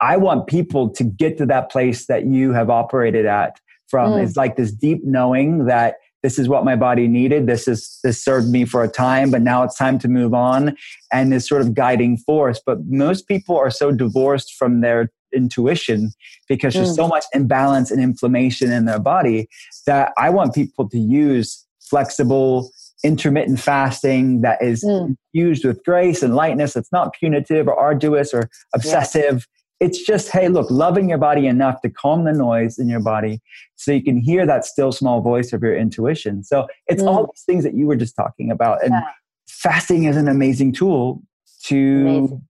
I 0.00 0.16
want 0.16 0.46
people 0.46 0.90
to 0.90 1.02
get 1.02 1.38
to 1.38 1.46
that 1.46 1.72
place 1.72 2.06
that 2.06 2.26
you 2.26 2.52
have 2.52 2.70
operated 2.70 3.26
at 3.26 3.58
from. 3.88 4.12
Mm. 4.12 4.24
It's 4.24 4.36
like 4.36 4.56
this 4.56 4.70
deep 4.70 5.00
knowing 5.04 5.66
that 5.66 5.96
this 6.22 6.38
is 6.38 6.48
what 6.48 6.64
my 6.64 6.76
body 6.76 7.06
needed. 7.08 7.46
This 7.46 7.68
is 7.68 7.98
this 8.02 8.22
served 8.22 8.48
me 8.48 8.64
for 8.64 8.82
a 8.82 8.88
time, 8.88 9.30
but 9.30 9.42
now 9.42 9.62
it's 9.62 9.76
time 9.76 9.98
to 10.00 10.08
move 10.08 10.34
on. 10.34 10.76
And 11.12 11.32
this 11.32 11.48
sort 11.48 11.62
of 11.62 11.74
guiding 11.74 12.16
force. 12.16 12.60
But 12.64 12.78
most 12.86 13.26
people 13.28 13.56
are 13.56 13.70
so 13.70 13.92
divorced 13.92 14.54
from 14.54 14.80
their 14.80 15.10
intuition 15.32 16.12
because 16.48 16.74
mm. 16.74 16.78
there's 16.78 16.94
so 16.94 17.06
much 17.06 17.24
imbalance 17.34 17.90
and 17.90 18.02
inflammation 18.02 18.72
in 18.72 18.84
their 18.84 18.98
body 18.98 19.48
that 19.86 20.12
I 20.16 20.30
want 20.30 20.54
people 20.54 20.88
to 20.88 20.98
use 20.98 21.66
flexible 21.80 22.70
intermittent 23.04 23.60
fasting 23.60 24.40
that 24.40 24.62
is 24.62 24.84
mm. 24.84 25.16
used 25.32 25.64
with 25.64 25.82
grace 25.84 26.22
and 26.22 26.34
lightness. 26.34 26.76
It's 26.76 26.92
not 26.92 27.14
punitive 27.14 27.68
or 27.68 27.74
arduous 27.74 28.34
or 28.34 28.50
obsessive 28.74 29.46
it's 29.80 30.02
just 30.02 30.30
hey 30.30 30.48
look 30.48 30.70
loving 30.70 31.08
your 31.08 31.18
body 31.18 31.46
enough 31.46 31.80
to 31.82 31.90
calm 31.90 32.24
the 32.24 32.32
noise 32.32 32.78
in 32.78 32.88
your 32.88 33.00
body 33.00 33.40
so 33.76 33.92
you 33.92 34.02
can 34.02 34.16
hear 34.16 34.46
that 34.46 34.64
still 34.64 34.92
small 34.92 35.20
voice 35.20 35.52
of 35.52 35.62
your 35.62 35.76
intuition 35.76 36.42
so 36.42 36.66
it's 36.86 37.02
mm. 37.02 37.08
all 37.08 37.26
these 37.26 37.42
things 37.44 37.64
that 37.64 37.74
you 37.74 37.86
were 37.86 37.96
just 37.96 38.16
talking 38.16 38.50
about 38.50 38.82
and 38.82 38.92
yeah. 38.92 39.02
fasting 39.48 40.04
is 40.04 40.16
an 40.16 40.28
amazing 40.28 40.72
tool 40.72 41.22
to 41.64 42.00
amazing. 42.00 42.42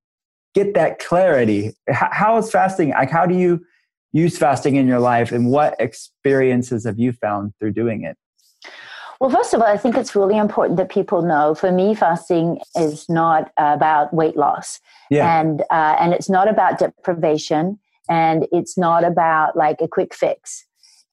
get 0.55 0.75
that 0.75 0.99
clarity 0.99 1.73
how 1.89 2.37
is 2.39 2.51
fasting 2.51 2.91
like 2.91 3.11
how 3.11 3.27
do 3.27 3.35
you 3.35 3.61
use 4.13 4.39
fasting 4.39 4.77
in 4.77 4.89
your 4.89 5.01
life 5.01 5.33
and 5.33 5.51
what 5.51 5.77
experiences 5.79 6.87
have 6.87 6.99
you 6.99 7.13
found 7.13 7.53
through 7.59 7.73
doing 7.73 8.03
it 8.03 8.17
well, 9.21 9.31
first 9.31 9.53
of 9.53 9.61
all, 9.61 9.67
I 9.67 9.77
think 9.77 9.97
it's 9.97 10.15
really 10.15 10.39
important 10.39 10.77
that 10.77 10.91
people 10.91 11.23
know. 11.23 11.55
For 11.55 11.73
me, 11.73 11.95
fasting 11.95 12.61
is 12.77 13.09
not 13.09 13.51
about 13.57 14.15
weight 14.15 14.37
loss, 14.37 14.81
yeah. 15.11 15.41
and 15.41 15.63
uh, 15.71 15.97
and 16.01 16.13
it's 16.15 16.29
not 16.29 16.49
about 16.49 16.79
deprivation, 16.79 17.79
and 18.09 18.47
it's 18.53 18.79
not 18.79 19.05
about 19.05 19.57
like 19.57 19.81
a 19.81 19.89
quick 19.89 20.15
fix. 20.15 20.65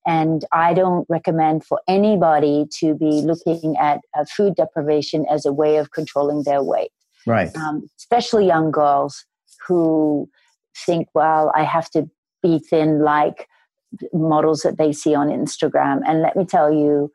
And 0.08 0.46
I 0.52 0.76
don't 0.76 1.08
recommend 1.10 1.66
for 1.66 1.82
anybody 1.88 2.68
to 2.80 2.94
be 2.94 3.22
looking 3.22 3.76
at 3.78 4.02
uh, 4.16 4.26
food 4.26 4.56
deprivation 4.56 5.26
as 5.28 5.48
a 5.48 5.54
way 5.54 5.78
of 5.78 5.90
controlling 5.92 6.44
their 6.44 6.62
weight. 6.62 6.92
Right. 7.26 7.56
Um, 7.56 7.90
especially 7.98 8.46
young 8.46 8.70
girls 8.70 9.26
who 9.68 10.30
think, 10.86 11.08
well, 11.16 11.52
I 11.56 11.64
have 11.64 11.90
to 11.92 12.08
be 12.44 12.60
thin 12.60 13.02
like 13.02 13.48
models 14.14 14.62
that 14.62 14.78
they 14.78 14.92
see 14.92 15.16
on 15.16 15.30
Instagram. 15.30 16.02
And 16.06 16.22
let 16.22 16.36
me 16.36 16.46
tell 16.46 16.72
you, 16.72 17.12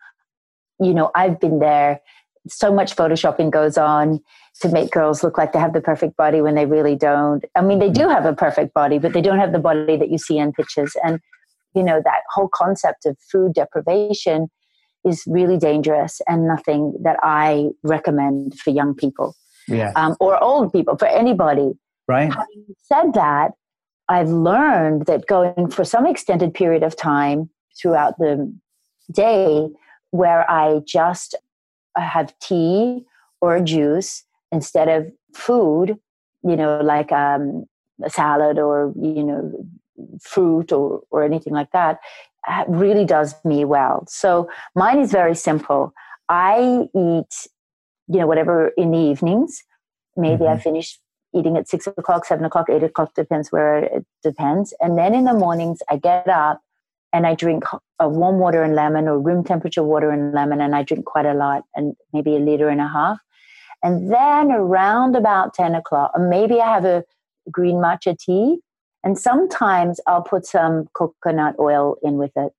you 0.81 0.95
know, 0.95 1.11
I've 1.15 1.41
been 1.41 1.59
there. 1.59 2.01
So 2.49 2.73
much 2.73 2.97
photoshopping 2.97 3.51
goes 3.51 3.77
on 3.77 4.21
to 4.63 4.69
make 4.69 4.91
girls 4.91 5.23
look 5.23 5.39
like 5.39 5.53
they 5.53 5.59
have 5.59 5.73
the 5.73 5.81
perfect 5.81 6.17
body 6.17 6.41
when 6.41 6.55
they 6.55 6.67
really 6.67 6.97
don't. 6.97 7.45
I 7.55 7.61
mean, 7.61 7.79
they 7.79 7.91
do 7.91 8.09
have 8.09 8.25
a 8.25 8.35
perfect 8.35 8.75
body, 8.75 8.99
but 8.99 9.13
they 9.13 9.21
don't 9.21 9.39
have 9.39 9.53
the 9.53 9.59
body 9.59 9.97
that 9.97 10.11
you 10.11 10.19
see 10.19 10.39
in 10.39 10.53
pictures. 10.53 10.97
And, 11.05 11.21
you 11.75 11.83
know, 11.83 12.01
that 12.03 12.23
whole 12.33 12.49
concept 12.49 13.07
of 13.07 13.17
food 13.31 13.55
deprivation 13.55 14.49
is 15.05 15.23
really 15.27 15.59
dangerous 15.59 16.21
and 16.29 16.47
nothing 16.47 16.95
that 17.03 17.17
I 17.23 17.71
recommend 17.83 18.59
for 18.59 18.71
young 18.71 18.95
people 18.95 19.35
yeah. 19.69 19.93
um, 19.97 20.17
or 20.21 20.43
old 20.43 20.73
people, 20.73 20.97
for 20.97 21.09
anybody. 21.09 21.73
Right. 22.09 22.33
Having 22.33 22.75
said 22.83 23.15
that, 23.15 23.53
I've 24.09 24.29
learned 24.29 25.07
that 25.07 25.27
going 25.27 25.71
for 25.71 25.85
some 25.85 26.07
extended 26.07 26.53
period 26.53 26.83
of 26.83 26.97
time 26.97 27.49
throughout 27.81 28.19
the 28.19 28.53
day 29.13 29.69
where 30.11 30.49
I 30.51 30.81
just 30.87 31.35
have 31.97 32.33
tea 32.41 33.05
or 33.41 33.61
juice 33.61 34.25
instead 34.53 34.89
of 34.89 35.11
food, 35.35 35.99
you 36.43 36.57
know, 36.57 36.81
like 36.81 37.13
um, 37.13 37.67
a 38.03 38.11
salad 38.11 38.59
or, 38.59 38.93
you 39.01 39.23
know, 39.23 39.53
fruit 40.23 40.73
or, 40.73 41.03
or 41.11 41.23
anything 41.23 41.53
like 41.53 41.71
that, 41.73 41.99
uh, 42.49 42.65
really 42.69 43.05
does 43.05 43.35
me 43.45 43.65
well. 43.65 44.05
So 44.09 44.49
mine 44.75 44.99
is 44.99 45.13
very 45.13 45.35
simple. 45.35 45.93
I 46.29 46.89
eat, 46.95 47.49
you 48.09 48.19
know, 48.19 48.27
whatever 48.27 48.69
in 48.77 48.91
the 48.91 48.99
evenings. 48.99 49.63
Maybe 50.17 50.45
mm-hmm. 50.45 50.59
I 50.59 50.59
finish 50.59 50.99
eating 51.35 51.57
at 51.57 51.69
six 51.69 51.87
o'clock, 51.87 52.25
seven 52.25 52.45
o'clock, 52.45 52.69
eight 52.71 52.83
o'clock, 52.83 53.15
depends 53.15 53.53
where 53.53 53.79
it 53.79 54.05
depends. 54.23 54.75
And 54.81 54.99
then 54.99 55.15
in 55.15 55.25
the 55.25 55.35
mornings, 55.35 55.81
I 55.89 55.97
get 55.97 56.29
up 56.29 56.61
and 57.13 57.27
I 57.27 57.35
drink 57.35 57.65
a 57.99 58.09
warm 58.09 58.39
water 58.39 58.63
and 58.63 58.75
lemon 58.75 59.09
or 59.09 59.19
room 59.19 59.45
temperature 59.45 59.83
water 59.83 60.11
and 60.11 60.33
lemon, 60.33 60.61
and 60.61 60.75
I 60.75 60.83
drink 60.83 61.05
quite 61.05 61.27
a 61.27 61.35
lot, 61.35 61.65
and 61.75 61.95
maybe 62.13 62.37
a 62.37 62.39
liter 62.39 62.69
and 62.69 62.81
a 62.81 62.89
half. 62.89 63.19
And 63.83 64.13
then 64.13 64.53
around 64.53 65.17
about 65.17 65.55
10 65.55 65.75
o'clock, 65.75 66.13
or 66.15 66.29
maybe 66.29 66.61
I 66.61 66.73
have 66.73 66.85
a 66.85 67.05
green 67.51 67.77
matcha 67.77 68.17
tea, 68.19 68.59
and 69.03 69.19
sometimes 69.19 70.01
I'll 70.07 70.23
put 70.23 70.47
some 70.47 70.87
coconut 70.95 71.57
oil 71.59 71.97
in 72.03 72.19
with 72.19 72.33
it. 72.37 72.53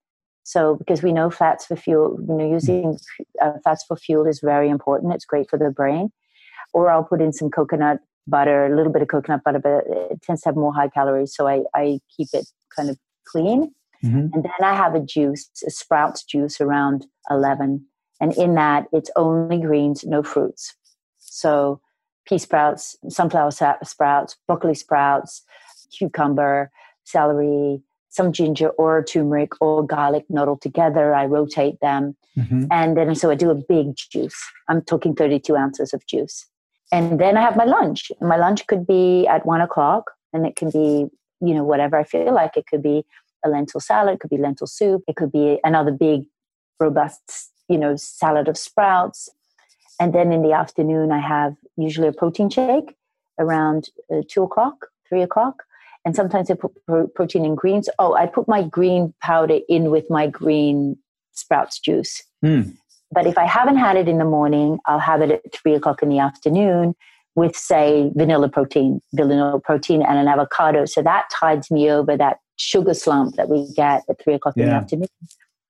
So, 0.44 0.76
because 0.76 1.04
we 1.04 1.14
know 1.14 1.30
fats 1.30 1.66
for 1.68 1.76
fuel, 1.76 2.18
you 2.28 2.34
know, 2.34 2.52
using 2.52 2.98
uh, 3.42 3.54
fats 3.64 3.86
for 3.88 3.96
fuel 3.96 4.26
is 4.26 4.40
very 4.40 4.70
important. 4.70 5.14
It's 5.14 5.26
great 5.26 5.50
for 5.50 5.58
the 5.58 5.70
brain. 5.70 6.12
Or 6.74 6.90
I'll 6.90 7.04
put 7.04 7.22
in 7.22 7.32
some 7.32 7.52
coconut 7.52 8.00
butter, 8.28 8.66
a 8.66 8.76
little 8.76 8.92
bit 8.92 9.04
of 9.04 9.08
coconut 9.08 9.44
butter, 9.44 9.60
but 9.60 9.84
it 10.12 10.22
tends 10.24 10.42
to 10.42 10.50
have 10.50 10.56
more 10.56 10.74
high 10.74 10.88
calories. 10.88 11.36
So 11.36 11.48
I, 11.48 11.62
I 11.76 12.00
keep 12.16 12.30
it 12.34 12.48
kind 12.76 12.90
of 12.90 12.98
clean. 13.28 13.72
Mm-hmm. 14.04 14.34
And 14.34 14.44
then 14.44 14.64
I 14.64 14.76
have 14.76 14.96
a 14.96 15.00
juice, 15.00 15.50
a 15.66 15.70
sprouts 15.70 16.24
juice 16.24 16.60
around 16.60 17.06
11. 17.30 17.86
And 18.20 18.34
in 18.38 18.56
that, 18.56 18.88
it's 18.92 19.10
only 19.16 19.60
greens, 19.60 20.04
no 20.04 20.24
fruits. 20.24 20.76
So 21.18 21.82
pea 22.26 22.38
sprouts, 22.38 22.96
sunflower 23.10 23.52
sprouts, 23.84 24.38
broccoli 24.48 24.76
sprouts, 24.76 25.44
cucumber, 25.92 26.72
celery, 27.04 27.82
some 28.10 28.32
ginger 28.34 28.70
or 28.72 29.04
turmeric 29.04 29.54
or 29.62 29.86
garlic, 29.86 30.26
not 30.30 30.48
all 30.48 30.58
together. 30.58 31.16
I 31.16 31.26
rotate 31.26 31.80
them. 31.82 32.16
Mm-hmm. 32.38 32.66
And 32.70 32.98
then 32.98 33.16
so 33.16 33.32
I 33.32 33.36
do 33.36 33.50
a 33.50 33.56
big 33.56 33.96
juice. 33.96 34.36
I'm 34.68 34.82
talking 34.82 35.16
32 35.16 35.56
ounces 35.56 35.94
of 35.94 36.06
juice. 36.08 36.46
And 36.92 37.20
then 37.20 37.38
I 37.38 37.42
have 37.42 37.56
my 37.56 37.64
lunch. 37.64 38.12
My 38.20 38.36
lunch 38.36 38.68
could 38.68 38.86
be 38.86 39.26
at 39.28 39.46
one 39.46 39.62
o'clock 39.62 40.12
and 40.34 40.46
it 40.46 40.58
can 40.58 40.70
be, 40.70 41.08
you 41.40 41.54
know, 41.54 41.64
whatever 41.64 41.98
I 41.98 42.04
feel 42.04 42.34
like. 42.34 42.58
It 42.58 42.68
could 42.68 42.84
be 42.84 43.06
a 43.46 43.50
lentil 43.50 43.80
salad, 43.80 44.16
it 44.16 44.20
could 44.20 44.30
be 44.30 44.38
lentil 44.38 44.68
soup, 44.68 45.04
it 45.08 45.16
could 45.16 45.32
be 45.32 45.60
another 45.64 45.92
big, 45.92 46.24
robust, 46.80 47.52
you 47.68 47.78
know, 47.78 47.96
salad 47.96 48.48
of 48.48 48.58
sprouts. 48.58 49.30
And 50.00 50.14
then 50.14 50.32
in 50.32 50.42
the 50.42 50.54
afternoon, 50.54 51.12
I 51.12 51.20
have 51.20 51.56
usually 51.78 52.08
a 52.08 52.14
protein 52.14 52.50
shake 52.50 52.96
around 53.40 53.90
uh, 54.12 54.22
two 54.28 54.44
o'clock, 54.44 54.88
three 55.08 55.22
o'clock. 55.22 55.64
And 56.04 56.16
sometimes 56.16 56.50
I 56.50 56.56
put 56.56 56.72
pro- 56.86 57.08
protein 57.08 57.46
in 57.46 57.56
greens. 57.56 57.88
Oh, 58.00 58.16
I 58.16 58.26
put 58.26 58.48
my 58.48 58.64
green 58.64 59.14
powder 59.22 59.60
in 59.70 59.92
with 59.92 60.10
my 60.10 60.28
green 60.28 60.98
sprouts 61.34 61.80
juice. 61.80 62.24
Mm. 62.44 62.76
But 63.12 63.28
if 63.28 63.38
I 63.38 63.46
haven't 63.46 63.78
had 63.78 63.98
it 63.98 64.08
in 64.08 64.18
the 64.18 64.26
morning, 64.26 64.80
I'll 64.88 65.00
have 65.00 65.22
it 65.22 65.32
at 65.32 65.42
three 65.54 65.76
o'clock 65.76 66.02
in 66.02 66.10
the 66.10 66.20
afternoon 66.20 66.96
with, 67.36 67.56
say, 67.56 68.12
vanilla 68.16 68.50
protein, 68.50 69.02
vanilla 69.14 69.60
protein, 69.60 70.02
and 70.02 70.18
an 70.18 70.28
avocado. 70.28 70.86
So 70.86 71.02
that 71.04 71.26
tides 71.32 71.70
me 71.70 71.92
over 71.92 72.18
that 72.18 72.40
sugar 72.62 72.94
slump 72.94 73.36
that 73.36 73.50
we 73.50 73.68
get 73.76 74.04
at 74.10 74.22
three 74.22 74.34
o'clock 74.36 74.56
yeah. 74.56 74.64
in 74.64 74.70
the 74.70 74.76
afternoon. 74.76 75.08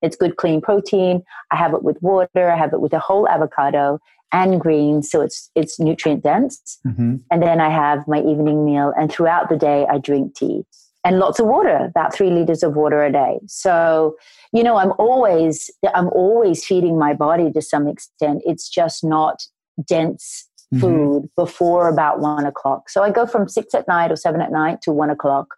It's 0.02 0.16
good, 0.16 0.36
clean 0.36 0.60
protein. 0.60 1.22
I 1.50 1.56
have 1.56 1.74
it 1.74 1.82
with 1.82 2.00
water. 2.02 2.50
I 2.50 2.56
have 2.56 2.72
it 2.72 2.80
with 2.80 2.92
a 2.92 2.98
whole 2.98 3.28
avocado 3.28 4.00
and 4.32 4.60
greens, 4.60 5.10
so 5.10 5.20
it's 5.20 5.50
it's 5.54 5.78
nutrient 5.78 6.22
dense. 6.22 6.78
Mm-hmm. 6.86 7.16
And 7.30 7.42
then 7.42 7.60
I 7.60 7.70
have 7.70 8.06
my 8.08 8.18
evening 8.18 8.64
meal, 8.64 8.92
and 8.98 9.10
throughout 9.10 9.48
the 9.48 9.56
day 9.56 9.86
I 9.88 9.98
drink 9.98 10.34
tea 10.34 10.64
and 11.04 11.18
lots 11.18 11.40
of 11.40 11.46
water, 11.46 11.76
about 11.76 12.14
three 12.14 12.30
liters 12.30 12.62
of 12.62 12.76
water 12.76 13.04
a 13.04 13.10
day. 13.10 13.40
So, 13.46 14.16
you 14.52 14.62
know, 14.62 14.76
I'm 14.76 14.92
always 14.98 15.70
I'm 15.94 16.08
always 16.08 16.64
feeding 16.64 16.98
my 16.98 17.12
body 17.12 17.50
to 17.52 17.62
some 17.62 17.88
extent. 17.88 18.42
It's 18.44 18.68
just 18.68 19.02
not 19.04 19.42
dense 19.86 20.48
Mhm. 20.72 20.80
food 20.80 21.30
before 21.36 21.88
about 21.88 22.20
one 22.20 22.46
o'clock. 22.46 22.88
So 22.88 23.02
I 23.02 23.10
go 23.10 23.26
from 23.26 23.48
six 23.48 23.74
at 23.74 23.86
night 23.88 24.10
or 24.10 24.16
seven 24.16 24.40
at 24.40 24.50
night 24.50 24.80
to 24.82 24.92
one 24.92 25.10
o'clock, 25.10 25.48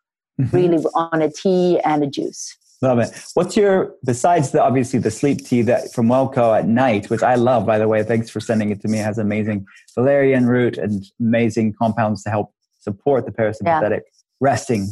Mhm. 0.41 0.53
really 0.53 0.85
on 0.95 1.23
a 1.23 1.31
tea 1.31 1.81
and 1.85 2.03
a 2.03 2.07
juice. 2.07 2.57
Love 2.83 2.99
it. 2.99 3.11
What's 3.35 3.57
your 3.57 3.95
besides 4.05 4.51
the 4.51 4.63
obviously 4.63 4.99
the 4.99 5.11
sleep 5.11 5.47
tea 5.47 5.63
that 5.63 5.93
from 5.93 6.09
WelleCo 6.09 6.59
at 6.59 6.67
night, 6.69 7.09
which 7.09 7.23
I 7.23 7.37
love 7.37 7.65
by 7.65 7.79
the 7.79 7.89
way. 7.89 8.03
Thanks 8.03 8.29
for 8.29 8.41
sending 8.41 8.71
it 8.71 8.81
to 8.83 8.89
me. 8.89 8.99
It 8.99 9.05
has 9.05 9.17
amazing 9.17 9.65
valerian 9.95 10.47
root 10.47 10.77
and 10.77 11.05
amazing 11.21 11.75
compounds 11.81 12.23
to 12.25 12.31
help 12.31 12.53
support 12.81 13.25
the 13.27 13.33
parasympathetic 13.33 14.01
resting 14.41 14.89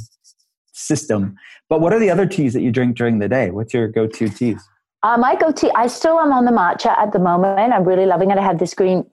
system. 0.73 1.35
But 1.69 1.81
what 1.81 1.93
are 1.93 1.99
the 1.99 2.09
other 2.09 2.25
teas 2.27 2.55
that 2.55 2.63
you 2.63 2.71
drink 2.71 2.97
during 2.97 3.19
the 3.19 3.29
day? 3.29 3.51
What's 3.51 3.75
your 3.75 3.89
go-to 3.89 4.29
teas? 4.29 4.63
Um, 5.03 5.25
I 5.25 5.35
go-to, 5.35 5.71
I 5.77 5.89
still 5.89 6.19
am 6.19 6.33
on 6.33 6.45
the 6.45 6.53
matcha 6.53 6.97
at 6.97 7.13
the 7.13 7.19
moment. 7.19 7.73
I'm 7.73 7.85
really 7.85 8.07
loving 8.07 8.31
it. 8.31 8.39
I 8.39 8.43
have 8.43 8.59
this 8.59 8.73
green 8.73 9.05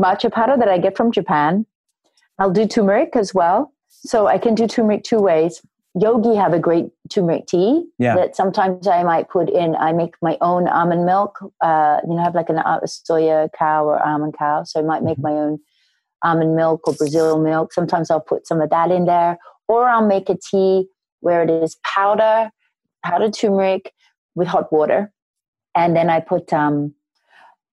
matcha 0.00 0.32
powder 0.32 0.56
that 0.56 0.68
I 0.68 0.78
get 0.78 0.96
from 0.96 1.12
Japan. 1.12 1.66
I'll 2.38 2.50
do 2.50 2.66
turmeric 2.66 3.14
as 3.14 3.34
well. 3.34 3.71
So 4.04 4.26
I 4.26 4.38
can 4.38 4.54
do 4.54 4.66
turmeric 4.66 5.04
two 5.04 5.20
ways. 5.20 5.62
Yogi 5.94 6.34
have 6.34 6.54
a 6.54 6.58
great 6.58 6.86
turmeric 7.10 7.46
tea 7.46 7.84
Yeah. 7.98 8.14
that 8.16 8.34
sometimes 8.34 8.86
I 8.88 9.02
might 9.02 9.28
put 9.28 9.50
in. 9.50 9.76
I 9.76 9.92
make 9.92 10.14
my 10.22 10.38
own 10.40 10.66
almond 10.66 11.04
milk. 11.04 11.38
Uh, 11.60 11.98
you 12.04 12.14
know, 12.14 12.20
I 12.20 12.24
have 12.24 12.34
like 12.34 12.48
an 12.48 12.58
uh, 12.58 12.80
soya 12.80 13.48
cow 13.56 13.84
or 13.84 14.02
almond 14.04 14.34
cow. 14.38 14.64
So 14.64 14.80
I 14.80 14.82
might 14.82 15.02
make 15.02 15.18
my 15.18 15.32
own 15.32 15.58
almond 16.22 16.56
milk 16.56 16.88
or 16.88 16.94
Brazil 16.94 17.38
milk. 17.40 17.72
Sometimes 17.72 18.10
I'll 18.10 18.20
put 18.20 18.46
some 18.46 18.60
of 18.60 18.70
that 18.70 18.90
in 18.90 19.04
there. 19.04 19.38
Or 19.68 19.88
I'll 19.88 20.06
make 20.06 20.28
a 20.30 20.36
tea 20.36 20.86
where 21.20 21.42
it 21.42 21.50
is 21.50 21.76
powder, 21.84 22.50
powdered 23.04 23.34
turmeric 23.34 23.92
with 24.34 24.48
hot 24.48 24.72
water. 24.72 25.12
And 25.74 25.94
then 25.94 26.08
I 26.10 26.20
put, 26.20 26.52
um, 26.52 26.94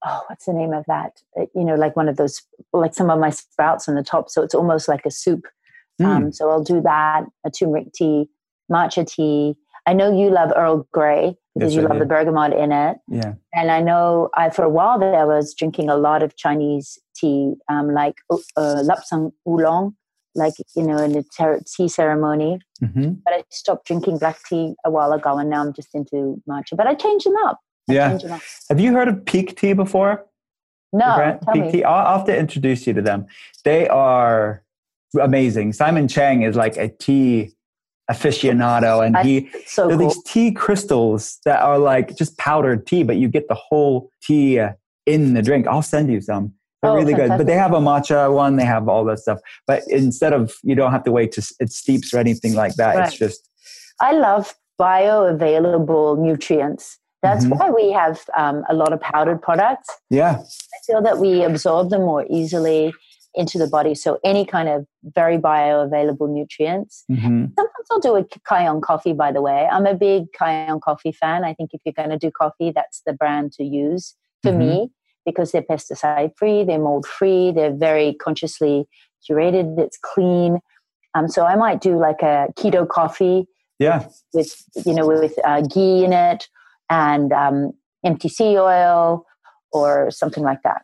oh, 0.05 0.23
what's 0.27 0.45
the 0.45 0.53
name 0.53 0.73
of 0.73 0.85
that? 0.87 1.21
Uh, 1.39 1.45
You 1.55 1.63
know, 1.63 1.75
like 1.75 1.95
one 1.95 2.09
of 2.09 2.17
those, 2.17 2.41
like 2.73 2.93
some 2.93 3.09
of 3.09 3.19
my 3.19 3.29
sprouts 3.29 3.87
on 3.87 3.95
the 3.95 4.03
top. 4.03 4.29
So 4.29 4.43
it's 4.43 4.55
almost 4.55 4.87
like 4.89 5.05
a 5.05 5.11
soup. 5.11 5.45
Mm. 5.99 6.05
Um, 6.05 6.31
so 6.31 6.49
I'll 6.49 6.63
do 6.63 6.81
that, 6.81 7.25
a 7.45 7.49
turmeric 7.51 7.91
tea, 7.93 8.29
matcha 8.71 9.05
tea. 9.05 9.55
I 9.85 9.93
know 9.93 10.15
you 10.15 10.29
love 10.29 10.51
Earl 10.55 10.87
Grey 10.93 11.35
because 11.55 11.73
Yes, 11.73 11.81
you 11.81 11.85
I 11.87 11.89
love 11.89 11.93
do. 11.97 11.99
the 11.99 12.05
bergamot 12.05 12.53
in 12.53 12.71
it. 12.71 12.97
Yeah. 13.09 13.33
And 13.53 13.71
I 13.71 13.81
know 13.81 14.29
I, 14.35 14.49
for 14.49 14.63
a 14.63 14.69
while 14.69 14.99
there, 14.99 15.15
I 15.15 15.25
was 15.25 15.53
drinking 15.53 15.89
a 15.89 15.95
lot 15.97 16.21
of 16.23 16.35
Chinese 16.37 16.97
tea, 17.15 17.53
um, 17.69 17.93
like 17.93 18.15
uh, 18.29 18.37
lapsang 18.57 19.31
oolong, 19.47 19.95
like, 20.35 20.53
you 20.75 20.83
know, 20.83 20.97
in 20.97 21.13
the 21.13 21.23
ter- 21.37 21.59
tea 21.65 21.87
ceremony. 21.87 22.59
hmm 22.79 23.13
But 23.25 23.33
I 23.33 23.43
stopped 23.49 23.87
drinking 23.87 24.19
black 24.19 24.37
tea 24.47 24.75
a 24.85 24.91
while 24.91 25.11
ago 25.11 25.37
and 25.37 25.49
now 25.49 25.61
I'm 25.65 25.73
just 25.73 25.89
into 25.93 26.41
matcha. 26.47 26.77
But 26.77 26.87
I 26.87 26.93
changed 26.93 27.25
them 27.25 27.35
up. 27.45 27.59
I 27.89 27.93
Yeah. 27.93 28.15
them 28.17 28.31
up. 28.33 28.41
Have 28.69 28.79
you 28.79 28.93
heard 28.93 29.07
of 29.07 29.25
Pique 29.25 29.55
Tea 29.57 29.73
before? 29.73 30.25
No, 30.93 31.15
Brand- 31.15 31.39
Peak 31.53 31.63
me. 31.65 31.71
Tea. 31.71 31.83
I'll, 31.83 32.05
I'll 32.07 32.17
have 32.19 32.27
to 32.27 32.37
introduce 32.37 32.85
you 32.87 32.93
to 32.93 33.01
them. 33.01 33.25
They 33.65 33.87
are 33.89 34.63
amazing. 35.19 35.73
Simon 35.73 36.07
Cheng 36.07 36.41
is 36.43 36.55
like 36.55 36.77
a 36.77 36.89
tea 36.89 37.53
aficionado, 38.11 39.05
and 39.05 39.15
he 39.17 39.49
So 39.67 39.87
They're 39.87 39.97
cool. 39.97 40.07
these 40.09 40.23
tea 40.23 40.51
crystals 40.51 41.39
that 41.45 41.61
are 41.61 41.77
like 41.77 42.15
just 42.15 42.37
powdered 42.37 42.85
tea, 42.87 43.03
but 43.03 43.17
you 43.17 43.27
get 43.27 43.47
the 43.47 43.55
whole 43.55 44.09
tea 44.21 44.59
in 45.05 45.33
the 45.33 45.41
drink. 45.41 45.67
I'll 45.67 45.81
send 45.81 46.11
you 46.11 46.21
some. 46.21 46.53
They're 46.81 46.91
Oh, 46.91 46.95
really 46.95 47.13
good. 47.13 47.29
But 47.29 47.45
they 47.45 47.55
have 47.55 47.73
a 47.73 47.79
matcha 47.79 48.33
one, 48.33 48.55
they 48.55 48.65
have 48.65 48.87
all 48.87 49.03
that 49.05 49.19
stuff. 49.19 49.39
But 49.67 49.83
instead 49.89 50.33
of, 50.33 50.55
you 50.63 50.75
don't 50.75 50.91
have 50.91 51.03
to 51.03 51.11
wait 51.11 51.31
to 51.33 51.41
it 51.59 51.71
steeps 51.71 52.13
or 52.13 52.19
anything 52.19 52.53
like 52.55 52.75
that. 52.75 52.95
It's 53.07 53.17
just, 53.17 53.47
I 53.99 54.13
love 54.13 54.55
bioavailable 54.79 56.17
nutrients. 56.19 56.97
That's 57.21 57.43
Mhm. 57.45 57.59
why 57.59 57.69
we 57.69 57.91
have 57.91 58.21
um, 58.37 58.63
a 58.69 58.73
lot 58.73 58.93
of 58.93 59.01
powdered 59.01 59.41
products. 59.41 59.89
yeah. 60.09 60.37
I 60.39 60.77
feel 60.87 61.01
that 61.01 61.17
we 61.19 61.43
absorb 61.43 61.89
them 61.89 62.01
more 62.03 62.25
easily 62.29 62.93
into 63.35 63.57
the 63.57 63.67
body. 63.67 63.93
So 63.95 64.19
any 64.23 64.45
kind 64.45 64.67
of 64.69 64.85
very 65.03 65.37
bioavailable 65.37 66.29
nutrients. 66.29 67.03
hmm 67.07 67.45
Sometimes 67.55 67.87
I'll 67.91 67.99
do 67.99 68.15
a 68.15 68.23
Kion 68.23 68.81
coffee, 68.81 69.13
by 69.13 69.31
the 69.31 69.41
way. 69.41 69.67
I'm 69.71 69.85
a 69.85 69.93
big 69.93 70.31
Kion 70.39 70.81
coffee 70.81 71.11
fan. 71.11 71.43
I 71.43 71.53
think 71.53 71.71
if 71.73 71.81
you're 71.85 71.93
going 71.93 72.09
to 72.09 72.17
do 72.17 72.31
coffee, 72.31 72.71
that's 72.73 73.01
the 73.05 73.13
brand 73.13 73.51
to 73.53 73.63
use 73.63 74.15
for 74.43 74.51
Mhm. 74.51 74.57
me 74.57 74.91
because 75.25 75.51
they're 75.51 75.61
pesticide 75.61 76.31
free, 76.37 76.63
they're 76.63 76.79
mold 76.79 77.05
free, 77.05 77.51
they're 77.51 77.73
very 77.75 78.13
consciously 78.15 78.87
curated, 79.29 79.77
it's 79.77 79.97
clean. 80.01 80.59
Um, 81.13 81.27
so 81.27 81.45
I 81.45 81.55
might 81.55 81.81
do 81.81 81.97
like 81.99 82.21
a 82.21 82.47
keto 82.57 82.87
coffee 82.87 83.45
Yeah. 83.79 84.05
with 84.33 84.55
you 84.85 84.93
know 84.93 85.07
with 85.07 85.37
uh, 85.45 85.61
ghee 85.61 86.03
in 86.05 86.13
it 86.13 86.47
and 86.89 87.31
um, 87.33 87.73
MCT 88.05 88.55
oil 88.57 89.25
or 89.71 90.09
something 90.11 90.43
like 90.43 90.61
that. 90.63 90.81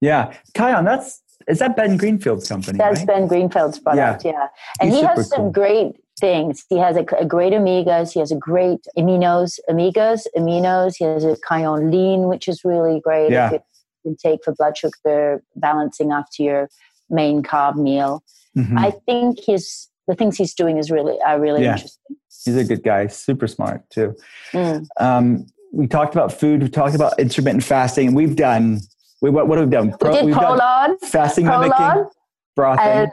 Yeah. 0.00 0.32
Kion, 0.54 0.84
that's, 0.84 1.22
is 1.48 1.58
that 1.58 1.76
Ben 1.76 1.96
Greenfield's 1.96 2.48
company? 2.48 2.78
That's 2.78 3.00
right? 3.00 3.06
Ben 3.06 3.26
Greenfield's 3.26 3.78
product, 3.78 4.24
yeah. 4.24 4.48
And 4.80 4.90
He's 4.90 5.00
he 5.00 5.06
has 5.06 5.28
some 5.28 5.42
cool. 5.42 5.50
great 5.50 5.96
things. 6.20 6.64
He 6.68 6.78
has 6.78 6.96
a, 6.96 7.04
a 7.18 7.24
great 7.24 7.52
omegas. 7.52 8.12
He 8.12 8.20
has 8.20 8.30
a 8.32 8.36
great 8.36 8.86
aminos, 8.96 9.58
omegas, 9.68 10.26
aminos. 10.36 10.94
He 10.98 11.04
has 11.04 11.24
a 11.24 11.36
Kion 11.48 11.90
lean, 11.90 12.28
which 12.28 12.48
is 12.48 12.64
really 12.64 13.00
great. 13.00 13.30
Yeah. 13.32 13.52
You 13.52 13.60
can 14.04 14.16
take 14.16 14.44
for 14.44 14.54
blood 14.54 14.76
sugar 14.76 15.42
balancing 15.56 16.12
after 16.12 16.42
your 16.42 16.68
main 17.10 17.42
carb 17.42 17.76
meal. 17.76 18.22
Mhm. 18.56 18.78
I 18.78 18.90
think 19.06 19.38
his 19.44 19.88
the 20.06 20.14
things 20.14 20.36
he's 20.36 20.54
doing 20.54 20.76
is 20.76 20.90
really 20.90 21.18
are 21.26 21.40
really 21.40 21.62
Yeah. 21.62 21.72
interesting. 21.72 22.16
He's 22.44 22.56
a 22.56 22.64
good 22.64 22.82
guy, 22.84 23.06
super 23.06 23.46
smart 23.48 23.88
too. 23.90 24.14
Mm. 24.52 24.86
Um, 25.00 25.46
we 25.72 25.86
talked 25.86 26.14
about 26.14 26.30
food, 26.32 26.62
we 26.62 26.68
talked 26.68 26.94
about 26.94 27.18
intermittent 27.18 27.64
fasting, 27.64 28.08
and 28.08 28.16
we've 28.16 28.36
done, 28.36 28.80
we, 29.24 29.30
what, 29.30 29.48
what 29.48 29.58
have 29.58 29.68
we 29.68 29.72
done? 29.72 29.86
We 30.02 30.10
did 30.10 30.26
we've 30.26 30.34
done 30.34 30.58
ProLon, 30.58 31.00
fasting 31.00 31.46
mimicking, 31.46 31.72
ProLon, 31.72 32.10
brothing. 32.54 32.84
and 32.86 33.12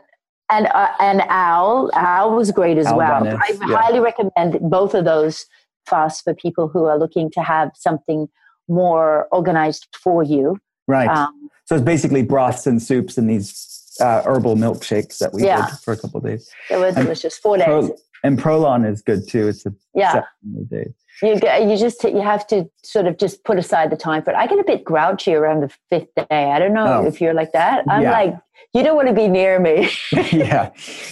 and 0.49 0.67
uh, 0.67 0.89
and 0.99 1.21
owl 1.29 1.89
owl 1.95 2.35
was 2.35 2.51
great 2.51 2.77
as 2.77 2.85
Owl 2.87 2.97
well 2.97 3.23
i 3.27 3.57
yeah. 3.61 3.77
highly 3.77 4.01
recommend 4.01 4.59
both 4.69 4.93
of 4.93 5.05
those 5.05 5.45
fasts 5.85 6.21
for 6.21 6.33
people 6.33 6.67
who 6.67 6.83
are 6.83 6.97
looking 6.99 7.31
to 7.31 7.41
have 7.41 7.71
something 7.75 8.27
more 8.67 9.27
organized 9.31 9.87
for 10.03 10.21
you 10.23 10.57
right. 10.87 11.07
um, 11.07 11.49
So 11.65 11.75
it's 11.75 11.85
basically 11.85 12.23
broths 12.23 12.67
and 12.67 12.81
soups 12.83 13.17
and 13.17 13.29
these 13.29 13.95
uh, 14.01 14.21
herbal 14.25 14.55
milkshakes 14.57 15.17
that 15.19 15.33
we 15.33 15.45
Yeah. 15.45 15.67
did 15.69 15.79
for 15.79 15.93
a 15.93 15.97
couple 15.97 16.17
of 16.19 16.25
days. 16.25 16.49
it 16.69 16.77
was 16.77 16.95
delicious 16.95 17.37
four 17.37 17.55
days 17.57 17.65
Pro- 17.67 17.95
and 18.23 18.37
ProLon 18.39 18.89
is 18.89 19.01
good 19.01 19.27
too. 19.27 19.47
It's 19.47 19.65
a 19.65 19.73
yeah 19.93 20.21
days. 20.69 20.93
you 21.21 21.39
get, 21.39 21.63
you 21.67 21.77
just 21.77 22.03
you 22.03 22.21
have 22.21 22.47
to 22.47 22.69
sort 22.83 23.05
of 23.07 23.17
just 23.17 23.43
put 23.43 23.57
aside 23.57 23.91
the 23.91 23.97
time 23.97 24.23
for 24.23 24.31
it 24.31 24.35
i 24.37 24.47
get 24.47 24.57
a 24.59 24.63
bit 24.63 24.83
grouchy 24.83 25.33
around 25.33 25.61
the 25.61 25.69
fifth 25.89 26.07
day 26.15 26.51
i 26.51 26.57
don't 26.59 26.73
know 26.73 27.01
Oh. 27.01 27.05
if 27.05 27.19
you're 27.21 27.33
like 27.33 27.51
that 27.51 27.83
i'm 27.89 28.03
Yeah. 28.03 28.11
like 28.11 28.35
you 28.73 28.83
don't 28.83 28.95
want 28.95 29.09
to 29.09 29.13
be 29.13 29.27
near 29.27 29.59
me 29.59 29.89
yeah, 30.13 30.21
yeah. 30.31 30.71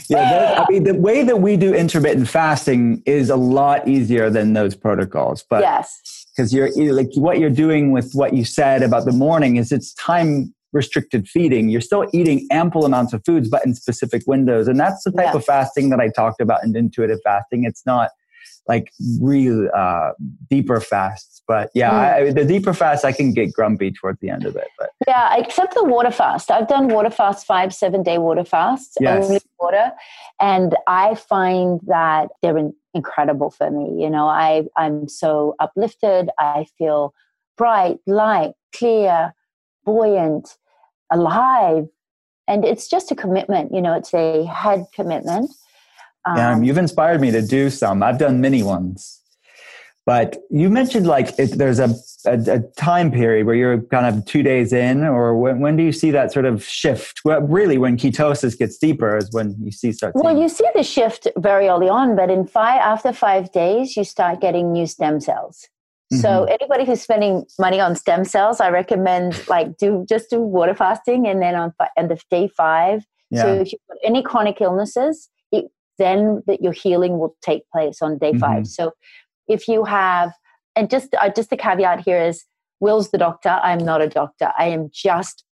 that- 0.09 0.59
I 0.61 0.65
mean, 0.71 0.83
the 0.85 0.93
way 0.95 1.23
that 1.23 1.41
we 1.41 1.57
do 1.57 1.73
intermittent 1.73 2.27
fasting 2.29 3.03
is 3.05 3.29
a 3.29 3.35
lot 3.35 3.87
easier 3.87 4.29
than 4.29 4.53
those 4.53 4.75
protocols. 4.75 5.43
But 5.49 5.61
yes 5.61 6.25
because 6.35 6.53
you're 6.53 6.69
like 6.93 7.09
what 7.15 7.37
you're 7.39 7.49
doing 7.49 7.91
with 7.91 8.13
what 8.13 8.33
you 8.33 8.45
said 8.45 8.81
about 8.81 9.03
the 9.03 9.11
morning 9.11 9.57
is 9.57 9.71
it's 9.73 9.93
time 9.95 10.53
restricted 10.73 11.27
feeding 11.27 11.69
you're 11.69 11.81
still 11.81 12.05
eating 12.13 12.47
ample 12.51 12.85
amounts 12.85 13.13
of 13.13 13.23
foods 13.25 13.49
but 13.49 13.65
in 13.65 13.73
specific 13.73 14.21
windows 14.27 14.67
and 14.67 14.79
that's 14.79 15.03
the 15.03 15.11
type 15.11 15.25
Yeah. 15.31 15.35
of 15.37 15.45
fasting 15.45 15.89
that 15.89 15.99
i 15.99 16.09
talked 16.09 16.41
about 16.41 16.63
in 16.63 16.75
intuitive 16.75 17.19
fasting 17.23 17.63
it's 17.63 17.85
not 17.85 18.09
like 18.67 18.91
real 19.19 19.67
uh, 19.75 20.11
deeper 20.49 20.79
fasts 20.79 21.41
but 21.47 21.71
yeah 21.73 21.91
Mm. 21.91 22.27
I, 22.29 22.31
the 22.33 22.45
deeper 22.45 22.73
fast 22.73 23.03
i 23.03 23.11
can 23.11 23.33
get 23.33 23.51
grumpy 23.51 23.91
towards 23.91 24.19
the 24.19 24.29
end 24.29 24.45
of 24.45 24.55
it 24.55 24.67
but 24.77 24.89
Yeah, 25.07 25.37
except 25.37 25.73
the 25.73 25.83
water 25.83 26.11
fast. 26.11 26.51
I've 26.51 26.67
done 26.67 26.89
water 26.89 27.09
fast, 27.09 27.47
five, 27.47 27.73
seven 27.73 28.03
day 28.03 28.17
water 28.19 28.43
fasts, 28.43 28.95
Yes. 28.99 29.23
only 29.25 29.39
water. 29.59 29.91
And 30.39 30.75
I 30.87 31.15
find 31.15 31.79
that 31.87 32.27
they're 32.41 32.57
in, 32.57 32.73
incredible 32.93 33.49
for 33.49 33.71
me. 33.71 34.03
You 34.03 34.09
know, 34.09 34.27
I, 34.27 34.65
I'm 34.75 35.07
so 35.07 35.55
uplifted. 35.59 36.29
I 36.37 36.65
feel 36.77 37.13
bright, 37.57 37.97
light, 38.05 38.51
clear, 38.75 39.33
buoyant, 39.85 40.57
alive. 41.11 41.87
And 42.47 42.65
it's 42.65 42.87
just 42.89 43.11
a 43.11 43.15
commitment. 43.15 43.73
You 43.73 43.81
know, 43.81 43.93
it's 43.93 44.13
a 44.13 44.45
head 44.45 44.85
commitment. 44.93 45.51
um, 46.25 46.63
you've 46.63 46.77
inspired 46.77 47.21
me 47.21 47.31
to 47.31 47.41
do 47.41 47.69
some 47.69 48.03
i've 48.03 48.17
done 48.17 48.41
many 48.41 48.61
ones 48.61 49.21
but 50.05 50.37
you 50.49 50.69
mentioned 50.69 51.05
like 51.07 51.37
if 51.37 51.51
there's 51.51 51.79
a, 51.79 51.95
a, 52.25 52.55
a 52.55 52.59
time 52.77 53.11
period 53.11 53.45
where 53.45 53.55
you're 53.55 53.81
kind 53.83 54.05
of 54.05 54.25
two 54.25 54.43
days 54.43 54.73
in 54.73 55.03
or 55.03 55.37
when, 55.37 55.59
when 55.59 55.77
do 55.77 55.83
you 55.83 55.91
see 55.91 56.11
that 56.11 56.31
sort 56.31 56.45
of 56.45 56.63
shift 56.63 57.21
well 57.23 57.41
really 57.41 57.77
when 57.77 57.95
ketosis 57.97 58.57
gets 58.57 58.77
deeper 58.77 59.17
is 59.17 59.31
when 59.31 59.55
you 59.63 59.71
see 59.71 59.91
start 59.91 60.13
well, 60.15 60.37
you 60.37 60.49
see 60.49 60.65
the 60.75 60.83
shift 60.83 61.27
very 61.37 61.67
early 61.67 61.89
on, 61.89 62.15
but 62.15 62.29
in 62.29 62.45
five 62.45 62.81
after 62.81 63.13
five 63.13 63.51
days, 63.51 63.95
you 63.95 64.03
start 64.03 64.41
getting 64.41 64.71
new 64.73 64.87
stem 64.87 65.19
cells. 65.21 65.67
So 66.11 66.45
Mhm. 66.45 66.49
anybody 66.59 66.85
who's 66.85 67.01
spending 67.01 67.45
money 67.59 67.79
on 67.79 67.95
stem 67.95 68.25
cells, 68.25 68.59
I 68.59 68.69
recommend 68.69 69.47
like 69.47 69.77
do 69.77 70.05
just 70.09 70.29
do 70.31 70.41
water 70.41 70.73
fasting, 70.73 71.27
and 71.27 71.39
then 71.41 71.53
on 71.55 71.73
and 71.95 72.09
the 72.09 72.19
day 72.31 72.47
five. 72.47 73.05
Yeah. 73.29 73.43
So 73.43 73.47
if 73.61 73.71
you've 73.71 73.81
got 73.87 73.97
any 74.03 74.23
chronic 74.23 74.59
illnesses, 74.59 75.29
it, 75.51 75.65
then 75.99 76.41
that 76.47 76.61
your 76.63 76.73
healing 76.73 77.19
will 77.19 77.35
take 77.43 77.69
place 77.71 78.01
on 78.01 78.17
day 78.17 78.33
Mhm. 78.33 78.39
five. 78.39 78.67
So 78.67 78.93
if 79.47 79.67
you 79.67 79.83
have, 79.85 80.33
and 80.75 80.89
just 80.89 81.13
uh, 81.13 81.29
just 81.29 81.51
the 81.51 81.57
caveat 81.57 81.99
here 82.01 82.19
is, 82.21 82.43
Will's 82.79 83.11
the 83.11 83.17
doctor. 83.19 83.59
I'm 83.61 83.79
not 83.79 84.01
a 84.01 84.07
doctor. 84.07 84.51
I 84.57 84.65
am 84.69 84.89
just 84.91 85.43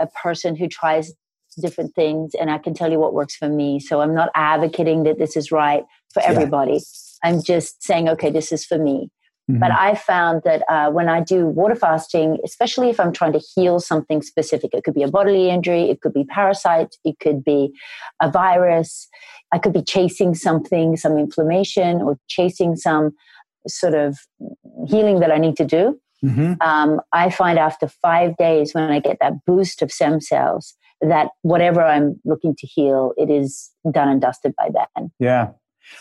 a 0.00 0.06
person 0.06 0.56
who 0.56 0.68
tries 0.68 1.12
different 1.60 1.94
things, 1.94 2.34
and 2.34 2.50
I 2.50 2.56
can 2.58 2.72
tell 2.72 2.90
you 2.90 2.98
what 3.00 3.12
works 3.12 3.36
for 3.36 3.48
me. 3.48 3.78
So 3.80 4.00
I'm 4.00 4.14
not 4.14 4.30
advocating 4.34 5.02
that 5.02 5.18
this 5.18 5.36
is 5.36 5.50
right 5.52 5.84
for 6.14 6.22
Yeah. 6.22 6.30
everybody. 6.30 6.80
I'm 7.22 7.42
just 7.42 7.82
saying, 7.82 8.08
okay, 8.08 8.30
this 8.30 8.52
is 8.52 8.64
for 8.64 8.78
me. 8.78 9.10
Mhm. 9.50 9.60
But 9.60 9.72
I 9.72 9.94
found 9.94 10.42
that 10.44 10.62
uh, 10.68 10.90
when 10.90 11.08
I 11.08 11.20
do 11.20 11.46
water 11.46 11.74
fasting, 11.74 12.38
especially 12.44 12.90
if 12.90 13.00
I'm 13.00 13.12
trying 13.12 13.32
to 13.32 13.40
heal 13.54 13.80
something 13.80 14.20
specific, 14.22 14.74
it 14.74 14.84
could 14.84 14.94
be 14.94 15.02
a 15.02 15.08
bodily 15.08 15.48
injury, 15.48 15.90
it 15.90 16.00
could 16.00 16.12
be 16.12 16.24
parasites, 16.24 16.98
it 17.04 17.18
could 17.20 17.42
be 17.42 17.72
a 18.20 18.30
virus, 18.30 19.08
I 19.52 19.58
could 19.58 19.72
be 19.72 19.82
chasing 19.82 20.34
something, 20.34 20.96
some 20.96 21.16
inflammation, 21.16 22.02
or 22.02 22.18
chasing 22.28 22.76
some 22.76 23.12
sort 23.66 23.94
of 23.94 24.18
healing 24.86 25.20
that 25.20 25.32
I 25.32 25.38
need 25.38 25.56
to 25.56 25.64
do. 25.64 25.98
Mhm. 26.24 26.60
Um, 26.60 27.00
I 27.12 27.30
find 27.30 27.58
after 27.58 27.86
five 27.86 28.36
days, 28.36 28.74
when 28.74 28.90
I 28.90 28.98
get 29.00 29.18
that 29.20 29.44
boost 29.46 29.82
of 29.82 29.92
stem 29.92 30.20
cells, 30.20 30.74
that 31.00 31.30
whatever 31.42 31.82
I'm 31.82 32.20
looking 32.24 32.54
to 32.56 32.66
heal, 32.66 33.12
it 33.16 33.30
is 33.30 33.70
done 33.90 34.08
and 34.08 34.20
dusted 34.20 34.54
by 34.56 34.68
then. 34.72 35.10
Yeah. 35.18 35.50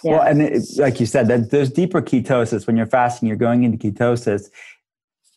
Yeah. 0.04 0.12
Well, 0.12 0.22
and 0.22 0.42
it, 0.42 0.64
like 0.78 1.00
you 1.00 1.06
said, 1.06 1.28
that 1.28 1.52
there's 1.52 1.70
deeper 1.70 2.02
ketosis 2.02 2.68
when 2.68 2.78
you're 2.78 2.86
fasting. 2.86 3.28
You're 3.28 3.38
going 3.38 3.64
into 3.64 3.78
ketosis. 3.78 4.50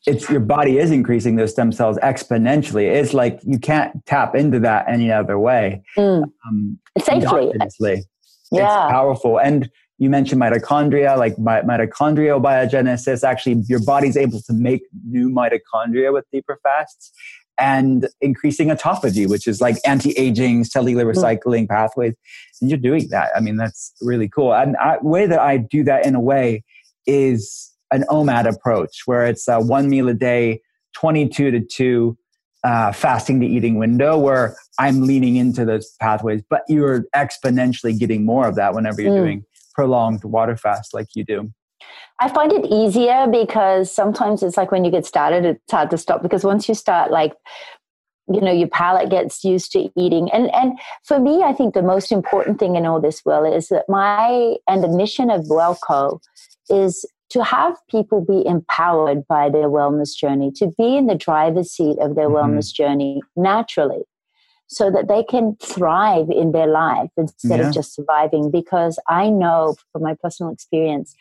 It's 0.06 0.28
your 0.30 0.40
body 0.40 0.78
is 0.78 0.90
increasing 0.90 1.36
those 1.36 1.50
stem 1.52 1.72
cells 1.72 1.98
exponentially. 1.98 2.84
It's 2.90 3.12
like 3.12 3.38
you 3.44 3.58
can't 3.58 4.04
tap 4.06 4.34
into 4.34 4.58
that 4.60 4.88
any 4.88 5.12
other 5.12 5.38
way. 5.38 5.82
Mm. 5.96 6.24
Um, 6.46 6.78
Safely. 7.02 7.52
It's 7.54 8.02
Yeah. 8.50 8.88
powerful. 8.88 9.38
And 9.38 9.70
you 9.98 10.08
mentioned 10.08 10.40
mitochondria, 10.40 11.18
like 11.18 11.38
mi- 11.38 11.60
mitochondrial 11.68 12.42
biogenesis. 12.42 13.22
Actually, 13.22 13.62
your 13.68 13.80
body's 13.84 14.16
able 14.16 14.40
to 14.40 14.52
make 14.54 14.82
new 15.06 15.28
mitochondria 15.28 16.12
with 16.12 16.24
deeper 16.32 16.58
fasts 16.62 17.12
and 17.60 18.08
increasing 18.20 18.68
autophagy, 18.68 19.28
which 19.28 19.46
is 19.46 19.60
like 19.60 19.76
anti-aging, 19.84 20.64
cellular 20.64 21.04
Mm. 21.04 21.14
recycling 21.14 21.68
pathways. 21.68 22.14
And 22.60 22.70
you're 22.70 22.78
doing 22.78 23.08
that. 23.10 23.30
I 23.36 23.40
mean, 23.40 23.56
that's 23.56 23.92
really 24.00 24.28
cool. 24.28 24.54
And 24.54 24.76
I, 24.78 24.96
way 25.02 25.26
that 25.26 25.38
I 25.40 25.58
do 25.58 25.84
that 25.84 26.06
in 26.06 26.14
a 26.14 26.20
way 26.20 26.64
is 27.06 27.70
an 27.92 28.04
OMAD 28.08 28.46
approach, 28.46 29.02
where 29.06 29.26
it's 29.26 29.48
uh, 29.48 29.58
one 29.60 29.88
meal 29.90 30.08
a 30.08 30.14
day, 30.14 30.60
22 30.94 31.50
to 31.50 31.60
2 31.60 32.16
uh, 32.62 32.92
fasting 32.92 33.40
to 33.40 33.46
eating 33.46 33.76
window, 33.78 34.18
where 34.18 34.54
I'm 34.78 35.02
leaning 35.06 35.36
into 35.36 35.64
those 35.64 35.90
pathways, 36.00 36.42
but 36.50 36.62
you're 36.68 37.04
exponentially 37.16 37.98
getting 37.98 38.24
more 38.24 38.46
of 38.46 38.54
that 38.56 38.74
whenever 38.74 39.00
you're 39.00 39.12
Mm. 39.12 39.22
doing 39.24 39.44
prolonged 39.74 40.24
water 40.24 40.56
fast 40.56 40.92
like 40.92 41.06
you 41.14 41.24
do. 41.24 41.50
I 42.20 42.28
find 42.28 42.52
it 42.52 42.66
easier 42.66 43.26
because 43.30 43.92
sometimes 43.92 44.42
it's 44.42 44.56
like 44.56 44.70
when 44.70 44.84
you 44.84 44.90
get 44.90 45.06
started, 45.06 45.44
it's 45.44 45.70
hard 45.70 45.90
to 45.90 45.98
stop 45.98 46.22
because 46.22 46.44
once 46.44 46.68
you 46.68 46.74
start, 46.74 47.10
like, 47.10 47.32
you 48.32 48.40
know, 48.40 48.52
your 48.52 48.68
palate 48.68 49.10
gets 49.10 49.42
used 49.42 49.72
to 49.72 49.90
eating. 49.96 50.30
And 50.30 50.54
and 50.54 50.78
for 51.04 51.18
me, 51.18 51.42
I 51.42 51.52
think 51.52 51.74
the 51.74 51.82
most 51.82 52.12
important 52.12 52.60
thing 52.60 52.76
in 52.76 52.86
all 52.86 53.00
this, 53.00 53.22
Will, 53.24 53.44
is 53.44 53.68
that 53.68 53.88
my 53.88 54.56
and 54.68 54.84
the 54.84 54.88
mission 54.88 55.30
of 55.30 55.46
WelleCo 55.46 56.20
is 56.68 57.04
to 57.30 57.42
have 57.42 57.76
people 57.88 58.20
be 58.20 58.46
empowered 58.46 59.26
by 59.26 59.48
their 59.48 59.68
wellness 59.68 60.16
journey, 60.16 60.50
to 60.56 60.66
be 60.76 60.96
in 60.96 61.06
the 61.06 61.14
driver's 61.14 61.70
seat 61.70 61.96
of 62.00 62.14
their 62.16 62.28
Mhm. 62.28 62.34
wellness 62.34 62.72
journey 62.72 63.22
naturally. 63.34 64.02
So 64.66 64.88
that 64.92 65.08
they 65.08 65.24
can 65.24 65.56
thrive 65.60 66.30
in 66.30 66.52
their 66.52 66.68
life 66.68 67.10
instead 67.16 67.58
Yeah. 67.58 67.68
of 67.68 67.74
just 67.74 67.94
surviving. 67.94 68.50
Because 68.52 69.00
I 69.08 69.28
know 69.28 69.74
from 69.92 70.02
my 70.02 70.14
personal 70.22 70.52
experience, 70.52 71.14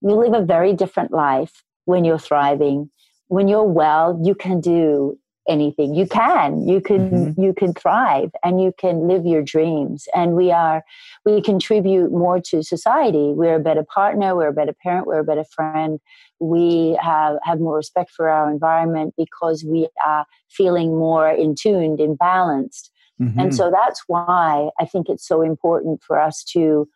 you 0.00 0.14
live 0.14 0.34
a 0.34 0.44
very 0.44 0.72
different 0.72 1.12
life 1.12 1.62
when 1.84 2.04
you're 2.04 2.18
thriving. 2.18 2.90
When 3.28 3.48
you're 3.48 3.64
well 3.64 4.18
you 4.22 4.34
can 4.34 4.60
do 4.60 5.18
anything. 5.48 5.94
You 5.94 6.06
can. 6.06 6.68
You 6.68 6.80
can 6.80 7.34
Mhm. 7.34 7.42
you 7.42 7.54
can 7.54 7.72
thrive 7.72 8.30
and 8.44 8.60
you 8.60 8.72
can 8.78 9.08
live 9.08 9.24
your 9.24 9.42
dreams. 9.42 10.06
And 10.14 10.34
we 10.36 10.52
are 10.52 10.84
we 11.24 11.40
contribute 11.40 12.12
more 12.12 12.38
to 12.50 12.62
society. 12.62 13.32
We're 13.32 13.54
a 13.56 13.60
better 13.60 13.82
partner. 13.82 14.36
We're 14.36 14.48
a 14.48 14.52
better 14.52 14.74
parent. 14.82 15.06
We're 15.06 15.20
a 15.20 15.24
better 15.24 15.44
friend. 15.44 16.00
We 16.38 16.98
have 17.00 17.38
have 17.42 17.60
more 17.60 17.76
respect 17.76 18.10
for 18.10 18.28
our 18.28 18.50
environment 18.50 19.14
because 19.16 19.64
we 19.64 19.88
are 20.06 20.26
feeling 20.50 20.96
more 20.98 21.30
in 21.30 21.54
tuned 21.54 21.98
and 22.00 22.16
balanced. 22.18 22.90
Mhm. 23.20 23.34
and 23.36 23.54
so 23.54 23.68
that's 23.68 24.04
why 24.06 24.70
I 24.78 24.84
think 24.84 25.08
it's 25.08 25.26
so 25.26 25.42
important 25.42 26.02
for 26.04 26.20
us 26.20 26.44
to 26.52 26.86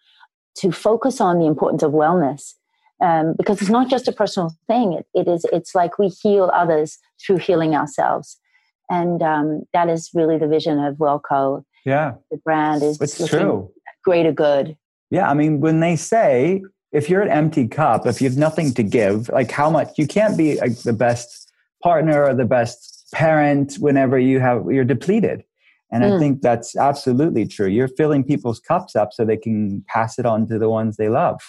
to 0.57 0.71
focus 0.71 1.21
on 1.21 1.39
the 1.41 1.47
importance 1.47 1.83
of 1.83 1.93
wellness 1.93 2.55
um, 3.03 3.35
because 3.37 3.61
it's 3.61 3.71
not 3.71 3.91
just 3.91 4.09
a 4.09 4.13
personal 4.13 4.55
thing. 4.67 4.93
It, 4.95 5.07
it 5.15 5.29
is. 5.29 5.45
It's 5.53 5.75
like 5.75 5.99
we 5.99 6.09
heal 6.09 6.51
others 6.55 6.99
through 7.25 7.39
healing 7.39 7.75
ourselves, 7.75 8.39
and 8.89 9.23
um, 9.23 9.63
that 9.75 9.89
is 9.89 10.11
really 10.15 10.39
the 10.39 10.49
vision 10.49 10.79
of 10.79 10.97
WelleCo. 10.97 11.65
yeah, 11.85 12.15
The 12.31 12.39
brand 12.39 12.83
is 12.83 13.01
it's 13.01 13.27
true. 13.29 13.71
greater 14.05 14.33
good. 14.33 14.77
Yeah, 15.11 15.29
I 15.29 15.35
mean, 15.35 15.61
when 15.61 15.81
they 15.81 15.97
say 15.97 16.63
if 16.93 17.09
you're 17.11 17.23
an 17.23 17.31
empty 17.31 17.67
cup, 17.69 18.07
if 18.07 18.21
you 18.23 18.29
have 18.29 18.39
nothing 18.39 18.73
to 18.75 18.83
give, 18.83 19.29
like 19.31 19.51
how 19.51 19.69
much 19.71 19.99
you 19.99 20.07
can't 20.07 20.37
be 20.37 20.59
like 20.61 20.79
the 20.83 20.93
best 20.93 21.51
partner 21.83 22.25
or 22.25 22.35
the 22.35 22.45
best 22.45 23.07
parent 23.15 23.75
whenever 23.77 24.19
you 24.19 24.41
have 24.41 24.65
you're 24.71 24.85
depleted. 24.85 25.45
And 25.91 26.05
I 26.05 26.11
Mm. 26.11 26.19
think 26.19 26.41
that's 26.43 26.75
absolutely 26.77 27.47
true. 27.47 27.67
You're 27.67 27.89
filling 28.01 28.25
people's 28.25 28.61
cups 28.61 28.97
up 28.97 29.13
so 29.13 29.25
they 29.27 29.37
can 29.37 29.85
pass 29.89 30.19
it 30.19 30.25
on 30.25 30.47
to 30.49 30.59
the 30.59 30.71
ones 30.71 30.97
they 30.97 31.11
love. 31.11 31.41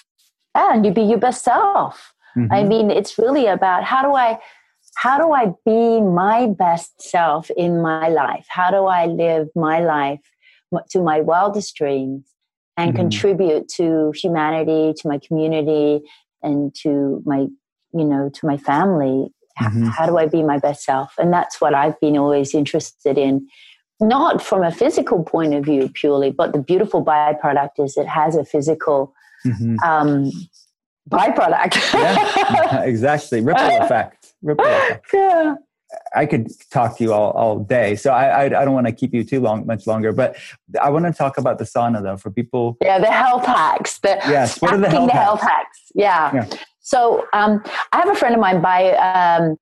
And 0.55 0.85
you 0.85 0.91
be 0.91 1.01
your 1.01 1.17
best 1.19 1.43
self. 1.43 2.13
I 2.51 2.63
Mhm. 2.63 2.67
mean, 2.67 2.91
it's 2.91 3.17
really 3.17 3.47
about 3.47 3.83
how 3.83 4.01
do 4.01 4.13
I 4.15 4.39
how 4.95 5.17
do 5.17 5.31
I 5.33 5.53
be 5.65 6.01
my 6.01 6.47
best 6.47 7.01
self 7.01 7.49
in 7.57 7.81
my 7.81 8.09
life? 8.09 8.45
How 8.49 8.69
do 8.69 8.85
I 8.85 9.07
live 9.07 9.49
my 9.55 9.79
life 9.79 10.19
to 10.91 11.01
my 11.01 11.19
wildest 11.21 11.75
dreams 11.75 12.25
and 12.77 12.93
Mhm. 12.93 12.95
contribute 12.95 13.67
to 13.69 14.11
humanity, 14.15 14.93
to 14.97 15.07
my 15.07 15.19
community, 15.19 16.01
and 16.43 16.73
to 16.83 17.23
my 17.25 17.47
you 17.93 18.05
know 18.05 18.29
to 18.29 18.45
my 18.45 18.57
family? 18.57 19.33
Mhm. 19.61 19.87
How 19.95 20.05
do 20.05 20.17
I 20.17 20.27
be 20.27 20.43
my 20.43 20.57
best 20.59 20.83
self? 20.83 21.13
And 21.17 21.31
that's 21.31 21.61
what 21.61 21.73
I've 21.73 21.99
been 21.99 22.17
always 22.17 22.53
interested 22.53 23.17
in. 23.17 23.47
Not 23.99 24.41
from 24.41 24.63
a 24.63 24.71
physical 24.71 25.23
point 25.23 25.53
of 25.53 25.63
view 25.65 25.87
purely, 25.89 26.31
but 26.31 26.51
the 26.51 26.59
beautiful 26.59 27.03
byproduct 27.05 27.79
is 27.79 27.95
it 27.95 28.07
has 28.07 28.35
a 28.35 28.43
physical 28.43 29.13
Mhm. 29.45 29.77
um, 29.83 30.31
byproduct. 31.09 31.93
yeah, 31.93 32.81
exactly. 32.83 33.41
Ripple 33.41 33.81
effect. 33.81 34.33
Ripple 34.41 34.65
effect. 34.65 35.05
yeah. 35.13 35.55
I 36.15 36.25
could 36.25 36.47
talk 36.71 36.97
to 36.97 37.03
you 37.03 37.13
all, 37.13 37.31
all 37.31 37.59
day. 37.59 37.95
So 37.95 38.11
I, 38.11 38.25
I, 38.25 38.43
I 38.45 38.65
don't 38.65 38.73
want 38.73 38.87
to 38.87 38.93
keep 38.93 39.13
you 39.13 39.23
too 39.23 39.39
long, 39.39 39.65
much 39.67 39.85
longer, 39.85 40.11
but 40.11 40.35
I 40.81 40.89
want 40.89 41.05
to 41.05 41.13
talk 41.13 41.37
about 41.37 41.59
the 41.59 41.65
sauna 41.65 42.01
though 42.01 42.17
for 42.17 42.31
people. 42.31 42.77
Yeah, 42.81 42.97
the 42.97 43.11
health 43.11 43.45
hacks. 43.45 43.99
The 43.99 44.19
Yes, 44.27 44.59
what 44.61 44.73
are 44.73 44.77
the 44.77 44.89
stacking 44.89 45.09
health 45.09 45.41
hacks? 45.41 45.79
Yeah. 45.93 46.31
Yeah. 46.33 46.57
So 46.79 47.27
um, 47.33 47.63
I 47.91 47.97
have 47.97 48.09
a 48.09 48.15
friend 48.15 48.33
of 48.33 48.41
mine 48.41 48.61
by 48.61 48.91
um, 48.93 49.55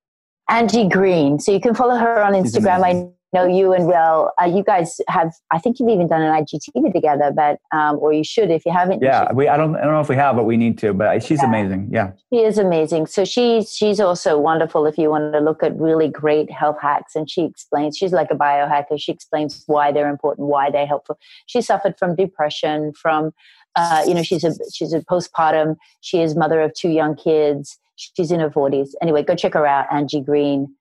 Angie 0.49 0.88
Green. 0.88 1.38
So 1.39 1.51
you 1.51 1.59
can 1.59 1.75
follow 1.75 1.95
her 1.97 2.23
on 2.23 2.34
Instagram. 2.34 2.84
I. 2.84 3.09
know 3.34 3.45
you 3.45 3.73
and 3.73 3.88
Will. 3.88 4.32
Uh, 4.41 4.45
you 4.45 4.63
guys 4.63 4.99
have. 5.07 5.34
I 5.51 5.59
think 5.59 5.79
you've 5.79 5.89
even 5.89 6.07
done 6.07 6.21
an 6.21 6.32
IGTV 6.32 6.93
together, 6.93 7.32
but 7.36 7.59
um, 7.71 7.97
or 7.99 8.13
you 8.13 8.23
should 8.23 8.51
if 8.51 8.65
you 8.65 8.71
haven't. 8.71 9.01
Yeah, 9.01 9.27
should. 9.27 9.36
we, 9.36 9.47
I 9.47 9.57
don't, 9.57 9.75
I 9.75 9.82
don't 9.82 9.93
know 9.93 10.01
if 10.01 10.09
we 10.09 10.15
have, 10.15 10.36
but 10.36 10.45
we 10.45 10.57
need 10.57 10.77
to, 10.79 10.93
but 10.93 11.23
she's 11.23 11.41
amazing. 11.43 11.89
Yeah. 11.91 12.11
She 12.32 12.39
is 12.39 12.57
amazing. 12.57 13.07
So 13.07 13.25
she's 13.25 13.75
she's 13.75 13.99
also 13.99 14.38
wonderful 14.38 14.86
if 14.86 14.97
you 14.97 15.09
want 15.09 15.34
to 15.34 15.39
look 15.39 15.63
at 15.63 15.75
really 15.77 16.07
great 16.07 16.51
health 16.51 16.77
hacks. 16.82 17.15
And 17.15 17.29
she 17.29 17.43
explains 17.43 17.97
she's 17.97 18.13
like 18.13 18.32
a 18.32 18.36
biohacker. 18.36 18.99
She 18.99 19.11
explains 19.11 19.63
why 19.67 19.91
they're 19.91 20.09
important, 20.09 20.47
why 20.47 20.69
they're 20.69 20.88
helpful. 20.88 21.17
She 21.45 21.61
suffered 21.61 21.97
from 21.97 22.15
depression, 22.15 22.93
from 22.93 23.32
uh, 23.75 24.03
you 24.07 24.13
know 24.13 24.23
she's 24.23 24.43
a 24.43 24.53
she's 24.73 24.93
a 24.93 24.99
postpartum. 25.01 25.77
She 26.01 26.21
is 26.21 26.36
mother 26.36 26.61
of 26.61 26.73
two 26.73 26.89
young 26.89 27.15
kids. 27.15 27.77
She's 27.95 28.32
in 28.32 28.39
her 28.39 28.51
forties. 28.51 28.95
Anyway, 29.01 29.23
go 29.23 29.36
check 29.36 29.53
her 29.53 29.67
out, 29.67 29.86
Angie 29.91 30.21
Green, 30.21 30.73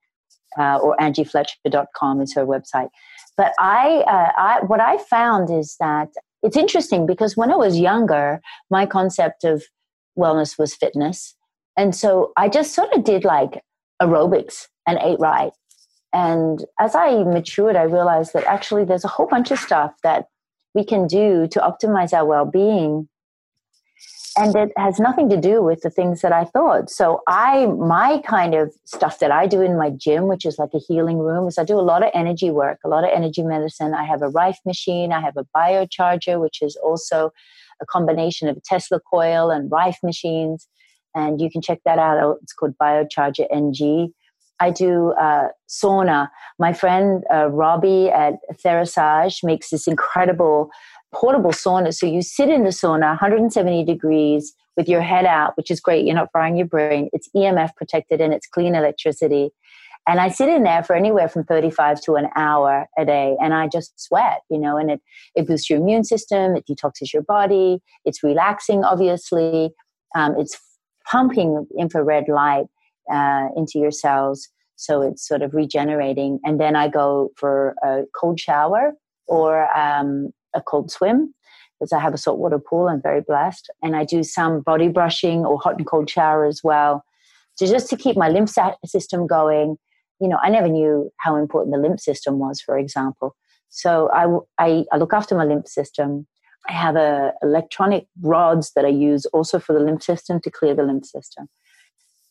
uh, 0.59 0.78
or 0.78 0.96
AngieFletcher.com 0.98 2.20
is 2.20 2.34
her 2.34 2.46
website. 2.46 2.88
But 3.36 3.53
I, 3.59 4.05
uh, 4.07 4.32
I 4.36 4.61
what 4.66 4.80
I 4.80 4.98
found 4.98 5.51
is 5.51 5.76
that 5.80 6.09
it's 6.42 6.57
interesting 6.57 7.07
because 7.07 7.36
when 7.36 7.51
I 7.51 7.57
was 7.57 7.78
younger, 7.78 8.40
my 8.70 8.86
concept 8.86 9.44
of 9.44 9.62
wellness 10.18 10.59
was 10.59 10.74
fitness. 10.74 11.34
And 11.76 11.94
so 11.94 12.32
I 12.36 12.48
just 12.48 12.74
sort 12.74 12.92
of 12.92 13.05
did 13.05 13.24
like 13.24 13.62
aerobics 14.03 14.66
and 14.86 14.98
ate 15.03 15.20
right. 15.20 15.53
And 16.12 16.64
as 16.78 16.94
I 16.94 17.22
matured, 17.22 17.76
I 17.76 17.82
realized 17.82 18.32
that 18.32 18.44
actually 18.44 18.84
there's 18.84 19.05
a 19.05 19.09
whole 19.09 19.26
bunch 19.26 19.51
of 19.51 19.59
stuff 19.59 19.92
that 20.03 20.26
we 20.74 20.84
can 20.84 21.07
do 21.07 21.46
to 21.48 21.61
optimize 21.61 22.12
our 22.12 22.24
well 22.24 22.46
being. 22.46 23.09
And 24.41 24.57
it 24.57 24.72
has 24.76 24.99
nothing 24.99 25.28
to 25.28 25.36
do 25.36 25.62
with 25.62 25.82
the 25.82 25.91
things 25.91 26.22
that 26.22 26.32
I 26.32 26.45
thought. 26.45 26.91
So 26.91 27.22
I, 27.28 27.66
my 27.66 28.22
kind 28.26 28.55
of 28.55 28.72
stuff 28.84 29.18
that 29.18 29.30
I 29.30 29.47
do 29.47 29.61
in 29.61 29.76
my 29.76 29.91
gym, 29.91 30.26
which 30.26 30.47
is 30.47 30.59
like 30.59 30.70
a 30.74 30.78
healing 30.78 31.18
room, 31.18 31.47
is 31.49 31.59
I 31.59 31.64
do 31.64 31.78
a 31.78 31.82
lot 31.82 32.03
of 32.03 32.11
energy 32.14 32.51
work, 32.51 32.78
a 32.84 32.88
lot 32.88 33.05
of 33.05 33.11
energy 33.12 33.43
medicine. 33.43 33.95
I 33.95 34.05
have 34.05 34.22
a 34.22 34.28
Rife 34.28 34.59
machine, 34.64 35.12
I 35.12 35.20
have 35.20 35.36
a 35.36 35.47
biocharger, 35.57 36.41
which 36.41 36.62
is 36.62 36.76
also 36.82 37.30
a 37.82 37.86
combination 37.86 38.49
of 38.49 38.57
a 38.57 38.61
Tesla 38.61 39.01
coil 39.01 39.51
and 39.51 39.70
Rife 39.70 39.99
machines, 40.03 40.68
and 41.14 41.41
you 41.41 41.51
can 41.51 41.61
check 41.61 41.80
that 41.84 41.99
out. 41.99 42.38
It's 42.43 42.53
called 42.53 42.74
Biocharger 42.80 43.47
NG. 43.53 44.12
I 44.61 44.70
do 44.70 45.12
uh, 45.12 45.49
sauna. 45.68 46.28
My 46.59 46.72
friend 46.72 47.24
uh, 47.32 47.47
Robbie 47.47 48.11
at 48.11 48.34
Therasage 48.64 49.43
makes 49.43 49.70
this 49.70 49.86
incredible 49.86 50.70
portable 51.15 51.53
sauna. 51.53 51.95
So 51.95 52.07
you 52.07 52.23
sit 52.23 52.49
in 52.49 52.65
the 52.65 52.71
sauna, 52.71 53.11
170 53.11 53.85
degrees, 53.85 54.55
with 54.77 54.89
your 54.89 55.03
head 55.03 55.27
out, 55.27 55.57
which 55.59 55.71
is 55.71 55.79
great. 55.79 56.07
You're 56.07 56.15
not 56.15 56.31
frying 56.33 56.57
your 56.57 56.67
brain. 56.67 57.11
It's 57.13 57.29
EMF 57.37 57.77
protected 57.77 58.21
and 58.21 58.33
it's 58.33 58.47
clean 58.47 58.75
electricity. 58.75 59.51
And 60.09 60.21
I 60.21 60.31
sit 60.31 60.49
in 60.49 60.63
there 60.63 60.83
for 60.83 60.97
anywhere 60.97 61.29
from 61.29 61.45
35 61.45 62.01
to 62.03 62.15
an 62.15 62.29
hour 62.35 62.87
a 62.99 63.05
day 63.05 63.37
and 63.41 63.53
I 63.53 63.69
just 63.69 63.93
sweat, 64.01 64.41
you 64.51 64.59
know, 64.59 64.79
and 64.79 64.91
it, 64.93 65.03
it 65.35 65.47
boosts 65.47 65.69
your 65.69 65.79
immune 65.79 66.05
system, 66.05 66.57
it 66.57 66.65
detoxes 66.67 67.13
your 67.13 67.23
body, 67.23 67.83
it's 68.07 68.23
relaxing, 68.23 68.83
obviously, 68.83 69.71
um, 70.15 70.35
it's 70.39 70.59
pumping 71.07 71.67
infrared 71.79 72.29
light 72.29 72.65
uh, 73.13 73.49
into 73.57 73.79
your 73.79 73.91
cells. 73.91 74.49
So 74.77 75.03
it's 75.03 75.29
sort 75.29 75.43
of 75.43 75.53
regenerating. 75.53 76.41
And 76.43 76.59
then 76.59 76.75
I 76.75 76.89
go 76.89 77.33
for 77.37 77.75
a 77.85 78.05
cold 78.19 78.41
shower 78.41 78.95
or 79.29 79.69
um, 79.77 80.31
a 80.55 80.61
cold 80.61 80.90
swim 80.90 81.34
because 81.78 81.92
I 81.92 81.98
have 81.98 82.14
a 82.14 82.18
saltwater 82.18 82.59
pool. 82.59 82.88
I'm 82.88 83.01
very 83.01 83.22
blessed. 83.22 83.70
And 83.82 83.96
I 83.96 84.05
do 84.05 84.22
some 84.22 84.61
body 84.61 84.88
brushing 84.88 85.46
or 85.46 85.59
hot 85.59 85.78
and 85.78 85.86
cold 85.86 86.11
shower 86.11 86.44
as 86.44 86.61
well. 86.62 87.05
So 87.55 87.66
just 87.66 87.88
to 87.90 87.96
keep 87.96 88.16
my 88.16 88.28
lymph 88.28 88.51
system 88.84 89.26
going. 89.26 89.76
You 90.20 90.28
know, 90.28 90.38
I 90.42 90.51
never 90.51 90.68
knew 90.68 91.11
how 91.16 91.36
important 91.36 91.74
the 91.74 91.80
lymph 91.80 92.01
system 92.01 92.38
was, 92.38 92.61
for 92.61 92.78
example. 92.78 93.34
So 93.70 94.11
I, 94.12 94.26
I, 94.62 94.84
I 94.92 94.96
look 94.98 95.14
after 95.14 95.34
my 95.34 95.44
lymph 95.44 95.66
system. 95.66 96.26
I 96.68 96.72
have 96.72 96.96
a 96.96 97.32
electronic 97.42 98.07
rods 98.20 98.72
that 98.76 98.84
I 98.84 98.88
use 98.88 99.24
also 99.26 99.59
for 99.59 99.72
the 99.72 99.80
lymph 99.80 100.03
system 100.03 100.40
to 100.42 100.51
clear 100.51 100.74
the 100.74 100.82
lymph 100.82 101.07
system. 101.07 101.48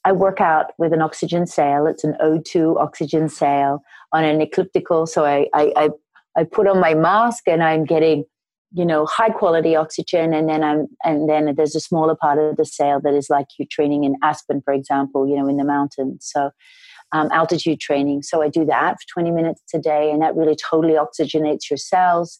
I 0.06 0.12
work 0.12 0.40
out 0.40 0.72
with 0.78 0.94
an 0.94 1.02
oxygen 1.02 1.48
sail. 1.48 1.88
It's 1.88 2.04
an 2.04 2.16
O2 2.22 2.78
oxygen 2.78 3.28
sail 3.28 3.82
on 4.14 4.24
an 4.24 4.42
ecliptical. 4.42 5.08
So 5.08 5.26
I, 5.26 5.48
I, 5.54 5.74
I 5.76 5.90
I 6.38 6.44
put 6.44 6.68
on 6.68 6.80
my 6.80 6.94
mask 6.94 7.48
and 7.48 7.64
I'm 7.64 7.86
getting, 7.86 8.26
you 8.72 8.86
know, 8.86 9.06
high 9.06 9.30
quality 9.30 9.76
oxygen. 9.76 10.34
And 10.34 10.48
then 10.48 10.64
I'm, 10.64 10.88
and 11.04 11.30
then 11.30 11.56
there's 11.56 11.76
a 11.76 11.80
smaller 11.80 12.16
part 12.16 12.38
of 12.38 12.58
the 12.58 12.66
sail 12.66 13.00
that 13.04 13.14
is 13.14 13.30
like 13.30 13.48
you 13.58 13.66
training 13.66 14.04
in 14.04 14.16
Aspen, 14.24 14.62
for 14.64 14.74
example, 14.74 15.28
you 15.28 15.36
know, 15.36 15.48
in 15.48 15.58
the 15.58 15.64
mountains. 15.64 16.30
So, 16.32 16.52
um, 17.12 17.30
altitude 17.32 17.80
training. 17.80 18.24
So 18.24 18.42
I 18.42 18.50
do 18.50 18.66
that 18.66 18.94
for 18.94 19.22
20 19.22 19.32
minutes 19.32 19.62
a 19.74 19.80
day, 19.80 20.12
and 20.12 20.22
that 20.22 20.36
really 20.36 20.56
totally 20.56 20.94
oxygenates 20.94 21.70
your 21.70 21.78
cells. 21.78 22.40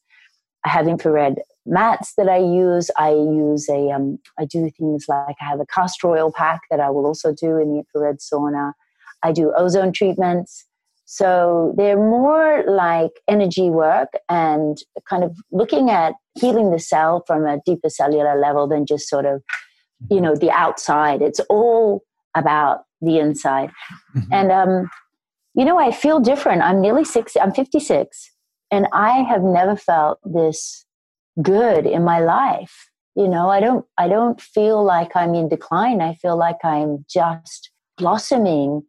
I 0.66 0.70
have 0.70 0.88
infrared 0.88 1.42
mats 1.66 2.14
that 2.18 2.28
I 2.28 2.38
use. 2.38 2.92
I 2.98 3.12
use 3.12 3.70
a, 3.70 3.92
um, 3.92 4.20
I 4.38 4.46
do 4.46 4.70
things 4.78 5.06
like 5.08 5.36
I 5.42 5.46
have 5.46 5.60
a 5.60 5.66
castor 5.66 6.08
oil 6.08 6.32
pack 6.32 6.62
that 6.70 6.80
I 6.80 6.90
will 6.90 7.06
also 7.06 7.34
do 7.34 7.58
in 7.58 7.72
the 7.72 7.80
infrared 7.80 8.18
sauna. 8.20 8.74
I 9.24 9.32
do 9.32 9.54
ozone 9.56 9.92
treatments. 9.92 10.66
So 11.12 11.74
they're 11.76 11.98
more 11.98 12.64
like 12.68 13.10
energy 13.28 13.72
work 13.72 14.10
and 14.30 14.78
kind 15.10 15.24
of 15.24 15.36
looking 15.52 15.90
at 15.90 16.14
healing 16.40 16.70
the 16.70 16.78
cell 16.78 17.24
from 17.26 17.48
a 17.48 17.60
deeper 17.66 17.90
cellular 17.90 18.40
level 18.40 18.68
than 18.68 18.86
just 18.86 19.10
sort 19.10 19.26
of, 19.26 19.42
you 20.12 20.22
know, 20.22 20.36
the 20.36 20.52
outside. 20.52 21.24
It's 21.24 21.40
all 21.50 22.04
about 22.36 22.82
the 23.02 23.18
inside. 23.18 23.72
Mm-hmm. 24.16 24.32
And, 24.34 24.52
um, 24.52 24.90
you 25.56 25.66
know, 25.66 25.80
I 25.80 25.92
feel 25.92 26.20
different. 26.20 26.62
I'm 26.62 26.80
nearly 26.80 27.04
60, 27.04 27.42
I'm 27.42 27.56
56, 27.56 28.30
and 28.70 28.86
I 28.94 29.24
have 29.24 29.42
never 29.42 29.76
felt 29.76 30.20
this 30.24 30.86
good 31.42 31.88
in 31.88 32.04
my 32.04 32.20
life. 32.20 32.88
You 33.16 33.28
know, 33.28 33.50
I 33.50 33.62
don't, 33.62 33.84
I 33.98 34.10
don't 34.10 34.40
feel 34.40 34.84
like 34.84 35.16
I'm 35.16 35.34
in 35.34 35.50
decline. 35.50 36.02
I 36.02 36.14
feel 36.14 36.38
like 36.38 36.64
I'm 36.64 37.04
just 37.10 37.72
blossoming 37.98 38.84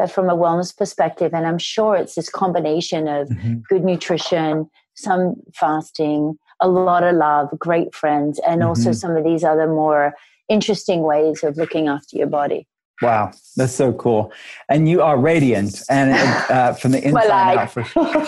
uh, 0.00 0.06
from 0.06 0.28
a 0.28 0.36
wellness 0.36 0.76
perspective. 0.76 1.34
And 1.34 1.46
I'm 1.46 1.58
sure 1.58 1.96
it's 1.96 2.14
this 2.14 2.28
combination 2.28 3.08
of 3.08 3.28
mm-hmm. 3.28 3.58
good 3.68 3.84
nutrition, 3.84 4.70
some 4.94 5.36
fasting, 5.54 6.38
a 6.60 6.68
lot 6.68 7.02
of 7.02 7.16
love, 7.16 7.50
great 7.58 7.94
friends, 7.94 8.40
and 8.46 8.60
mm-hmm. 8.60 8.68
also 8.68 8.92
some 8.92 9.16
of 9.16 9.24
these 9.24 9.44
other 9.44 9.66
more 9.66 10.14
interesting 10.48 11.02
ways 11.02 11.42
of 11.42 11.56
looking 11.56 11.88
after 11.88 12.16
your 12.16 12.26
body. 12.26 12.66
Wow, 13.00 13.32
that's 13.56 13.74
so 13.74 13.92
cool. 13.92 14.32
And 14.68 14.88
you 14.88 15.02
are 15.02 15.18
radiant 15.18 15.82
and 15.90 16.12
uh, 16.50 16.74
from 16.74 16.92
the 16.92 17.02
inside 17.06 17.56
out. 17.56 17.70
For 17.72 17.84
sure. 17.84 18.24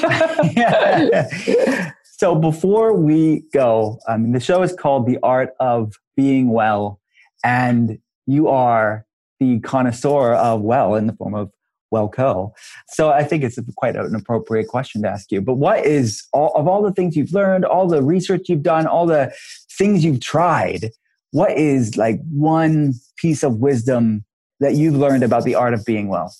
yeah. 0.53 1.91
So 2.17 2.37
before 2.37 2.95
we 2.95 3.43
go, 3.53 3.99
um, 4.07 4.31
the 4.31 4.39
show 4.39 4.63
is 4.63 4.73
called 4.73 5.05
The 5.05 5.19
Art 5.25 5.51
of 5.59 5.95
Being 6.17 6.49
Well, 6.49 7.01
and 7.43 7.99
you 8.27 8.49
are 8.49 9.05
the 9.41 9.61
connoisseur 9.61 10.35
of 10.35 10.61
well 10.63 10.95
in 10.95 11.07
the 11.07 11.13
form 11.13 11.35
of 11.35 11.51
WelleCo. 11.93 12.53
So 12.89 13.11
I 13.11 13.25
think 13.25 13.45
it's 13.45 13.59
quite 13.77 13.97
an 13.97 14.15
appropriate 14.15 14.69
question 14.69 15.03
to 15.03 15.09
ask 15.09 15.31
you. 15.31 15.41
But 15.41 15.55
what 15.55 15.87
is 15.87 16.27
all 16.33 16.53
of 16.55 16.67
all 16.67 16.83
the 16.83 16.93
things 16.93 17.17
you've 17.17 17.33
learned, 17.33 17.65
all 17.65 17.87
the 17.87 18.03
research 18.03 18.49
you've 18.49 18.63
done, 18.63 18.87
all 18.87 19.07
the 19.07 19.33
things 19.79 20.05
you've 20.05 20.21
tried? 20.21 20.91
What 21.31 21.53
is 21.53 21.97
like 21.97 22.21
one 22.31 22.95
piece 23.17 23.43
of 23.43 23.59
wisdom 23.59 24.25
that 24.61 24.75
you've 24.75 24.95
learned 24.95 25.25
about 25.25 25.45
the 25.45 25.55
art 25.55 25.75
of 25.75 25.85
being 25.85 26.09
well? 26.09 26.35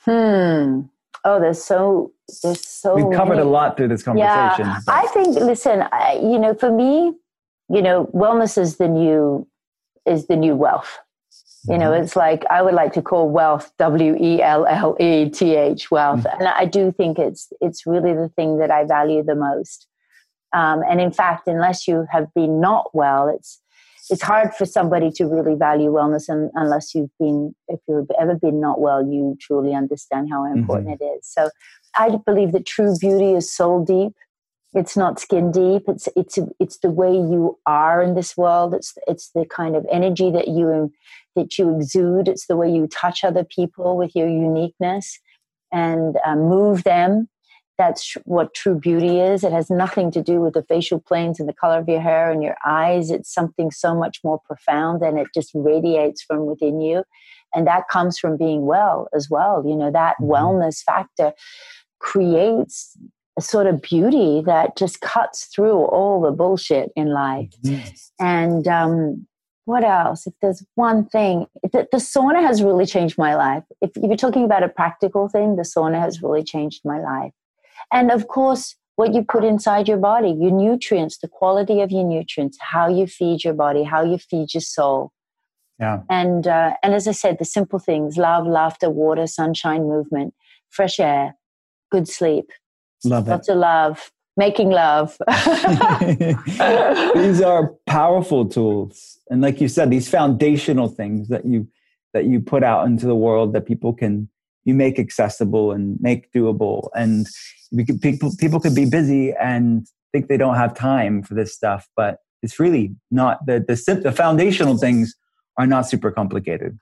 Hmm. 0.00 0.82
Oh, 1.22 1.38
there's 1.38 1.62
so 1.62 2.12
there's 2.42 2.66
so. 2.66 2.94
We've 2.94 3.16
covered 3.16 3.36
many. 3.36 3.46
a 3.46 3.50
lot 3.50 3.76
through 3.76 3.88
this 3.88 4.02
conversation. 4.02 4.66
Yeah, 4.66 4.80
but. 4.86 4.94
I 4.94 5.06
think. 5.08 5.36
Listen, 5.36 5.84
I, 5.92 6.18
you 6.22 6.38
know, 6.38 6.54
for 6.54 6.72
me, 6.72 7.12
you 7.68 7.82
know, 7.82 8.06
wellness 8.14 8.56
is 8.56 8.78
the 8.78 8.88
new 8.88 9.46
is 10.06 10.28
the 10.28 10.36
new 10.36 10.56
wealth 10.56 10.98
you 11.68 11.76
know, 11.76 11.90
mm-hmm. 11.90 12.04
it's 12.04 12.16
like 12.16 12.44
I 12.50 12.62
would 12.62 12.74
like 12.74 12.92
to 12.94 13.02
call 13.02 13.28
wealth 13.28 13.70
W 13.78 14.16
E 14.18 14.40
L 14.40 14.66
L 14.66 14.96
E 14.98 15.28
T 15.28 15.56
H 15.56 15.90
wealth, 15.90 16.20
mm-hmm. 16.20 16.40
and 16.40 16.48
I 16.48 16.64
do 16.64 16.92
think 16.92 17.18
it's 17.18 17.52
it's 17.60 17.86
really 17.86 18.14
the 18.14 18.30
thing 18.34 18.58
that 18.58 18.70
I 18.70 18.84
value 18.84 19.22
the 19.22 19.34
most. 19.34 19.86
Um, 20.52 20.82
and 20.88 21.00
in 21.00 21.12
fact, 21.12 21.46
unless 21.46 21.86
you 21.86 22.06
have 22.10 22.32
been 22.34 22.60
not 22.60 22.94
well, 22.94 23.28
it's 23.28 23.60
it's 24.08 24.22
hard 24.22 24.54
for 24.54 24.64
somebody 24.64 25.10
to 25.12 25.26
really 25.26 25.54
value 25.54 25.90
wellness 25.90 26.28
and, 26.28 26.50
unless 26.54 26.94
you've 26.94 27.10
been 27.18 27.54
if 27.68 27.80
you've 27.86 28.10
ever 28.18 28.34
been 28.34 28.60
not 28.60 28.80
well, 28.80 29.02
you 29.02 29.36
truly 29.40 29.74
understand 29.74 30.28
how 30.30 30.44
important 30.50 30.94
mm-hmm. 30.94 31.04
it 31.04 31.18
is. 31.18 31.26
So 31.26 31.50
I 31.98 32.16
believe 32.24 32.52
that 32.52 32.66
true 32.66 32.96
beauty 32.98 33.32
is 33.32 33.54
soul 33.54 33.84
deep. 33.84 34.14
It's 34.72 34.96
not 34.96 35.20
skin 35.20 35.52
deep. 35.52 35.82
It's 35.88 36.08
it's 36.16 36.38
it's 36.58 36.78
the 36.78 36.90
way 36.90 37.12
you 37.12 37.58
are 37.66 38.02
in 38.02 38.14
this 38.14 38.36
world. 38.36 38.72
It's 38.72 38.94
it's 39.06 39.30
the 39.34 39.44
kind 39.44 39.76
of 39.76 39.84
energy 39.90 40.30
that 40.30 40.48
you 40.48 40.92
that 41.40 41.58
you 41.58 41.74
exude. 41.74 42.28
It's 42.28 42.46
the 42.46 42.56
way 42.56 42.70
you 42.70 42.86
touch 42.86 43.24
other 43.24 43.44
people 43.44 43.96
with 43.96 44.14
your 44.14 44.28
uniqueness 44.28 45.18
and 45.72 46.16
uh, 46.24 46.36
move 46.36 46.84
them. 46.84 47.28
That's 47.78 48.14
what 48.24 48.52
true 48.52 48.78
beauty 48.78 49.20
is. 49.20 49.42
It 49.42 49.52
has 49.52 49.70
nothing 49.70 50.10
to 50.10 50.22
do 50.22 50.40
with 50.42 50.52
the 50.52 50.62
facial 50.64 51.00
planes 51.00 51.40
and 51.40 51.48
the 51.48 51.54
color 51.54 51.78
of 51.78 51.88
your 51.88 52.02
hair 52.02 52.30
and 52.30 52.42
your 52.42 52.56
eyes. 52.64 53.10
It's 53.10 53.32
something 53.32 53.70
so 53.70 53.94
much 53.94 54.18
more 54.22 54.38
profound 54.44 55.00
and 55.00 55.18
it 55.18 55.28
just 55.34 55.50
radiates 55.54 56.22
from 56.22 56.44
within 56.44 56.82
you. 56.82 57.04
And 57.54 57.66
that 57.66 57.88
comes 57.88 58.18
from 58.18 58.36
being 58.36 58.66
well 58.66 59.08
as 59.14 59.28
well. 59.30 59.64
You 59.66 59.76
know, 59.76 59.90
that 59.90 60.16
mm-hmm. 60.20 60.30
wellness 60.30 60.82
factor 60.82 61.32
creates 62.00 62.96
a 63.38 63.42
sort 63.42 63.66
of 63.66 63.80
beauty 63.80 64.42
that 64.44 64.76
just 64.76 65.00
cuts 65.00 65.46
through 65.46 65.78
all 65.86 66.20
the 66.20 66.32
bullshit 66.32 66.90
in 66.96 67.08
life. 67.08 67.50
Mm-hmm. 67.64 67.88
And 68.18 68.68
um, 68.68 69.26
what 69.70 69.84
else? 69.84 70.26
If 70.26 70.34
there's 70.42 70.64
one 70.74 71.06
thing, 71.06 71.46
the, 71.62 71.86
the, 71.92 71.98
sauna 71.98 72.42
has 72.42 72.60
really 72.60 72.86
changed 72.86 73.16
my 73.16 73.36
life. 73.36 73.62
If, 73.80 73.90
if 73.96 74.02
you're 74.02 74.16
talking 74.16 74.44
about 74.44 74.64
a 74.64 74.68
practical 74.68 75.28
thing, 75.28 75.54
the 75.54 75.62
sauna 75.62 76.00
has 76.00 76.20
really 76.20 76.42
changed 76.42 76.80
my 76.84 76.98
life. 77.00 77.32
And 77.92 78.10
of 78.10 78.26
course, 78.26 78.74
what 78.96 79.14
you 79.14 79.22
put 79.22 79.44
inside 79.44 79.86
your 79.86 79.96
body, 79.98 80.30
your 80.30 80.50
nutrients, 80.50 81.18
the 81.18 81.28
quality 81.28 81.80
of 81.82 81.92
your 81.92 82.04
nutrients, 82.04 82.58
how 82.60 82.88
you 82.88 83.06
feed 83.06 83.44
your 83.44 83.54
body, 83.54 83.84
how 83.84 84.02
you 84.02 84.18
feed 84.18 84.52
your 84.52 84.60
soul. 84.60 85.12
Yeah. 85.78 86.00
And 86.10 86.46
uh, 86.46 86.74
and 86.82 86.92
as 86.92 87.08
I 87.08 87.12
said, 87.12 87.38
the 87.38 87.46
simple 87.46 87.78
things: 87.78 88.18
love, 88.18 88.46
laughter, 88.46 88.90
water, 88.90 89.26
sunshine, 89.26 89.84
movement, 89.84 90.34
fresh 90.68 91.00
air, 91.00 91.36
good 91.90 92.08
sleep, 92.08 92.50
love 93.04 93.28
lots 93.28 93.48
of 93.48 93.56
love, 93.56 94.10
making 94.36 94.70
love. 94.70 95.16
these 97.14 97.40
are 97.42 97.74
powerful 97.86 98.46
tools, 98.46 99.18
and 99.30 99.40
like 99.40 99.60
you 99.60 99.68
said, 99.68 99.90
these 99.90 100.08
foundational 100.08 100.88
things 100.88 101.28
that 101.28 101.44
you 101.44 101.68
that 102.12 102.24
you 102.24 102.40
put 102.40 102.64
out 102.64 102.86
into 102.86 103.06
the 103.06 103.14
world 103.14 103.52
that 103.52 103.66
people 103.66 103.92
can 103.92 104.28
you 104.64 104.74
make 104.74 104.98
accessible 104.98 105.72
and 105.72 105.98
make 106.00 106.32
doable, 106.32 106.88
and 106.94 107.26
could, 107.86 108.00
people 108.00 108.32
people 108.38 108.60
could 108.60 108.74
be 108.74 108.84
busy 108.84 109.32
and 109.34 109.86
think 110.12 110.28
they 110.28 110.36
don't 110.36 110.56
have 110.56 110.74
time 110.74 111.22
for 111.22 111.34
this 111.34 111.54
stuff, 111.54 111.88
but 111.96 112.18
it's 112.42 112.58
really 112.58 112.94
not 113.10 113.44
the 113.46 113.64
the, 113.66 114.00
the 114.02 114.12
foundational 114.12 114.76
things 114.76 115.14
are 115.58 115.66
not 115.66 115.88
super 115.88 116.10
complicated. 116.10 116.78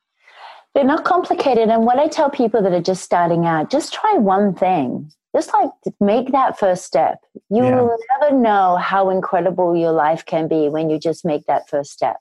They're 0.74 0.84
not 0.84 1.04
complicated. 1.04 1.70
And 1.70 1.84
what 1.84 1.98
I 1.98 2.08
tell 2.08 2.30
people 2.30 2.62
that 2.62 2.72
are 2.72 2.82
just 2.82 3.02
starting 3.02 3.46
out, 3.46 3.70
just 3.70 3.92
try 3.92 4.14
one 4.14 4.54
thing. 4.54 5.10
Just 5.36 5.52
like 5.52 5.70
make 6.00 6.32
that 6.32 6.58
first 6.58 6.84
step. 6.84 7.18
You 7.50 7.64
yeah. 7.64 7.80
will 7.80 7.98
never 8.20 8.34
know 8.34 8.76
how 8.76 9.10
incredible 9.10 9.76
your 9.76 9.92
life 9.92 10.24
can 10.24 10.48
be 10.48 10.68
when 10.68 10.88
you 10.88 10.98
just 10.98 11.24
make 11.24 11.46
that 11.46 11.68
first 11.68 11.92
step. 11.92 12.16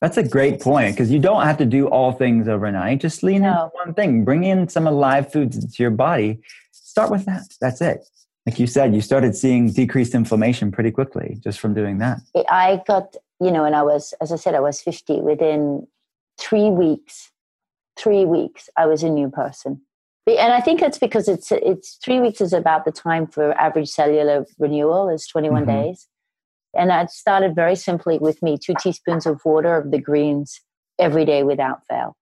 That's 0.00 0.16
a 0.16 0.22
great 0.22 0.60
point 0.60 0.94
because 0.94 1.10
you 1.10 1.18
don't 1.18 1.42
have 1.42 1.58
to 1.58 1.66
do 1.66 1.86
all 1.88 2.12
things 2.12 2.48
overnight. 2.48 3.00
Just 3.00 3.22
lean 3.22 3.42
no. 3.42 3.48
into 3.50 3.70
one 3.74 3.94
thing. 3.94 4.24
Bring 4.24 4.44
in 4.44 4.68
some 4.68 4.86
alive 4.86 5.30
foods 5.30 5.56
into 5.56 5.82
your 5.82 5.90
body. 5.90 6.40
Start 6.72 7.10
with 7.10 7.26
that. 7.26 7.42
That's 7.60 7.80
it. 7.80 8.06
Like 8.46 8.58
you 8.58 8.66
said, 8.66 8.94
you 8.94 9.02
started 9.02 9.36
seeing 9.36 9.70
decreased 9.70 10.14
inflammation 10.14 10.72
pretty 10.72 10.90
quickly 10.90 11.38
just 11.44 11.60
from 11.60 11.74
doing 11.74 11.98
that. 11.98 12.20
I 12.48 12.82
got, 12.86 13.14
you 13.40 13.50
know, 13.50 13.62
when 13.62 13.74
I 13.74 13.82
was, 13.82 14.14
as 14.20 14.32
I 14.32 14.36
said, 14.36 14.54
I 14.54 14.60
was 14.60 14.80
50. 14.80 15.20
Within 15.20 15.86
three 16.38 16.70
weeks, 16.70 17.30
three 17.98 18.24
weeks, 18.24 18.70
I 18.78 18.86
was 18.86 19.02
a 19.02 19.10
new 19.10 19.28
person. 19.28 19.82
And 20.38 20.52
I 20.52 20.60
think 20.60 20.82
it's 20.82 20.98
because 20.98 21.28
it's 21.28 21.50
it's 21.52 21.98
three 22.04 22.20
weeks 22.20 22.40
is 22.40 22.52
about 22.52 22.84
the 22.84 22.92
time 22.92 23.26
for 23.26 23.52
average 23.54 23.88
cellular 23.88 24.46
renewal 24.58 25.08
is 25.08 25.26
21 25.26 25.62
mm-hmm. 25.62 25.70
days. 25.70 26.08
And 26.74 26.92
I 26.92 27.06
started 27.06 27.54
very 27.54 27.74
simply 27.74 28.18
with 28.18 28.42
me, 28.42 28.56
two 28.56 28.74
teaspoons 28.80 29.26
of 29.26 29.40
water 29.44 29.76
of 29.76 29.90
the 29.90 29.98
greens 29.98 30.60
every 30.98 31.24
day 31.24 31.42
without 31.42 31.80
fail. 31.88 32.16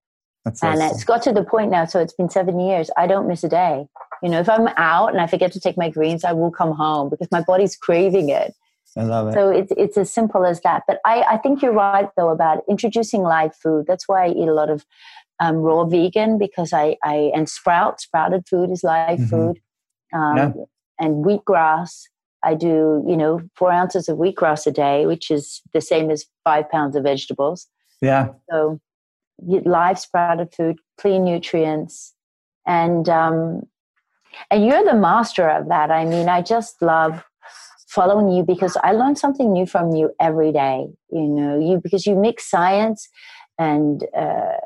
That's 0.44 0.62
and 0.62 0.80
awesome. 0.80 0.94
it's 0.94 1.04
got 1.04 1.22
to 1.22 1.32
the 1.32 1.44
point 1.44 1.70
now, 1.70 1.84
so 1.84 2.00
it's 2.00 2.14
been 2.14 2.30
seven 2.30 2.59
years. 2.59 2.90
I 2.96 3.06
don't 3.06 3.28
miss 3.28 3.44
a 3.44 3.48
day. 3.48 3.86
You 4.22 4.30
know, 4.30 4.40
if 4.40 4.48
I'm 4.48 4.68
out 4.76 5.09
and 5.09 5.20
I 5.20 5.26
forget 5.26 5.52
to 5.52 5.61
take 5.61 5.76
my 5.76 5.90
greens, 5.90 6.24
I 6.24 6.32
will 6.32 6.50
come 6.50 6.72
home 6.72 7.11
because 7.11 7.28
my 7.30 7.42
body's 7.42 7.76
craving 7.76 8.30
it. 8.30 8.54
I 8.96 9.02
love 9.02 9.28
it. 9.28 9.34
So 9.34 9.50
it's 9.50 9.72
it's 9.76 9.98
as 9.98 10.12
simple 10.12 10.46
as 10.46 10.61
that. 10.62 10.84
But 10.86 11.00
I, 11.04 11.22
I 11.22 11.36
think 11.36 11.62
you're 11.62 11.72
right 11.72 12.09
though 12.16 12.30
about 12.30 12.62
introducing 12.68 13.22
live 13.22 13.54
food. 13.54 13.86
That's 13.86 14.09
why 14.09 14.26
I 14.26 14.28
eat 14.30 14.48
a 14.48 14.54
lot 14.54 14.70
of 14.70 14.84
um, 15.41 15.57
raw 15.57 15.84
vegan 15.84 16.39
because 16.39 16.72
I, 16.72 16.97
I 17.03 17.30
and 17.34 17.49
sprout 17.49 18.01
sprouted 18.01 18.47
food 18.49 18.70
is 18.70 18.82
live 18.82 19.18
mm-hmm. 19.18 19.26
food, 19.26 19.61
um, 20.12 20.36
yeah. 20.36 20.53
and 20.99 21.24
wheatgrass. 21.24 22.03
I 22.45 22.55
do 22.55 23.05
you 23.07 23.16
know 23.16 23.41
four 23.57 23.72
ounces 23.72 24.09
of 24.09 24.18
wheatgrass 24.18 24.66
a 24.66 24.70
day, 24.70 25.07
which 25.07 25.30
is 25.30 25.61
the 25.72 25.80
same 25.80 26.11
as 26.11 26.26
five 26.45 26.70
pounds 26.70 26.97
of 26.97 27.05
vegetables. 27.05 27.66
Yeah. 28.01 28.28
So 28.51 28.80
live 29.41 29.99
sprouted 29.99 30.55
food, 30.55 30.78
clean 31.01 31.24
nutrients, 31.24 32.14
and 32.66 33.09
um, 33.09 33.62
and 34.51 34.64
you're 34.64 34.84
the 34.84 34.95
master 34.95 35.49
of 35.49 35.68
that. 35.68 35.91
I 35.91 36.05
mean, 36.05 36.28
I 36.28 36.43
just 36.43 36.80
love 36.82 37.24
following 37.89 38.30
you 38.30 38.43
because 38.43 38.76
I 38.84 38.93
learn 38.93 39.16
something 39.16 39.53
new 39.53 39.66
from 39.66 39.95
you 39.95 40.11
every 40.20 40.53
day. 40.53 40.86
You 41.11 41.26
know, 41.26 41.59
you 41.59 41.80
because 41.82 42.07
you 42.07 42.14
mix 42.14 42.49
science 42.49 43.09
and 43.59 44.05
uh, 44.16 44.57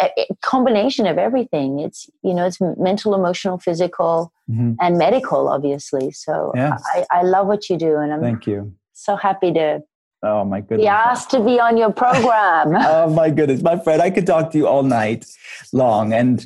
a, 0.00 0.26
combination 0.42 1.06
of 1.06 1.18
everything. 1.18 1.80
It's 1.80 2.08
you 2.22 2.34
know, 2.34 2.46
it's 2.46 2.58
mental, 2.60 3.14
emotional, 3.14 3.58
physical, 3.58 4.32
mm-hmm. 4.50 4.72
and 4.80 4.98
medical, 4.98 5.48
obviously. 5.48 6.10
So 6.12 6.52
yeah. 6.54 6.78
I, 6.94 7.06
I 7.10 7.22
love 7.22 7.46
what 7.46 7.68
you 7.68 7.76
do, 7.76 7.96
and 7.96 8.12
I'm 8.12 8.20
thank 8.20 8.46
you. 8.46 8.74
So 8.92 9.16
happy 9.16 9.52
to 9.54 9.82
Oh 10.22 10.44
my 10.44 10.60
goodness. 10.60 10.84
Be 10.84 10.88
asked 10.88 11.30
to 11.30 11.40
be 11.40 11.58
on 11.58 11.76
your 11.76 11.92
program. 11.92 12.74
oh 12.76 13.08
my 13.08 13.30
goodness. 13.30 13.62
My 13.62 13.78
friend, 13.78 14.02
I 14.02 14.10
could 14.10 14.26
talk 14.26 14.50
to 14.52 14.58
you 14.58 14.66
all 14.66 14.82
night 14.82 15.24
long. 15.72 16.12
And 16.12 16.44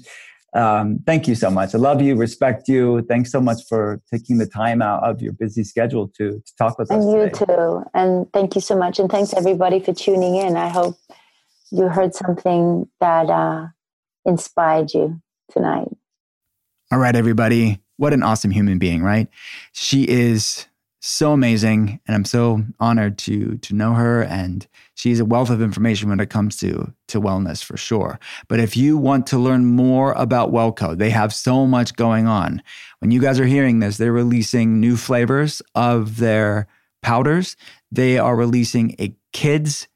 um, 0.54 1.00
thank 1.04 1.26
you 1.26 1.34
so 1.34 1.50
much. 1.50 1.74
I 1.74 1.78
love 1.78 2.00
you, 2.00 2.14
respect 2.14 2.68
you. 2.68 3.02
Thanks 3.08 3.32
so 3.32 3.40
much 3.40 3.62
for 3.68 4.00
taking 4.12 4.38
the 4.38 4.46
time 4.46 4.80
out 4.80 5.02
of 5.02 5.20
your 5.20 5.32
busy 5.32 5.64
schedule 5.64 6.08
to, 6.16 6.40
to 6.46 6.56
talk 6.56 6.78
with 6.78 6.90
and 6.90 7.00
us. 7.00 7.04
And 7.04 7.14
you 7.14 7.30
today. 7.30 7.54
too. 7.56 7.82
And 7.94 8.32
thank 8.32 8.54
you 8.54 8.60
so 8.60 8.76
much. 8.76 9.00
And 9.00 9.10
thanks 9.10 9.34
everybody 9.34 9.80
for 9.80 9.92
tuning 9.92 10.36
in. 10.36 10.56
I 10.56 10.68
hope 10.68 10.96
you 11.70 11.88
heard 11.88 12.14
something 12.14 12.88
that 13.00 13.30
uh, 13.30 13.68
inspired 14.24 14.92
you 14.94 15.20
tonight. 15.50 15.88
All 16.92 16.98
right, 16.98 17.16
everybody. 17.16 17.80
What 17.96 18.12
an 18.12 18.22
awesome 18.22 18.50
human 18.50 18.78
being, 18.78 19.02
right? 19.02 19.28
She 19.72 20.08
is 20.08 20.66
so 21.06 21.32
amazing 21.32 22.00
and 22.06 22.14
i'm 22.14 22.24
so 22.24 22.64
honored 22.80 23.18
to 23.18 23.58
to 23.58 23.74
know 23.74 23.92
her 23.92 24.24
and 24.24 24.66
she's 24.94 25.20
a 25.20 25.24
wealth 25.24 25.50
of 25.50 25.60
information 25.60 26.08
when 26.08 26.18
it 26.18 26.30
comes 26.30 26.56
to 26.56 26.94
to 27.08 27.20
wellness 27.20 27.62
for 27.62 27.76
sure 27.76 28.18
but 28.48 28.58
if 28.58 28.74
you 28.74 28.96
want 28.96 29.26
to 29.26 29.36
learn 29.36 29.66
more 29.66 30.12
about 30.12 30.50
WelleCo 30.50 30.96
they 30.96 31.10
have 31.10 31.34
so 31.34 31.66
much 31.66 31.94
going 31.94 32.26
on 32.26 32.62
when 33.00 33.10
you 33.10 33.20
guys 33.20 33.38
are 33.38 33.44
hearing 33.44 33.80
this 33.80 33.98
they're 33.98 34.12
releasing 34.12 34.80
new 34.80 34.96
flavors 34.96 35.60
of 35.74 36.16
their 36.16 36.66
powders 37.02 37.54
they 37.92 38.16
are 38.16 38.34
releasing 38.34 38.96
a 38.98 39.14
kids 39.34 39.88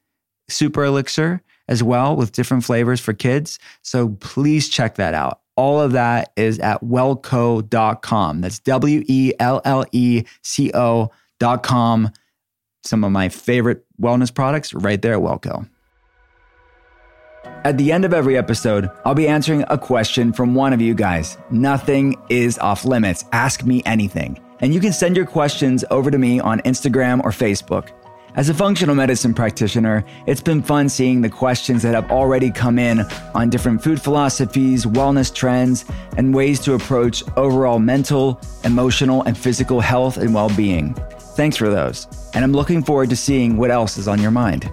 super 0.47 0.83
elixir 0.83 1.41
as 1.69 1.81
well 1.81 2.17
with 2.17 2.33
different 2.33 2.65
flavors 2.65 2.99
for 2.99 3.13
kids 3.13 3.57
so 3.81 4.09
please 4.19 4.67
check 4.67 4.95
that 4.95 5.13
out 5.13 5.39
all 5.59 5.81
of 5.81 5.91
that 5.91 6.31
is 6.37 6.57
at 6.59 6.79
welleco.com. 6.79 8.39
That's 8.39 8.59
W 8.59 9.03
E 9.07 9.33
L 9.41 9.61
L 9.65 9.83
E 9.91 10.23
C 10.41 10.71
O.com. 10.73 12.11
Some 12.85 13.03
of 13.03 13.11
my 13.11 13.27
favorite 13.27 13.85
wellness 14.01 14.33
products 14.33 14.73
right 14.73 15.01
there 15.01 15.15
at 15.15 15.19
WelleCo. 15.19 15.67
At 17.65 17.77
the 17.77 17.91
end 17.91 18.05
of 18.05 18.13
every 18.13 18.37
episode, 18.37 18.89
I'll 19.03 19.15
be 19.15 19.27
answering 19.27 19.65
a 19.67 19.77
question 19.77 20.31
from 20.31 20.55
one 20.55 20.71
of 20.71 20.79
you 20.79 20.93
guys. 20.93 21.37
Nothing 21.51 22.15
is 22.29 22.57
off 22.59 22.85
limits. 22.85 23.25
Ask 23.33 23.65
me 23.65 23.83
anything. 23.85 24.39
And 24.61 24.73
you 24.73 24.79
can 24.79 24.93
send 24.93 25.17
your 25.17 25.25
questions 25.25 25.83
over 25.91 26.09
to 26.09 26.17
me 26.17 26.39
on 26.39 26.61
Instagram 26.61 27.21
or 27.25 27.31
Facebook. 27.31 27.89
As 28.35 28.47
a 28.47 28.53
functional 28.53 28.93
medicine 28.93 29.33
practitioner, 29.33 30.05
it's 30.27 30.41
been 30.41 30.61
fun 30.61 30.87
seeing 30.87 31.21
the 31.21 31.29
questions 31.29 31.81
that 31.81 31.95
have 31.95 32.11
already 32.11 32.51
come 32.51 32.77
in 32.77 33.01
on 33.33 33.49
different 33.49 33.83
food 33.83 33.99
philosophies, 33.99 34.85
wellness 34.85 35.33
trends, 35.33 35.83
and 36.15 36.33
ways 36.33 36.59
to 36.61 36.75
approach 36.75 37.23
overall 37.37 37.79
mental, 37.79 38.39
emotional, 38.63 39.23
and 39.23 39.35
physical 39.35 39.79
health 39.79 40.17
and 40.17 40.33
well 40.33 40.49
being. 40.55 40.93
Thanks 41.35 41.57
for 41.57 41.69
those, 41.69 42.07
and 42.35 42.45
I'm 42.45 42.51
looking 42.51 42.83
forward 42.83 43.09
to 43.09 43.15
seeing 43.15 43.57
what 43.57 43.71
else 43.71 43.97
is 43.97 44.07
on 44.07 44.21
your 44.21 44.31
mind. 44.31 44.71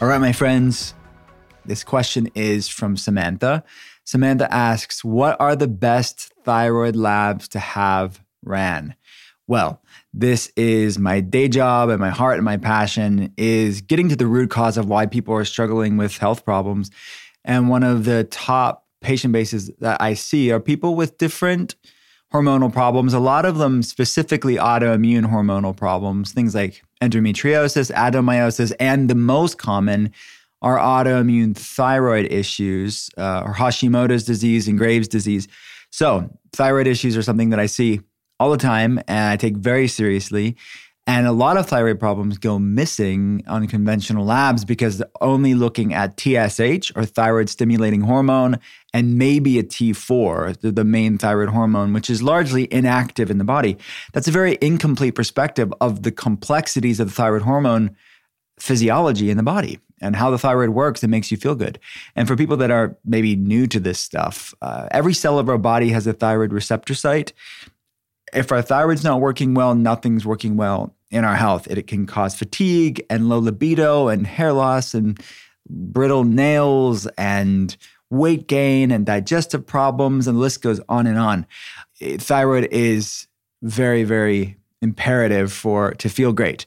All 0.00 0.08
right, 0.08 0.20
my 0.20 0.32
friends, 0.32 0.94
this 1.66 1.84
question 1.84 2.30
is 2.34 2.68
from 2.68 2.96
Samantha. 2.96 3.64
Samantha 4.04 4.52
asks, 4.52 5.04
What 5.04 5.38
are 5.40 5.56
the 5.56 5.68
best 5.68 6.32
thyroid 6.44 6.96
labs 6.96 7.48
to 7.48 7.58
have 7.58 8.22
ran? 8.42 8.94
Well, 9.46 9.82
this 10.16 10.52
is 10.56 10.96
my 10.96 11.18
day 11.18 11.48
job 11.48 11.88
and 11.88 11.98
my 11.98 12.10
heart 12.10 12.36
and 12.36 12.44
my 12.44 12.56
passion 12.56 13.34
is 13.36 13.80
getting 13.80 14.08
to 14.08 14.16
the 14.16 14.28
root 14.28 14.48
cause 14.48 14.78
of 14.78 14.88
why 14.88 15.06
people 15.06 15.34
are 15.34 15.44
struggling 15.44 15.96
with 15.96 16.16
health 16.18 16.44
problems. 16.44 16.92
And 17.44 17.68
one 17.68 17.82
of 17.82 18.04
the 18.04 18.22
top 18.24 18.86
patient 19.00 19.32
bases 19.32 19.72
that 19.80 20.00
I 20.00 20.14
see 20.14 20.52
are 20.52 20.60
people 20.60 20.94
with 20.94 21.18
different 21.18 21.74
hormonal 22.32 22.72
problems, 22.72 23.12
a 23.12 23.18
lot 23.18 23.44
of 23.44 23.58
them 23.58 23.82
specifically 23.82 24.54
autoimmune 24.54 25.26
hormonal 25.26 25.76
problems, 25.76 26.32
things 26.32 26.54
like 26.54 26.82
endometriosis, 27.02 27.92
adenomyosis, 27.92 28.72
and 28.78 29.10
the 29.10 29.14
most 29.16 29.58
common 29.58 30.12
are 30.62 30.78
autoimmune 30.78 31.56
thyroid 31.56 32.32
issues 32.32 33.10
uh, 33.18 33.42
or 33.44 33.52
Hashimoto's 33.52 34.24
disease 34.24 34.68
and 34.68 34.78
Graves' 34.78 35.08
disease. 35.08 35.48
So, 35.90 36.30
thyroid 36.52 36.86
issues 36.86 37.16
are 37.16 37.22
something 37.22 37.50
that 37.50 37.60
I 37.60 37.66
see 37.66 38.00
all 38.40 38.50
the 38.50 38.56
time 38.56 38.98
and 39.08 39.32
I 39.32 39.36
take 39.36 39.56
very 39.56 39.88
seriously. 39.88 40.56
And 41.06 41.26
a 41.26 41.32
lot 41.32 41.58
of 41.58 41.66
thyroid 41.66 42.00
problems 42.00 42.38
go 42.38 42.58
missing 42.58 43.42
on 43.46 43.66
conventional 43.66 44.24
labs 44.24 44.64
because 44.64 44.98
they're 44.98 45.10
only 45.20 45.52
looking 45.52 45.92
at 45.92 46.18
TSH 46.18 46.92
or 46.96 47.04
thyroid 47.04 47.50
stimulating 47.50 48.00
hormone 48.00 48.58
and 48.94 49.18
maybe 49.18 49.58
a 49.58 49.62
T4, 49.62 50.74
the, 50.74 50.84
main 50.84 51.18
thyroid 51.18 51.50
hormone, 51.50 51.92
which 51.92 52.08
is 52.08 52.22
largely 52.22 52.72
inactive 52.72 53.30
in 53.30 53.36
the 53.36 53.44
body. 53.44 53.76
That's 54.14 54.28
a 54.28 54.30
very 54.30 54.56
incomplete 54.62 55.14
perspective 55.14 55.74
of 55.82 56.04
the 56.04 56.12
complexities 56.12 57.00
of 57.00 57.08
the 57.08 57.14
thyroid 57.14 57.42
hormone 57.42 57.94
physiology 58.58 59.28
in 59.28 59.36
the 59.36 59.42
body 59.42 59.80
and 60.00 60.16
how 60.16 60.30
the 60.30 60.38
thyroid 60.38 60.70
works 60.70 61.00
that 61.02 61.08
makes 61.08 61.30
you 61.30 61.36
feel 61.36 61.54
good. 61.54 61.78
And 62.16 62.26
for 62.26 62.36
people 62.36 62.56
that 62.58 62.70
are 62.70 62.96
maybe 63.04 63.36
new 63.36 63.66
to 63.66 63.80
this 63.80 64.00
stuff, 64.00 64.54
uh, 64.62 64.88
every 64.90 65.12
cell 65.12 65.38
of 65.38 65.50
our 65.50 65.58
body 65.58 65.90
has 65.90 66.06
a 66.06 66.12
thyroid 66.12 66.52
receptor 66.52 66.94
site 66.94 67.34
if 68.34 68.52
our 68.52 68.62
thyroid's 68.62 69.04
not 69.04 69.20
working 69.20 69.54
well, 69.54 69.74
nothing's 69.74 70.26
working 70.26 70.56
well 70.56 70.94
in 71.10 71.24
our 71.24 71.36
health. 71.36 71.66
It, 71.70 71.78
it 71.78 71.86
can 71.86 72.06
cause 72.06 72.34
fatigue 72.34 73.04
and 73.08 73.28
low 73.28 73.38
libido 73.38 74.08
and 74.08 74.26
hair 74.26 74.52
loss 74.52 74.94
and 74.94 75.18
brittle 75.68 76.24
nails 76.24 77.06
and 77.18 77.76
weight 78.10 78.46
gain 78.46 78.90
and 78.90 79.06
digestive 79.06 79.66
problems, 79.66 80.26
and 80.26 80.36
the 80.36 80.40
list 80.40 80.62
goes 80.62 80.80
on 80.88 81.06
and 81.06 81.18
on. 81.18 81.46
Eh, 82.00 82.16
thyroid 82.18 82.68
is 82.70 83.26
very, 83.62 84.04
very 84.04 84.56
imperative 84.82 85.52
for 85.52 85.92
to 85.94 86.08
feel 86.08 86.32
great. 86.32 86.66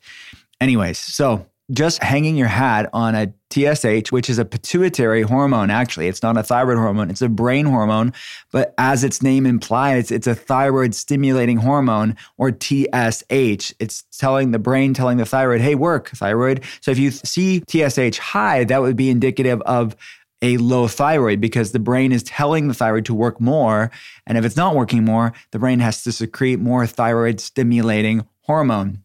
Anyways, 0.59 0.97
so 0.97 1.45
just 1.72 2.01
hanging 2.01 2.38
your 2.38 2.47
hat 2.47 2.89
on 2.93 3.13
a 3.15 3.34
TSH, 3.51 4.11
which 4.11 4.30
is 4.30 4.39
a 4.39 4.45
pituitary 4.45 5.22
hormone, 5.22 5.70
actually. 5.70 6.07
It's 6.07 6.24
not 6.24 6.38
a 6.38 6.43
thyroid 6.43 6.78
hormone, 6.78 7.09
it's 7.09 7.22
a 7.22 7.30
brain 7.30 7.65
hormone. 7.65 8.13
But 8.51 8.74
as 8.78 9.03
its 9.03 9.22
name 9.22 9.45
implies, 9.45 10.11
it's 10.11 10.28
a 10.28 10.36
thyroid 10.36 10.95
stimulating 10.95 11.57
hormone 11.57 12.15
or 12.38 12.51
TSH. 12.51 13.74
It's 13.80 14.03
telling 14.18 14.51
the 14.51 14.59
brain, 14.59 14.93
telling 14.93 15.18
the 15.18 15.26
thyroid, 15.26 15.61
hey, 15.61 15.76
work, 15.76 16.09
thyroid. 16.09 16.63
So 16.82 16.91
if 16.91 16.99
you 16.99 17.11
see 17.11 17.63
TSH 17.68 18.18
high, 18.18 18.63
that 18.65 18.82
would 18.82 18.95
be 18.95 19.09
indicative 19.09 19.61
of 19.61 19.95
a 20.41 20.57
low 20.57 20.88
thyroid 20.88 21.41
because 21.41 21.72
the 21.72 21.80
brain 21.80 22.11
is 22.11 22.24
telling 22.24 22.68
the 22.68 22.74
thyroid 22.74 23.05
to 23.05 23.13
work 23.13 23.41
more. 23.41 23.91
And 24.26 24.38
if 24.38 24.45
it's 24.45 24.55
not 24.55 24.76
working 24.76 25.03
more, 25.03 25.34
the 25.51 25.59
brain 25.59 25.80
has 25.80 26.03
to 26.03 26.11
secrete 26.11 26.59
more 26.59 26.86
thyroid 26.86 27.39
stimulating 27.39 28.28
hormone. 28.41 29.03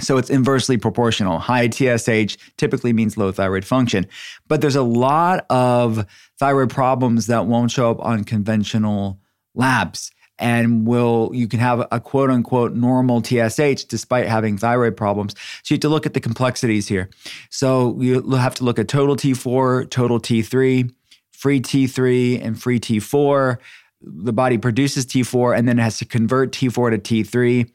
So 0.00 0.16
it's 0.16 0.30
inversely 0.30 0.76
proportional. 0.76 1.38
High 1.38 1.68
TSH 1.68 2.36
typically 2.56 2.92
means 2.92 3.16
low 3.16 3.32
thyroid 3.32 3.64
function. 3.64 4.06
But 4.46 4.60
there's 4.60 4.76
a 4.76 4.82
lot 4.82 5.44
of 5.50 6.06
thyroid 6.38 6.70
problems 6.70 7.26
that 7.26 7.46
won't 7.46 7.70
show 7.70 7.90
up 7.90 8.00
on 8.00 8.24
conventional 8.24 9.18
labs 9.54 10.12
and 10.38 10.86
will 10.86 11.30
you 11.34 11.48
can 11.48 11.58
have 11.58 11.86
a 11.90 12.00
quote 12.00 12.30
unquote 12.30 12.72
normal 12.74 13.22
TSH 13.22 13.84
despite 13.84 14.26
having 14.26 14.56
thyroid 14.56 14.96
problems. 14.96 15.34
So 15.62 15.74
you 15.74 15.76
have 15.76 15.80
to 15.80 15.88
look 15.88 16.06
at 16.06 16.14
the 16.14 16.20
complexities 16.20 16.86
here. 16.86 17.10
So 17.50 18.00
you 18.00 18.22
have 18.36 18.54
to 18.56 18.64
look 18.64 18.78
at 18.78 18.88
total 18.88 19.16
T4, 19.16 19.90
total 19.90 20.20
T3, 20.20 20.92
free 21.32 21.60
T3 21.60 22.44
and 22.44 22.60
free 22.60 22.78
T4. 22.78 23.58
The 24.00 24.32
body 24.32 24.58
produces 24.58 25.06
T4 25.06 25.58
and 25.58 25.66
then 25.66 25.78
it 25.78 25.82
has 25.82 25.98
to 25.98 26.04
convert 26.04 26.52
T4 26.52 26.90
to 26.92 26.98
T3. 26.98 27.68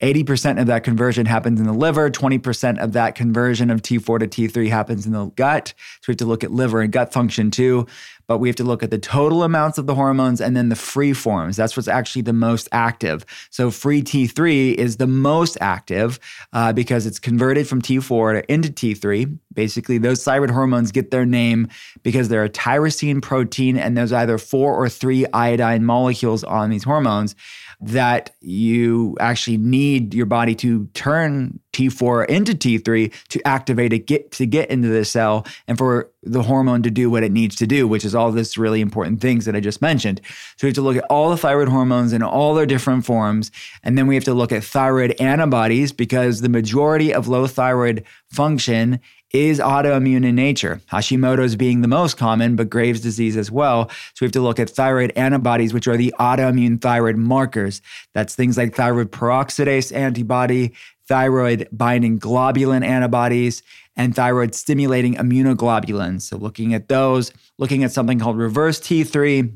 80% 0.00 0.60
of 0.60 0.66
that 0.66 0.82
conversion 0.82 1.26
happens 1.26 1.60
in 1.60 1.66
the 1.66 1.72
liver, 1.72 2.10
20% 2.10 2.78
of 2.78 2.92
that 2.92 3.14
conversion 3.14 3.70
of 3.70 3.82
T4 3.82 4.20
to 4.20 4.26
T3 4.26 4.68
happens 4.70 5.06
in 5.06 5.12
the 5.12 5.26
gut. 5.26 5.74
So 6.00 6.06
we 6.08 6.12
have 6.12 6.18
to 6.18 6.24
look 6.24 6.42
at 6.42 6.50
liver 6.50 6.80
and 6.80 6.90
gut 6.90 7.12
function 7.12 7.50
too. 7.50 7.86
But 8.26 8.38
we 8.38 8.48
have 8.48 8.56
to 8.56 8.64
look 8.64 8.84
at 8.84 8.92
the 8.92 8.98
total 8.98 9.42
amounts 9.42 9.76
of 9.76 9.86
the 9.86 9.94
hormones 9.96 10.40
and 10.40 10.56
then 10.56 10.68
the 10.68 10.76
free 10.76 11.12
forms. 11.12 11.56
That's 11.56 11.76
what's 11.76 11.88
actually 11.88 12.22
the 12.22 12.32
most 12.32 12.68
active. 12.70 13.26
So 13.50 13.72
free 13.72 14.02
T3 14.02 14.74
is 14.74 14.98
the 14.98 15.08
most 15.08 15.58
active 15.60 16.20
uh, 16.52 16.72
because 16.72 17.06
it's 17.06 17.18
converted 17.18 17.66
from 17.66 17.82
T4 17.82 18.40
to, 18.40 18.52
into 18.52 18.68
T3. 18.68 19.36
Basically, 19.52 19.98
those 19.98 20.22
thyroid 20.22 20.50
hormones 20.50 20.92
get 20.92 21.10
their 21.10 21.26
name 21.26 21.66
because 22.04 22.28
they're 22.28 22.44
a 22.44 22.48
tyrosine 22.48 23.20
protein 23.20 23.76
and 23.76 23.96
there's 23.96 24.12
either 24.12 24.38
four 24.38 24.76
or 24.76 24.88
three 24.88 25.26
iodine 25.32 25.84
molecules 25.84 26.44
on 26.44 26.70
these 26.70 26.84
hormones 26.84 27.34
that 27.80 28.34
you 28.40 29.16
actually 29.20 29.56
need 29.56 30.12
your 30.12 30.26
body 30.26 30.54
to 30.54 30.86
turn 30.92 31.58
T4 31.72 32.26
into 32.26 32.52
T3 32.52 33.12
to 33.28 33.46
activate 33.46 33.92
it 33.92 34.00
get 34.06 34.32
to 34.32 34.44
get 34.44 34.70
into 34.70 34.88
the 34.88 35.04
cell 35.04 35.46
and 35.66 35.78
for 35.78 36.10
the 36.22 36.42
hormone 36.42 36.82
to 36.82 36.90
do 36.90 37.08
what 37.10 37.22
it 37.22 37.32
needs 37.32 37.56
to 37.56 37.66
do, 37.66 37.88
which 37.88 38.04
is 38.04 38.14
all 38.14 38.32
this 38.32 38.58
really 38.58 38.82
important 38.82 39.20
things 39.20 39.46
that 39.46 39.56
I 39.56 39.60
just 39.60 39.80
mentioned. 39.80 40.20
So 40.56 40.66
we 40.66 40.68
have 40.68 40.74
to 40.74 40.82
look 40.82 40.96
at 40.96 41.04
all 41.04 41.30
the 41.30 41.38
thyroid 41.38 41.68
hormones 41.68 42.12
in 42.12 42.22
all 42.22 42.54
their 42.54 42.66
different 42.66 43.06
forms. 43.06 43.50
And 43.82 43.96
then 43.96 44.06
we 44.06 44.14
have 44.14 44.24
to 44.24 44.34
look 44.34 44.52
at 44.52 44.62
thyroid 44.62 45.12
antibodies 45.20 45.92
because 45.92 46.42
the 46.42 46.48
majority 46.50 47.14
of 47.14 47.28
low 47.28 47.46
thyroid 47.46 48.04
function 48.28 49.00
is 49.32 49.60
autoimmune 49.60 50.24
in 50.24 50.34
nature. 50.34 50.80
Hashimoto's 50.90 51.56
being 51.56 51.82
the 51.82 51.88
most 51.88 52.16
common, 52.16 52.56
but 52.56 52.68
Graves' 52.68 53.00
disease 53.00 53.36
as 53.36 53.50
well. 53.50 53.88
So 53.88 54.22
we 54.22 54.24
have 54.26 54.32
to 54.32 54.40
look 54.40 54.58
at 54.58 54.70
thyroid 54.70 55.12
antibodies, 55.14 55.72
which 55.72 55.86
are 55.86 55.96
the 55.96 56.14
autoimmune 56.18 56.80
thyroid 56.80 57.16
markers. 57.16 57.80
That's 58.12 58.34
things 58.34 58.56
like 58.56 58.74
thyroid 58.74 59.12
peroxidase 59.12 59.94
antibody, 59.94 60.72
thyroid 61.06 61.68
binding 61.70 62.18
globulin 62.18 62.84
antibodies, 62.84 63.62
and 63.96 64.14
thyroid 64.14 64.54
stimulating 64.54 65.14
immunoglobulins. 65.14 66.22
So 66.22 66.36
looking 66.36 66.74
at 66.74 66.88
those, 66.88 67.32
looking 67.58 67.84
at 67.84 67.92
something 67.92 68.18
called 68.18 68.36
reverse 68.36 68.80
T3, 68.80 69.52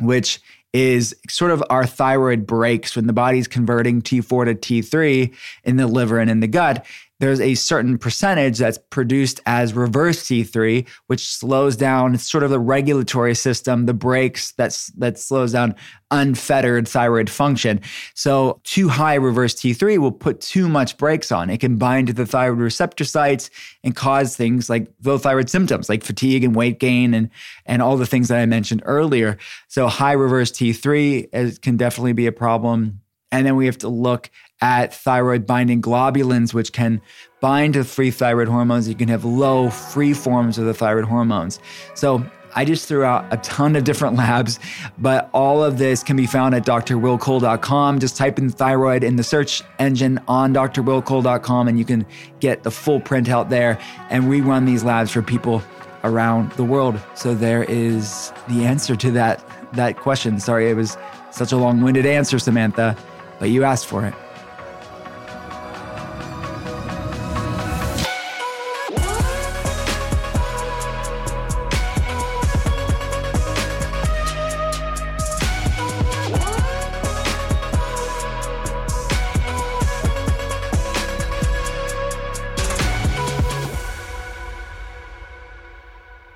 which 0.00 0.40
is 0.72 1.14
sort 1.28 1.50
of 1.50 1.62
our 1.68 1.84
thyroid 1.84 2.46
brakes 2.46 2.96
when 2.96 3.06
the 3.06 3.12
body's 3.12 3.46
converting 3.46 4.00
T4 4.00 4.46
to 4.46 4.54
T3 4.54 5.34
in 5.64 5.76
the 5.76 5.86
liver 5.86 6.18
and 6.18 6.30
in 6.30 6.40
the 6.40 6.46
gut 6.46 6.86
there's 7.22 7.40
a 7.40 7.54
certain 7.54 7.98
percentage 7.98 8.58
that's 8.58 8.78
produced 8.90 9.40
as 9.46 9.74
reverse 9.74 10.24
T3, 10.24 10.88
which 11.06 11.24
slows 11.24 11.76
down 11.76 12.18
sort 12.18 12.42
of 12.42 12.50
the 12.50 12.58
regulatory 12.58 13.36
system, 13.36 13.86
the 13.86 13.94
brakes 13.94 14.50
that's 14.56 14.88
that 14.98 15.20
slows 15.20 15.52
down 15.52 15.76
unfettered 16.10 16.88
thyroid 16.88 17.30
function. 17.30 17.80
So 18.14 18.60
too 18.64 18.88
high 18.88 19.14
reverse 19.14 19.54
T3 19.54 19.98
will 19.98 20.10
put 20.10 20.40
too 20.40 20.68
much 20.68 20.98
brakes 20.98 21.30
on. 21.30 21.48
It 21.48 21.60
can 21.60 21.76
bind 21.76 22.08
to 22.08 22.12
the 22.12 22.26
thyroid 22.26 22.58
receptor 22.58 23.04
sites 23.04 23.50
and 23.84 23.94
cause 23.94 24.36
things 24.36 24.68
like 24.68 24.88
low 25.04 25.16
thyroid 25.16 25.48
symptoms 25.48 25.88
like 25.88 26.02
fatigue 26.02 26.42
and 26.42 26.56
weight 26.56 26.80
gain 26.80 27.14
and 27.14 27.30
and 27.66 27.82
all 27.82 27.96
the 27.96 28.04
things 28.04 28.26
that 28.30 28.40
I 28.40 28.46
mentioned 28.46 28.82
earlier. 28.84 29.38
So 29.68 29.86
high 29.86 30.14
reverse 30.14 30.50
T3 30.50 31.28
is, 31.32 31.58
can 31.60 31.76
definitely 31.76 32.14
be 32.14 32.26
a 32.26 32.32
problem. 32.32 33.00
And 33.30 33.46
then 33.46 33.54
we 33.54 33.66
have 33.66 33.78
to 33.78 33.88
look 33.88 34.28
at 34.62 34.94
thyroid 34.94 35.44
binding 35.46 35.82
globulins, 35.82 36.54
which 36.54 36.72
can 36.72 37.02
bind 37.40 37.74
to 37.74 37.84
free 37.84 38.12
thyroid 38.12 38.48
hormones. 38.48 38.88
You 38.88 38.94
can 38.94 39.08
have 39.08 39.24
low 39.24 39.68
free 39.68 40.14
forms 40.14 40.56
of 40.56 40.64
the 40.64 40.72
thyroid 40.72 41.04
hormones. 41.04 41.58
So 41.94 42.24
I 42.54 42.64
just 42.64 42.86
threw 42.86 43.02
out 43.02 43.26
a 43.32 43.38
ton 43.38 43.74
of 43.74 43.82
different 43.84 44.16
labs, 44.22 44.60
but 44.98 45.28
all 45.34 45.64
of 45.64 45.78
this 45.78 46.02
can 46.02 46.16
be 46.16 46.26
found 46.26 46.54
at 46.54 46.64
drwillcole.com. 46.64 47.98
Just 47.98 48.16
type 48.16 48.38
in 48.38 48.50
thyroid 48.50 49.02
in 49.02 49.16
the 49.16 49.24
search 49.24 49.62
engine 49.80 50.20
on 50.28 50.54
drwillcole.com 50.54 51.68
and 51.68 51.78
you 51.78 51.84
can 51.84 52.06
get 52.38 52.62
the 52.62 52.70
full 52.70 53.00
printout 53.00 53.50
there. 53.50 53.78
And 54.10 54.30
we 54.30 54.40
run 54.40 54.64
these 54.64 54.84
labs 54.84 55.10
for 55.10 55.22
people 55.22 55.60
around 56.04 56.52
the 56.52 56.64
world. 56.64 57.00
So 57.14 57.34
there 57.34 57.64
is 57.64 58.32
the 58.48 58.64
answer 58.64 58.94
to 58.96 59.10
that 59.12 59.44
that 59.74 59.96
question. 59.96 60.38
Sorry, 60.38 60.68
it 60.68 60.74
was 60.74 60.98
such 61.30 61.50
a 61.50 61.56
long-winded 61.56 62.04
answer, 62.04 62.38
Samantha, 62.38 62.94
but 63.38 63.48
you 63.48 63.64
asked 63.64 63.86
for 63.86 64.04
it. 64.04 64.12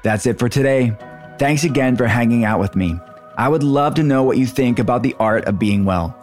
That's 0.06 0.24
it 0.24 0.38
for 0.38 0.48
today. 0.48 0.96
Thanks 1.36 1.64
again 1.64 1.96
for 1.96 2.06
hanging 2.06 2.44
out 2.44 2.60
with 2.60 2.76
me. 2.76 2.94
I 3.36 3.48
would 3.48 3.64
love 3.64 3.96
to 3.96 4.04
know 4.04 4.22
what 4.22 4.38
you 4.38 4.46
think 4.46 4.78
about 4.78 5.02
the 5.02 5.16
art 5.18 5.46
of 5.46 5.58
being 5.58 5.84
well. 5.84 6.16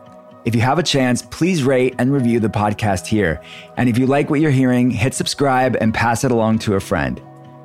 If 0.46 0.56
you 0.56 0.62
have 0.62 0.80
a 0.80 0.84
chance, 0.84 1.22
please 1.22 1.66
rate 1.66 1.96
and 2.00 2.14
review 2.14 2.40
the 2.40 2.48
podcast 2.48 3.06
here. 3.08 3.42
And 3.76 3.90
if 3.90 3.98
you 3.98 4.08
like 4.08 4.30
what 4.30 4.40
you're 4.40 4.52
hearing, 4.52 4.90
hit 4.90 5.14
subscribe 5.14 5.76
and 5.82 5.94
pass 5.94 6.24
it 6.24 6.32
along 6.32 6.60
to 6.60 6.76
a 6.76 6.80
friend. 6.80 7.22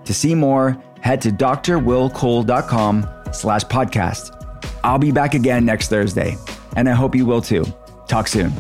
To 0.06 0.12
see 0.12 0.34
more, 0.34 0.82
head 1.02 1.20
to 1.20 1.30
drwillcole.com 1.30 3.08
slash 3.32 3.62
podcast. 3.66 4.34
I'll 4.82 4.98
be 4.98 5.12
back 5.12 5.34
again 5.34 5.64
next 5.64 5.86
Thursday, 5.86 6.36
and 6.74 6.88
I 6.88 6.94
hope 6.94 7.14
you 7.14 7.26
will 7.26 7.42
too. 7.42 7.64
Talk 8.08 8.26
soon. 8.26 8.52